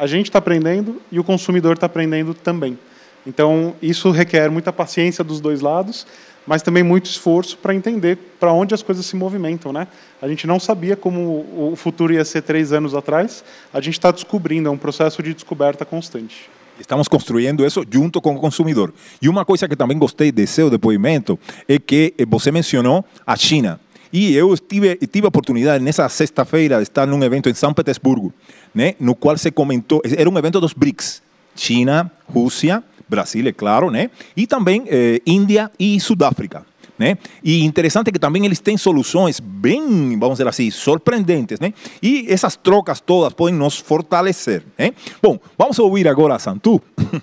a 0.00 0.06
gente 0.06 0.30
está 0.30 0.38
aprendendo 0.38 1.00
e 1.12 1.20
o 1.20 1.24
consumidor 1.24 1.74
está 1.74 1.84
aprendendo 1.84 2.32
também. 2.32 2.78
Então, 3.26 3.74
isso 3.82 4.10
requer 4.10 4.50
muita 4.50 4.72
paciência 4.72 5.22
dos 5.22 5.40
dois 5.42 5.60
lados, 5.60 6.06
mas 6.46 6.62
também 6.62 6.82
muito 6.82 7.04
esforço 7.04 7.58
para 7.58 7.74
entender 7.74 8.16
para 8.40 8.50
onde 8.50 8.72
as 8.72 8.82
coisas 8.82 9.04
se 9.04 9.14
movimentam. 9.14 9.74
Né? 9.74 9.86
A 10.22 10.26
gente 10.26 10.46
não 10.46 10.58
sabia 10.58 10.96
como 10.96 11.70
o 11.70 11.74
futuro 11.76 12.14
ia 12.14 12.24
ser 12.24 12.40
três 12.40 12.72
anos 12.72 12.94
atrás, 12.94 13.44
a 13.74 13.80
gente 13.82 13.92
está 13.92 14.10
descobrindo, 14.10 14.70
é 14.70 14.72
um 14.72 14.78
processo 14.78 15.22
de 15.22 15.34
descoberta 15.34 15.84
constante. 15.84 16.48
Estamos 16.80 17.06
construindo 17.06 17.62
isso 17.66 17.84
junto 17.92 18.22
com 18.22 18.34
o 18.34 18.40
consumidor. 18.40 18.94
E 19.20 19.28
uma 19.28 19.44
coisa 19.44 19.68
que 19.68 19.76
também 19.76 19.98
gostei 19.98 20.32
de 20.32 20.46
seu 20.46 20.70
depoimento 20.70 21.38
é 21.68 21.78
que 21.78 22.14
você 22.26 22.50
mencionou 22.50 23.04
a 23.26 23.36
China. 23.36 23.78
E 24.12 24.34
eu 24.34 24.56
tive, 24.56 24.96
tive 24.96 25.26
a 25.26 25.28
oportunidade 25.28 25.82
nessa 25.82 26.08
sexta-feira 26.08 26.76
de 26.76 26.82
estar 26.84 27.06
num 27.06 27.22
evento 27.22 27.48
em 27.48 27.54
São 27.54 27.72
Petersburgo, 27.72 28.32
né, 28.74 28.94
no 28.98 29.14
qual 29.14 29.36
se 29.36 29.50
comentou, 29.50 30.02
era 30.04 30.28
um 30.28 30.36
evento 30.38 30.60
dos 30.60 30.72
BRICS, 30.72 31.22
China, 31.54 32.10
Rússia, 32.26 32.82
Brasil, 33.08 33.46
é 33.46 33.52
claro, 33.52 33.90
né, 33.90 34.10
e 34.36 34.46
também 34.46 34.84
eh, 34.86 35.20
Índia 35.26 35.70
e 35.78 35.98
Sudáfrica. 36.00 36.64
Né? 36.98 37.16
E 37.42 37.64
interessante 37.64 38.12
que 38.12 38.18
também 38.18 38.44
eles 38.44 38.60
têm 38.60 38.76
soluções 38.76 39.40
bem, 39.40 40.18
vamos 40.18 40.34
dizer 40.34 40.46
assim, 40.46 40.70
surpreendentes, 40.70 41.58
né? 41.58 41.72
E 42.02 42.26
essas 42.28 42.56
trocas 42.56 43.00
todas 43.00 43.32
podem 43.32 43.54
nos 43.54 43.78
fortalecer, 43.78 44.62
né? 44.78 44.92
Bom, 45.22 45.40
vamos 45.56 45.78
ouvir 45.78 46.06
agora 46.06 46.34
a 46.34 46.38
Santu. 46.38 46.78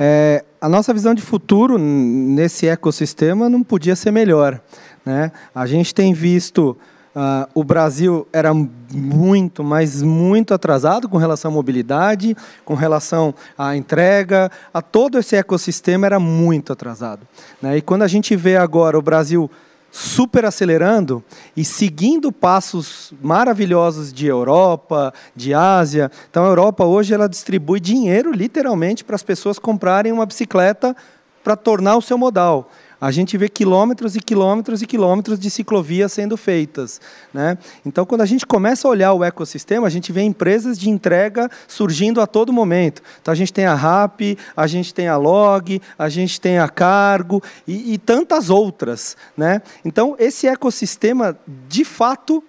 É, 0.00 0.44
a 0.60 0.68
nossa 0.68 0.94
visão 0.94 1.12
de 1.12 1.20
futuro 1.20 1.76
nesse 1.76 2.68
ecossistema 2.68 3.48
não 3.48 3.64
podia 3.64 3.96
ser 3.96 4.12
melhor. 4.12 4.60
Né? 5.08 5.32
A 5.54 5.64
gente 5.64 5.94
tem 5.94 6.12
visto 6.12 6.76
uh, 7.16 7.48
o 7.54 7.64
Brasil 7.64 8.28
era 8.30 8.52
muito, 8.52 9.64
mas 9.64 10.02
muito 10.02 10.52
atrasado 10.52 11.08
com 11.08 11.16
relação 11.16 11.50
à 11.50 11.54
mobilidade, 11.54 12.36
com 12.62 12.74
relação 12.74 13.34
à 13.56 13.74
entrega, 13.74 14.50
a 14.72 14.82
todo 14.82 15.18
esse 15.18 15.34
ecossistema 15.34 16.04
era 16.04 16.20
muito 16.20 16.74
atrasado. 16.74 17.26
Né? 17.62 17.78
E 17.78 17.80
quando 17.80 18.02
a 18.02 18.06
gente 18.06 18.36
vê 18.36 18.58
agora 18.58 18.98
o 18.98 19.02
Brasil 19.02 19.50
super 19.90 20.44
acelerando 20.44 21.24
e 21.56 21.64
seguindo 21.64 22.30
passos 22.30 23.14
maravilhosos 23.22 24.12
de 24.12 24.26
Europa, 24.26 25.14
de 25.34 25.54
Ásia. 25.54 26.10
Então 26.30 26.44
a 26.44 26.48
Europa 26.48 26.84
hoje 26.84 27.14
ela 27.14 27.26
distribui 27.26 27.80
dinheiro 27.80 28.30
literalmente 28.30 29.02
para 29.02 29.16
as 29.16 29.22
pessoas 29.22 29.58
comprarem 29.58 30.12
uma 30.12 30.26
bicicleta 30.26 30.94
para 31.42 31.56
tornar 31.56 31.96
o 31.96 32.02
seu 32.02 32.18
modal 32.18 32.68
a 33.00 33.10
gente 33.10 33.38
vê 33.38 33.48
quilômetros 33.48 34.16
e 34.16 34.20
quilômetros 34.20 34.82
e 34.82 34.86
quilômetros 34.86 35.38
de 35.38 35.50
ciclovias 35.50 36.12
sendo 36.12 36.36
feitas. 36.36 37.00
Né? 37.32 37.56
Então, 37.86 38.04
quando 38.04 38.22
a 38.22 38.26
gente 38.26 38.44
começa 38.44 38.88
a 38.88 38.90
olhar 38.90 39.12
o 39.12 39.22
ecossistema, 39.22 39.86
a 39.86 39.90
gente 39.90 40.10
vê 40.10 40.22
empresas 40.22 40.78
de 40.78 40.90
entrega 40.90 41.48
surgindo 41.68 42.20
a 42.20 42.26
todo 42.26 42.52
momento. 42.52 43.00
Então, 43.22 43.30
a 43.30 43.36
gente 43.36 43.52
tem 43.52 43.66
a 43.66 43.74
RAP, 43.74 44.36
a 44.56 44.66
gente 44.66 44.92
tem 44.92 45.06
a 45.06 45.16
Log, 45.16 45.80
a 45.96 46.08
gente 46.08 46.40
tem 46.40 46.58
a 46.58 46.68
Cargo 46.68 47.42
e, 47.66 47.94
e 47.94 47.98
tantas 47.98 48.50
outras. 48.50 49.16
Né? 49.36 49.62
Então, 49.84 50.16
esse 50.18 50.48
ecossistema, 50.48 51.38
de 51.68 51.84
fato, 51.84 52.42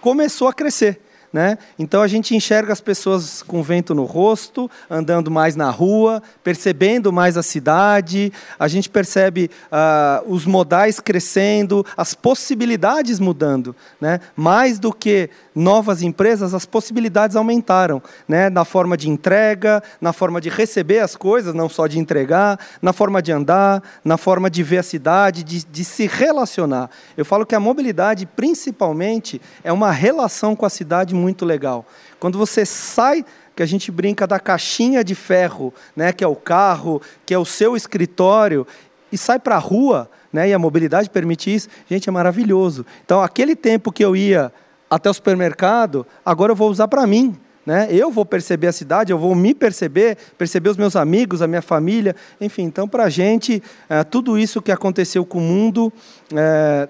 começou 0.00 0.46
a 0.46 0.52
crescer. 0.52 1.01
Né? 1.32 1.56
Então 1.78 2.02
a 2.02 2.06
gente 2.06 2.36
enxerga 2.36 2.74
as 2.74 2.80
pessoas 2.80 3.42
com 3.42 3.62
vento 3.62 3.94
no 3.94 4.04
rosto, 4.04 4.70
andando 4.90 5.30
mais 5.30 5.56
na 5.56 5.70
rua, 5.70 6.22
percebendo 6.44 7.10
mais 7.10 7.38
a 7.38 7.42
cidade, 7.42 8.30
a 8.58 8.68
gente 8.68 8.90
percebe 8.90 9.50
uh, 9.68 10.30
os 10.30 10.44
modais 10.44 11.00
crescendo, 11.00 11.86
as 11.96 12.12
possibilidades 12.12 13.18
mudando. 13.18 13.74
Né? 13.98 14.20
Mais 14.36 14.78
do 14.78 14.92
que 14.92 15.30
novas 15.54 16.02
empresas, 16.02 16.52
as 16.52 16.66
possibilidades 16.66 17.34
aumentaram, 17.34 18.02
né? 18.28 18.50
na 18.50 18.66
forma 18.66 18.94
de 18.94 19.08
entrega, 19.08 19.82
na 20.02 20.12
forma 20.12 20.38
de 20.38 20.50
receber 20.50 20.98
as 20.98 21.16
coisas, 21.16 21.54
não 21.54 21.68
só 21.68 21.86
de 21.86 21.98
entregar, 21.98 22.58
na 22.82 22.92
forma 22.92 23.22
de 23.22 23.32
andar, 23.32 23.82
na 24.04 24.18
forma 24.18 24.50
de 24.50 24.62
ver 24.62 24.78
a 24.78 24.82
cidade, 24.82 25.42
de, 25.42 25.64
de 25.64 25.84
se 25.84 26.06
relacionar. 26.06 26.90
Eu 27.16 27.24
falo 27.24 27.46
que 27.46 27.54
a 27.54 27.60
mobilidade, 27.60 28.26
principalmente, 28.26 29.40
é 29.64 29.72
uma 29.72 29.90
relação 29.90 30.54
com 30.54 30.66
a 30.66 30.70
cidade 30.70 31.14
legal. 31.44 31.86
Quando 32.18 32.38
você 32.38 32.64
sai 32.64 33.24
que 33.54 33.62
a 33.62 33.66
gente 33.66 33.90
brinca 33.90 34.26
da 34.26 34.40
caixinha 34.40 35.04
de 35.04 35.14
ferro, 35.14 35.72
né, 35.94 36.12
que 36.12 36.24
é 36.24 36.26
o 36.26 36.36
carro, 36.36 37.02
que 37.24 37.34
é 37.34 37.38
o 37.38 37.44
seu 37.44 37.76
escritório, 37.76 38.66
e 39.10 39.18
sai 39.18 39.38
para 39.38 39.56
a 39.56 39.58
rua, 39.58 40.10
né, 40.32 40.48
e 40.48 40.54
a 40.54 40.58
mobilidade 40.58 41.10
permite 41.10 41.54
isso, 41.54 41.68
gente, 41.88 42.08
é 42.08 42.12
maravilhoso. 42.12 42.86
Então, 43.04 43.20
aquele 43.20 43.54
tempo 43.54 43.92
que 43.92 44.04
eu 44.04 44.16
ia 44.16 44.52
até 44.90 45.08
o 45.10 45.14
supermercado, 45.14 46.06
agora 46.24 46.52
eu 46.52 46.56
vou 46.56 46.70
usar 46.70 46.88
para 46.88 47.06
mim. 47.06 47.36
Né? 47.64 47.86
Eu 47.90 48.10
vou 48.10 48.26
perceber 48.26 48.66
a 48.66 48.72
cidade, 48.72 49.12
eu 49.12 49.18
vou 49.18 49.34
me 49.34 49.54
perceber, 49.54 50.18
perceber 50.36 50.68
os 50.70 50.76
meus 50.76 50.96
amigos, 50.96 51.42
a 51.42 51.46
minha 51.46 51.62
família. 51.62 52.16
Enfim, 52.40 52.62
então, 52.62 52.88
para 52.88 53.04
a 53.04 53.08
gente, 53.08 53.62
é, 53.88 54.02
tudo 54.02 54.36
isso 54.36 54.60
que 54.60 54.72
aconteceu 54.72 55.24
com 55.24 55.38
o 55.38 55.40
mundo 55.40 55.92
é, 56.34 56.88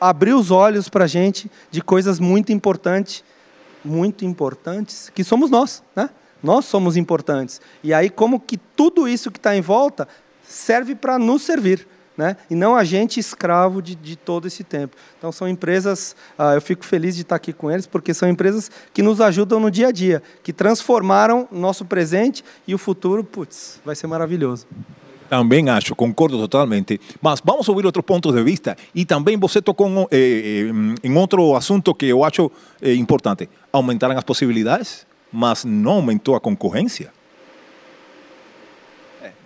abriu 0.00 0.38
os 0.38 0.50
olhos 0.50 0.88
para 0.88 1.04
a 1.04 1.08
gente 1.08 1.50
de 1.70 1.80
coisas 1.80 2.20
muito 2.20 2.52
importantes 2.52 3.24
muito 3.84 4.24
importantes, 4.24 5.10
que 5.14 5.24
somos 5.24 5.50
nós, 5.50 5.82
né? 5.94 6.10
Nós 6.42 6.64
somos 6.64 6.96
importantes. 6.96 7.60
E 7.82 7.92
aí, 7.92 8.08
como 8.08 8.40
que 8.40 8.56
tudo 8.56 9.06
isso 9.06 9.30
que 9.30 9.38
está 9.38 9.54
em 9.54 9.60
volta 9.60 10.08
serve 10.42 10.94
para 10.94 11.18
nos 11.18 11.42
servir. 11.42 11.86
né? 12.16 12.36
e 12.50 12.54
não 12.54 12.76
agente 12.76 13.18
escravo 13.18 13.80
de, 13.80 13.94
de 13.94 14.14
todo 14.14 14.46
esse 14.46 14.62
tempo. 14.62 14.94
Então, 15.16 15.32
são 15.32 15.48
empresas, 15.48 16.14
ah, 16.36 16.52
eu 16.52 16.60
fico 16.60 16.84
feliz 16.84 17.14
de 17.16 17.22
estar 17.22 17.36
aqui 17.36 17.50
com 17.50 17.70
eles, 17.70 17.86
porque 17.86 18.12
são 18.12 18.28
empresas 18.28 18.70
que 18.92 19.00
nos 19.00 19.22
ajudam 19.22 19.58
no 19.58 19.70
dia 19.70 19.88
a 19.88 19.90
dia, 19.90 20.22
que 20.42 20.52
transformaram 20.52 21.48
nosso 21.50 21.82
presente 21.82 22.44
e 22.66 22.74
o 22.74 22.78
futuro, 22.78 23.24
putz, 23.24 23.80
vai 23.86 23.96
ser 23.96 24.06
maravilhoso. 24.06 24.66
Também 25.30 25.68
acho, 25.68 25.94
concordo 25.94 26.36
totalmente. 26.36 27.00
Mas 27.22 27.40
vamos 27.42 27.68
ouvir 27.68 27.86
outros 27.86 28.04
pontos 28.04 28.34
de 28.34 28.42
vista. 28.42 28.76
E 28.92 29.04
também 29.04 29.36
você 29.36 29.62
tocou 29.62 30.08
eh, 30.10 30.16
eh, 30.18 30.72
em 31.04 31.16
outro 31.16 31.54
assunto 31.54 31.94
que 31.94 32.06
eu 32.06 32.24
acho 32.24 32.50
eh, 32.82 32.94
importante. 32.94 33.48
Aumentaram 33.72 34.18
as 34.18 34.24
possibilidades, 34.24 35.06
mas 35.32 35.64
não 35.64 35.92
aumentou 35.92 36.34
a 36.34 36.40
concorrência? 36.40 37.12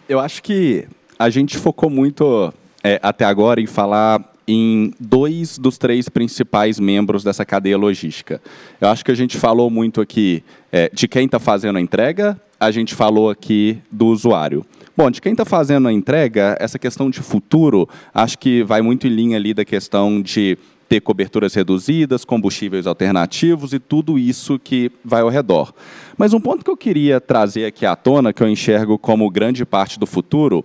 Eu 0.09 0.21
acho 0.21 0.43
que 0.43 0.89
a 1.19 1.29
gente 1.29 1.59
focou 1.59 1.91
muito 1.91 2.51
é, 2.83 2.99
até 3.03 3.27
agora 3.27 3.61
em 3.61 3.67
falar 3.67 4.33
em 4.49 4.91
dois 4.99 5.59
dos 5.59 5.77
três 5.77 6.09
principais 6.09 6.81
membros 6.81 7.23
dessa 7.23 7.45
cadeia 7.45 7.77
logística. 7.77 8.41
Eu 8.81 8.89
acho 8.89 9.05
que 9.05 9.11
a 9.11 9.15
gente 9.15 9.37
falou 9.37 9.69
muito 9.69 10.01
aqui 10.01 10.43
é, 10.73 10.91
de 10.91 11.07
quem 11.07 11.27
está 11.27 11.39
fazendo 11.39 11.77
a 11.77 11.81
entrega, 11.81 12.41
a 12.59 12.71
gente 12.71 12.95
falou 12.95 13.29
aqui 13.29 13.79
do 13.91 14.07
usuário. 14.07 14.65
Bom, 14.97 15.11
de 15.11 15.21
quem 15.21 15.33
está 15.33 15.45
fazendo 15.45 15.89
a 15.89 15.93
entrega, 15.93 16.57
essa 16.61 16.79
questão 16.79 17.11
de 17.11 17.21
futuro, 17.21 17.89
acho 18.15 18.39
que 18.39 18.63
vai 18.63 18.81
muito 18.81 19.09
em 19.09 19.11
linha 19.11 19.37
ali 19.37 19.53
da 19.53 19.65
questão 19.65 20.23
de 20.23 20.57
ter 20.89 21.01
coberturas 21.01 21.53
reduzidas, 21.53 22.25
combustíveis 22.25 22.87
alternativos 22.87 23.73
e 23.73 23.81
tudo 23.81 24.17
isso 24.17 24.57
que 24.57 24.93
vai 25.05 25.23
ao 25.23 25.29
redor. 25.29 25.75
Mas 26.17 26.33
um 26.33 26.41
ponto 26.41 26.65
que 26.65 26.71
eu 26.71 26.77
queria 26.77 27.21
trazer 27.21 27.65
aqui 27.65 27.85
à 27.85 27.97
tona, 27.97 28.33
que 28.33 28.41
eu 28.41 28.49
enxergo 28.49 28.97
como 28.97 29.29
grande 29.29 29.65
parte 29.65 29.99
do 29.99 30.07
futuro, 30.07 30.65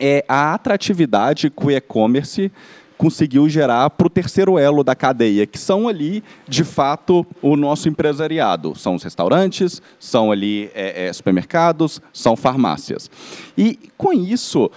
é 0.00 0.24
a 0.28 0.52
atratividade 0.52 1.48
que 1.48 1.66
o 1.66 1.70
e-commerce 1.70 2.50
conseguiu 2.96 3.48
gerar 3.48 3.90
para 3.90 4.06
o 4.06 4.10
terceiro 4.10 4.58
elo 4.58 4.82
da 4.82 4.94
cadeia, 4.94 5.46
que 5.46 5.58
são 5.58 5.88
ali, 5.88 6.22
de 6.48 6.64
fato, 6.64 7.26
o 7.42 7.56
nosso 7.56 7.88
empresariado. 7.88 8.74
São 8.76 8.94
os 8.94 9.02
restaurantes, 9.02 9.82
são 9.98 10.32
ali 10.32 10.70
é, 10.74 11.06
é, 11.06 11.12
supermercados, 11.12 12.00
são 12.12 12.36
farmácias. 12.36 13.10
E, 13.56 13.78
com 13.96 14.12
isso, 14.12 14.70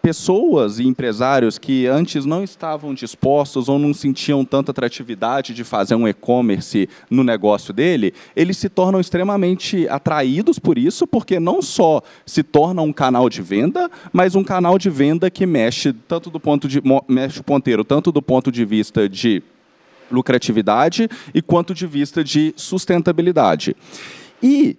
pessoas 0.00 0.78
e 0.78 0.86
empresários 0.86 1.58
que 1.58 1.86
antes 1.86 2.24
não 2.24 2.42
estavam 2.42 2.94
dispostos 2.94 3.68
ou 3.68 3.78
não 3.78 3.92
sentiam 3.92 4.44
tanta 4.44 4.70
atratividade 4.70 5.52
de 5.52 5.64
fazer 5.64 5.94
um 5.94 6.08
e-commerce 6.08 6.88
no 7.10 7.22
negócio 7.22 7.72
dele, 7.74 8.14
eles 8.34 8.56
se 8.56 8.68
tornam 8.68 9.00
extremamente 9.00 9.86
atraídos 9.88 10.58
por 10.58 10.78
isso, 10.78 11.06
porque 11.06 11.38
não 11.38 11.60
só 11.60 12.02
se 12.24 12.42
torna 12.42 12.80
um 12.82 12.92
canal 12.92 13.28
de 13.28 13.42
venda, 13.42 13.90
mas 14.12 14.34
um 14.34 14.44
canal 14.44 14.78
de 14.78 14.88
venda 14.88 15.30
que 15.30 15.44
mexe 15.44 15.92
tanto 15.92 16.30
do 16.30 16.40
ponto 16.40 16.66
de 16.66 16.80
mexe 17.08 17.40
o 17.40 17.44
tanto 17.84 18.12
do 18.12 18.20
ponto 18.20 18.52
de 18.52 18.64
vista 18.64 19.08
de 19.08 19.42
lucratividade 20.10 21.08
e 21.32 21.40
quanto 21.40 21.74
de 21.74 21.86
vista 21.86 22.22
de 22.22 22.52
sustentabilidade. 22.56 23.74
E 24.42 24.76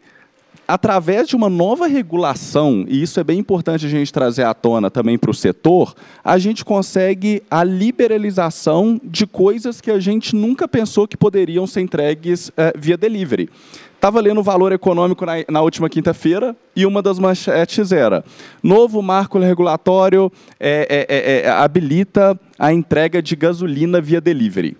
através 0.67 1.27
de 1.27 1.35
uma 1.35 1.49
nova 1.49 1.87
regulação, 1.87 2.85
e 2.87 3.01
isso 3.01 3.19
é 3.19 3.23
bem 3.23 3.39
importante 3.39 3.85
a 3.85 3.89
gente 3.89 4.11
trazer 4.13 4.43
à 4.43 4.53
tona 4.53 4.89
também 4.89 5.17
para 5.17 5.31
o 5.31 5.33
setor, 5.33 5.93
a 6.23 6.37
gente 6.37 6.63
consegue 6.63 7.43
a 7.49 7.63
liberalização 7.63 8.99
de 9.03 9.27
coisas 9.27 9.81
que 9.81 9.91
a 9.91 9.99
gente 9.99 10.35
nunca 10.35 10.67
pensou 10.67 11.07
que 11.07 11.17
poderiam 11.17 11.67
ser 11.67 11.81
entregues 11.81 12.51
é, 12.55 12.73
via 12.77 12.97
delivery. 12.97 13.49
Estava 13.95 14.19
lendo 14.19 14.41
o 14.41 14.43
valor 14.43 14.73
econômico 14.73 15.25
na, 15.25 15.33
na 15.49 15.61
última 15.61 15.89
quinta-feira 15.89 16.53
e 16.75 16.85
uma 16.85 17.01
das 17.01 17.17
manchetes 17.17 17.93
era: 17.93 18.23
novo 18.61 19.01
marco 19.01 19.39
regulatório 19.39 20.29
é, 20.59 21.43
é, 21.45 21.49
habilita 21.49 22.37
a 22.59 22.73
entrega 22.73 23.21
de 23.21 23.33
gasolina 23.33 24.01
via 24.01 24.19
delivery. 24.19 24.75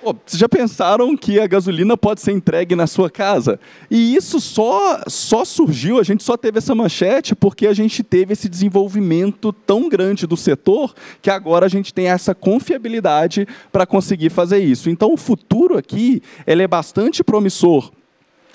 Pô, 0.00 0.14
vocês 0.24 0.38
já 0.38 0.48
pensaram 0.48 1.16
que 1.16 1.40
a 1.40 1.46
gasolina 1.46 1.96
pode 1.96 2.20
ser 2.20 2.30
entregue 2.30 2.76
na 2.76 2.86
sua 2.86 3.10
casa? 3.10 3.58
E 3.90 4.14
isso 4.14 4.40
só, 4.40 5.02
só 5.08 5.44
surgiu, 5.44 5.98
a 5.98 6.04
gente 6.04 6.22
só 6.22 6.36
teve 6.36 6.58
essa 6.58 6.72
manchete 6.72 7.34
porque 7.34 7.66
a 7.66 7.72
gente 7.72 8.04
teve 8.04 8.32
esse 8.32 8.48
desenvolvimento 8.48 9.52
tão 9.52 9.88
grande 9.88 10.24
do 10.24 10.36
setor 10.36 10.94
que 11.20 11.28
agora 11.28 11.66
a 11.66 11.68
gente 11.68 11.92
tem 11.92 12.08
essa 12.08 12.32
confiabilidade 12.32 13.46
para 13.72 13.84
conseguir 13.84 14.30
fazer 14.30 14.58
isso. 14.58 14.88
Então, 14.88 15.12
o 15.12 15.16
futuro 15.16 15.76
aqui 15.76 16.22
ele 16.46 16.62
é 16.62 16.68
bastante 16.68 17.24
promissor 17.24 17.90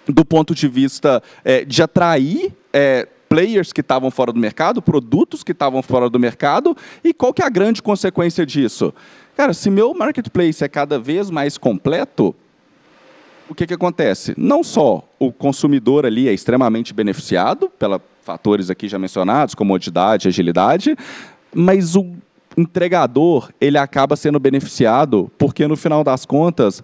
do 0.08 0.24
ponto 0.24 0.56
de 0.56 0.68
vista 0.68 1.22
é, 1.44 1.66
de 1.66 1.84
atrair 1.84 2.54
é, 2.72 3.08
players 3.34 3.74
que 3.74 3.82
estavam 3.82 4.12
fora 4.12 4.32
do 4.32 4.40
mercado, 4.40 4.82
produtos 4.82 5.44
que 5.44 5.54
estavam 5.54 5.82
fora 5.82 6.08
do 6.08 6.20
mercado, 6.20 6.78
e 7.04 7.14
qual 7.14 7.34
que 7.34 7.42
é 7.42 7.46
a 7.46 7.50
grande 7.50 7.82
consequência 7.82 8.46
disso? 8.46 8.94
Cara, 9.36 9.54
se 9.54 9.70
meu 9.70 9.94
marketplace 9.94 10.64
é 10.64 10.68
cada 10.68 11.00
vez 11.00 11.30
mais 11.30 11.58
completo, 11.58 12.36
o 13.50 13.56
que, 13.56 13.66
que 13.66 13.74
acontece? 13.74 14.34
Não 14.38 14.64
só 14.64 15.08
o 15.20 15.32
consumidor 15.32 16.06
ali 16.06 16.28
é 16.28 16.34
extremamente 16.34 16.94
beneficiado 16.94 17.70
pelos 17.70 18.00
fatores 18.24 18.70
aqui 18.70 18.88
já 18.88 18.98
mencionados, 19.00 19.56
comodidade, 19.56 20.28
agilidade, 20.28 20.96
mas 21.54 21.96
o 21.96 22.14
entregador 22.56 23.52
ele 23.60 23.78
acaba 23.78 24.16
sendo 24.16 24.40
beneficiado 24.40 25.32
porque 25.38 25.68
no 25.68 25.76
final 25.76 26.04
das 26.04 26.26
contas 26.26 26.84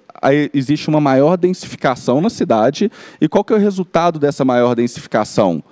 existe 0.51 0.89
uma 0.89 0.99
maior 0.99 1.37
densificação 1.37 2.19
na 2.19 2.29
cidade 2.29 2.91
e 3.21 3.29
qual 3.29 3.43
que 3.43 3.53
é 3.53 3.55
o 3.55 3.59
resultado 3.59 4.17
dessa 4.17 4.43
maior 4.43 4.75
densificação? 4.75 5.63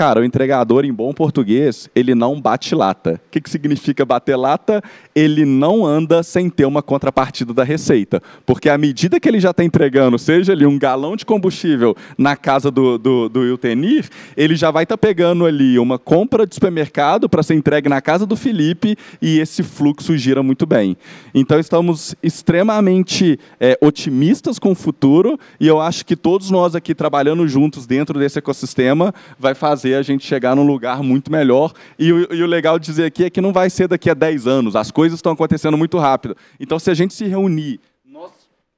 Cara, 0.00 0.22
o 0.22 0.24
entregador, 0.24 0.86
em 0.86 0.92
bom 0.94 1.12
português, 1.12 1.90
ele 1.94 2.14
não 2.14 2.40
bate 2.40 2.74
lata. 2.74 3.20
O 3.26 3.30
que, 3.30 3.38
que 3.38 3.50
significa 3.50 4.02
bater 4.02 4.34
lata? 4.34 4.82
Ele 5.14 5.44
não 5.44 5.84
anda 5.84 6.22
sem 6.22 6.48
ter 6.48 6.64
uma 6.64 6.80
contrapartida 6.80 7.52
da 7.52 7.62
receita. 7.62 8.22
Porque 8.46 8.70
à 8.70 8.78
medida 8.78 9.20
que 9.20 9.28
ele 9.28 9.38
já 9.38 9.50
está 9.50 9.62
entregando, 9.62 10.18
seja 10.18 10.52
ali 10.52 10.64
um 10.64 10.78
galão 10.78 11.16
de 11.16 11.26
combustível 11.26 11.94
na 12.16 12.34
casa 12.34 12.70
do, 12.70 12.96
do, 12.96 13.28
do 13.28 13.44
Iltenir, 13.44 14.08
ele 14.38 14.56
já 14.56 14.70
vai 14.70 14.84
estar 14.84 14.96
tá 14.96 15.06
pegando 15.06 15.44
ali 15.44 15.78
uma 15.78 15.98
compra 15.98 16.46
de 16.46 16.54
supermercado 16.54 17.28
para 17.28 17.42
ser 17.42 17.52
entregue 17.52 17.90
na 17.90 18.00
casa 18.00 18.24
do 18.24 18.36
Felipe 18.36 18.96
e 19.20 19.38
esse 19.38 19.62
fluxo 19.62 20.16
gira 20.16 20.42
muito 20.42 20.64
bem. 20.64 20.96
Então, 21.34 21.60
estamos 21.60 22.14
extremamente 22.22 23.38
é, 23.60 23.76
otimistas 23.82 24.58
com 24.58 24.72
o 24.72 24.74
futuro 24.74 25.38
e 25.60 25.66
eu 25.68 25.78
acho 25.78 26.06
que 26.06 26.16
todos 26.16 26.50
nós 26.50 26.74
aqui 26.74 26.94
trabalhando 26.94 27.46
juntos 27.46 27.86
dentro 27.86 28.18
desse 28.18 28.38
ecossistema 28.38 29.12
vai 29.38 29.54
fazer 29.54 29.89
fazer 29.90 29.94
a 29.96 30.02
gente 30.02 30.26
chegar 30.26 30.54
num 30.54 30.66
lugar 30.66 31.02
muito 31.02 31.30
melhor. 31.30 31.72
E 31.98 32.12
o, 32.12 32.32
e 32.32 32.42
o 32.42 32.46
legal 32.46 32.78
de 32.78 32.86
dizer 32.86 33.04
aqui 33.04 33.24
é 33.24 33.30
que 33.30 33.40
não 33.40 33.52
vai 33.52 33.68
ser 33.68 33.88
daqui 33.88 34.08
a 34.08 34.14
10 34.14 34.46
anos, 34.46 34.76
as 34.76 34.90
coisas 34.90 35.18
estão 35.18 35.32
acontecendo 35.32 35.76
muito 35.76 35.98
rápido. 35.98 36.36
Então, 36.58 36.78
se 36.78 36.90
a 36.90 36.94
gente 36.94 37.14
se 37.14 37.26
reunir, 37.26 37.80
nós, 38.04 38.30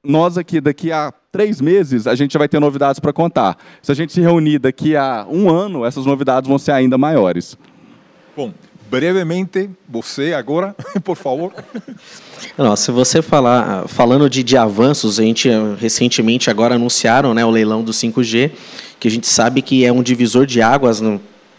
nós 0.02 0.38
aqui, 0.38 0.60
daqui 0.60 0.90
a 0.90 1.12
três 1.30 1.60
meses, 1.60 2.06
a 2.06 2.14
gente 2.14 2.32
já 2.32 2.38
vai 2.38 2.48
ter 2.48 2.60
novidades 2.60 3.00
para 3.00 3.12
contar. 3.12 3.56
Se 3.82 3.92
a 3.92 3.94
gente 3.94 4.12
se 4.12 4.20
reunir 4.20 4.58
daqui 4.58 4.96
a 4.96 5.26
um 5.28 5.50
ano, 5.50 5.84
essas 5.84 6.06
novidades 6.06 6.48
vão 6.48 6.58
ser 6.58 6.72
ainda 6.72 6.96
maiores. 6.96 7.58
Bom, 8.36 8.52
brevemente, 8.92 9.70
você 9.88 10.34
agora, 10.34 10.76
por 11.02 11.16
favor. 11.16 11.50
Não, 12.58 12.76
se 12.76 12.90
você 12.90 13.22
falar, 13.22 13.88
falando 13.88 14.28
de, 14.28 14.42
de 14.42 14.54
avanços, 14.54 15.18
a 15.18 15.22
gente 15.22 15.48
eh, 15.48 15.58
recentemente 15.80 16.50
agora 16.50 16.74
anunciaram 16.74 17.32
né, 17.32 17.42
o 17.42 17.48
leilão 17.48 17.82
do 17.82 17.90
5G, 17.90 18.50
que 19.00 19.08
a 19.08 19.10
gente 19.10 19.26
sabe 19.26 19.62
que 19.62 19.82
é 19.82 19.90
um 19.90 20.02
divisor 20.02 20.44
de 20.44 20.60
águas 20.60 21.02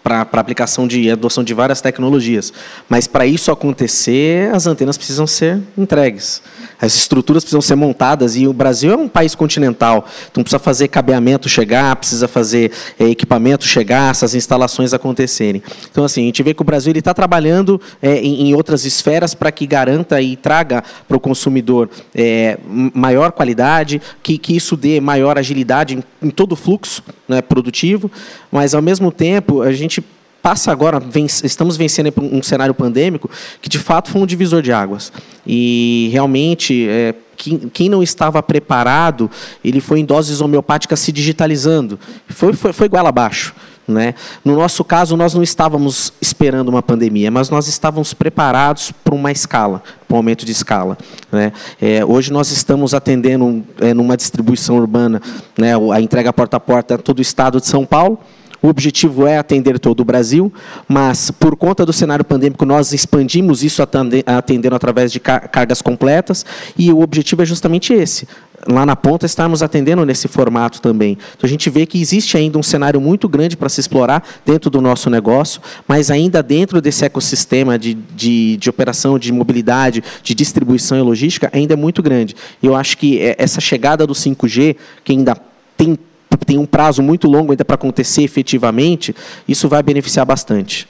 para 0.03 0.19
a 0.31 0.39
aplicação 0.39 0.87
de 0.87 1.09
adoção 1.09 1.43
de 1.43 1.55
várias 1.55 1.81
tecnologias. 1.81 2.53
Mas 2.87 3.07
para 3.07 3.25
isso 3.25 3.51
acontecer, 3.51 4.53
as 4.53 4.67
antenas 4.67 4.95
precisam 4.95 5.25
ser 5.25 5.59
entregues. 5.75 6.43
As 6.83 6.95
estruturas 6.95 7.45
precisam 7.45 7.61
ser 7.61 7.75
montadas 7.75 8.35
e 8.35 8.45
o 8.45 8.51
Brasil 8.51 8.91
é 8.91 8.97
um 8.97 9.07
país 9.07 9.33
continental, 9.33 10.05
então 10.29 10.43
precisa 10.43 10.59
fazer 10.59 10.89
cabeamento 10.89 11.47
chegar, 11.47 11.95
precisa 11.95 12.27
fazer 12.27 12.73
é, 12.99 13.05
equipamento 13.05 13.65
chegar, 13.65 14.11
essas 14.11 14.35
instalações 14.35 14.93
acontecerem. 14.93 15.63
Então, 15.89 16.03
assim, 16.03 16.23
a 16.23 16.25
gente 16.25 16.43
vê 16.43 16.53
que 16.53 16.61
o 16.61 16.65
Brasil 16.65 16.91
está 16.93 17.13
trabalhando 17.13 17.79
é, 18.01 18.17
em, 18.17 18.49
em, 18.49 18.53
outras 18.53 18.83
esferas 18.83 19.33
para 19.33 19.49
que 19.49 19.65
garanta 19.65 20.19
e 20.19 20.35
traga 20.35 20.83
para 21.07 21.15
o 21.15 21.21
consumidor 21.21 21.89
é, 22.13 22.57
maior 22.93 23.31
qualidade, 23.31 24.01
que, 24.21 24.37
que 24.37 24.53
isso 24.53 24.75
dê 24.75 24.99
maior 24.99 25.37
agilidade 25.37 25.95
em, 25.95 26.03
em 26.27 26.29
todo 26.29 26.51
o 26.51 26.57
fluxo 26.57 27.01
né, 27.29 27.41
produtivo, 27.41 28.11
mas, 28.51 28.75
ao 28.75 28.81
mesmo 28.81 29.09
tempo, 29.09 29.61
a 29.61 29.71
gente 29.71 30.03
passa 30.43 30.73
agora, 30.73 31.01
estamos 31.41 31.77
vencendo 31.77 32.13
um 32.17 32.43
cenário 32.43 32.73
pandêmico 32.73 33.29
que 33.61 33.69
de 33.69 33.79
fato 33.79 34.11
foi 34.11 34.21
um 34.21 34.25
divisor 34.25 34.61
de 34.61 34.73
águas. 34.73 35.09
E 35.47 36.09
realmente, 36.11 36.85
é, 36.89 37.15
quem, 37.37 37.57
quem, 37.69 37.89
não 37.89 38.03
estava 38.03 38.43
preparado, 38.43 39.31
ele 39.63 39.79
foi 39.79 40.01
em 40.01 40.05
doses 40.05 40.41
homeopáticas 40.41 40.99
se 40.99 41.13
digitalizando. 41.13 41.97
Foi, 42.27 42.51
foi, 42.51 42.73
foi 42.73 42.87
igual 42.87 43.07
abaixo. 43.07 43.55
Né? 43.87 44.15
No 44.43 44.55
nosso 44.55 44.83
caso, 44.83 45.15
nós 45.15 45.33
não 45.33 45.43
estávamos 45.43 46.11
esperando 46.21 46.67
uma 46.67 46.81
pandemia, 46.81 47.31
mas 47.31 47.49
nós 47.49 47.69
estávamos 47.69 48.13
preparados 48.13 48.91
para 48.91 49.15
uma 49.15 49.31
escala, 49.31 49.81
para 50.07 50.15
um 50.15 50.17
aumento 50.17 50.45
de 50.45 50.51
escala. 50.51 50.97
Né? 51.31 51.53
É, 51.81 52.03
hoje 52.03 52.33
nós 52.33 52.51
estamos 52.51 52.93
atendendo 52.93 53.63
é, 53.79 53.93
numa 53.93 54.17
distribuição 54.17 54.75
urbana, 54.77 55.21
né, 55.57 55.71
a 55.93 56.01
entrega 56.01 56.33
porta 56.33 56.57
a 56.57 56.59
porta 56.59 56.97
todo 56.97 57.19
o 57.19 57.21
estado 57.21 57.59
de 57.61 57.67
São 57.67 57.85
Paulo, 57.85 58.19
O 58.63 58.69
objetivo 58.69 59.27
é 59.27 59.37
atender 59.37 59.77
todo 59.77 59.99
o 59.99 60.05
Brasil, 60.05 60.51
mas 60.87 61.29
por 61.29 61.53
conta 61.57 61.85
do 61.85 61.91
cenário 61.91 62.23
pandêmico 62.23 62.63
nós 62.63 62.93
expandimos 62.93 63.61
isso 63.61 63.83
atendendo 64.25 64.73
através 64.73 65.11
de 65.11 65.19
cargas 65.19 65.81
completas 65.81 66.45
e 66.77 66.89
o 66.89 67.01
objetivo 67.01 67.41
é 67.41 67.45
justamente 67.45 67.91
esse, 67.91 68.25
lá 68.65 68.85
na 68.85 68.95
ponta 68.95 69.25
estarmos 69.25 69.61
atendendo 69.61 70.05
nesse 70.05 70.29
formato 70.29 70.81
também. 70.81 71.17
Então 71.35 71.45
a 71.45 71.49
gente 71.49 71.69
vê 71.69 71.85
que 71.85 71.99
existe 71.99 72.37
ainda 72.37 72.57
um 72.57 72.63
cenário 72.63 73.01
muito 73.01 73.27
grande 73.27 73.57
para 73.57 73.67
se 73.67 73.81
explorar 73.81 74.25
dentro 74.45 74.69
do 74.69 74.79
nosso 74.79 75.09
negócio, 75.09 75.61
mas 75.85 76.09
ainda 76.09 76.41
dentro 76.41 76.81
desse 76.81 77.03
ecossistema 77.03 77.77
de, 77.77 77.93
de, 77.93 78.55
de 78.55 78.69
operação, 78.69 79.19
de 79.19 79.33
mobilidade, 79.33 80.01
de 80.23 80.33
distribuição 80.33 80.97
e 80.97 81.01
logística, 81.01 81.49
ainda 81.51 81.73
é 81.73 81.77
muito 81.77 82.01
grande. 82.01 82.33
Eu 82.61 82.77
acho 82.77 82.97
que 82.97 83.19
é, 83.19 83.35
essa 83.37 83.59
chegada 83.59 84.07
do 84.07 84.13
5G, 84.13 84.77
que 85.03 85.11
ainda 85.11 85.35
tem, 85.75 85.99
tem 86.37 86.57
um 86.57 86.65
prazo 86.65 87.01
muito 87.01 87.27
longo 87.27 87.51
ainda 87.51 87.65
para 87.65 87.75
acontecer 87.75 88.23
efetivamente, 88.23 89.15
isso 89.47 89.67
vai 89.67 89.81
beneficiar 89.83 90.25
bastante. 90.25 90.87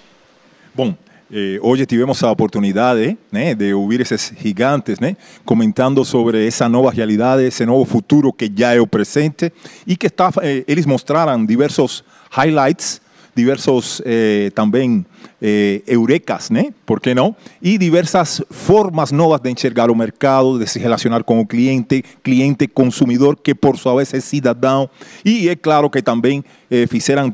Bom, 0.75 0.95
Eh, 1.35 1.57
hoy 1.63 1.83
tuvimos 1.87 2.21
la 2.21 2.29
oportunidad 2.29 2.95
de 2.95 3.73
oír 3.73 4.01
esos 4.01 4.31
gigantes 4.37 4.99
comentando 5.43 6.05
sobre 6.05 6.45
esa 6.45 6.69
nueva 6.69 6.91
realidad, 6.91 7.41
ese 7.41 7.65
nuevo 7.65 7.85
futuro 7.85 8.31
que 8.31 8.51
ya 8.51 8.75
es 8.75 8.87
presente 8.87 9.51
y 9.83 9.95
que 9.95 10.05
está, 10.05 10.29
eh, 10.43 10.63
ellos 10.67 10.85
mostraron 10.85 11.47
diversos 11.47 12.05
highlights 12.29 13.01
diversos 13.35 14.01
eh, 14.05 14.51
también 14.53 15.05
eh, 15.41 15.83
eurecas, 15.87 16.51
¿no? 16.51 16.61
¿por 16.85 17.01
qué 17.01 17.15
no? 17.15 17.35
Y 17.61 17.77
diversas 17.77 18.43
formas 18.49 19.11
nuevas 19.11 19.41
de 19.41 19.49
enxergar 19.49 19.89
el 19.89 19.95
mercado, 19.95 20.57
de 20.57 20.67
se 20.67 20.79
relacionar 20.79 21.25
con 21.25 21.39
el 21.39 21.47
cliente, 21.47 22.03
cliente 22.21 22.67
consumidor, 22.67 23.41
que 23.41 23.55
por 23.55 23.77
su 23.77 23.93
vez 23.95 24.13
es 24.13 24.23
ciudadano. 24.25 24.89
Y 25.23 25.47
es 25.47 25.57
claro 25.57 25.89
que 25.89 26.01
también 26.01 26.45
eh, 26.69 26.87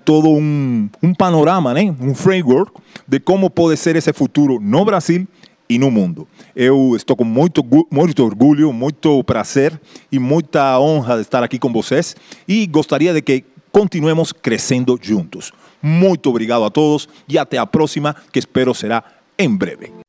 todo 0.03 0.29
un, 0.29 0.91
un 1.01 1.15
panorama, 1.15 1.73
¿no? 1.73 1.95
un 1.99 2.15
framework 2.15 2.73
de 3.07 3.19
cómo 3.19 3.49
puede 3.49 3.77
ser 3.77 3.97
ese 3.97 4.13
futuro 4.13 4.59
no 4.59 4.85
Brasil 4.85 5.27
e 5.69 5.77
no 5.77 5.91
mundo. 5.91 6.27
Eu 6.55 6.95
estou 6.95 7.15
com 7.15 7.23
muito, 7.23 7.63
muito 7.91 8.25
orgulho, 8.25 8.73
muito 8.73 9.23
prazer 9.23 9.79
e 10.11 10.17
muita 10.17 10.79
honra 10.79 11.15
de 11.15 11.21
estar 11.21 11.43
aqui 11.43 11.59
com 11.59 11.71
vocês 11.71 12.15
e 12.47 12.65
gostaria 12.65 13.13
de 13.13 13.21
que 13.21 13.45
continuemos 13.71 14.33
crescendo 14.33 14.97
juntos. 14.99 15.53
Muito 15.81 16.29
obrigado 16.29 16.63
a 16.63 16.69
todos 16.69 17.07
e 17.27 17.37
até 17.37 17.57
a 17.57 17.65
próxima, 17.65 18.15
que 18.31 18.39
espero 18.39 18.73
será 18.73 19.03
em 19.37 19.55
breve. 19.55 20.08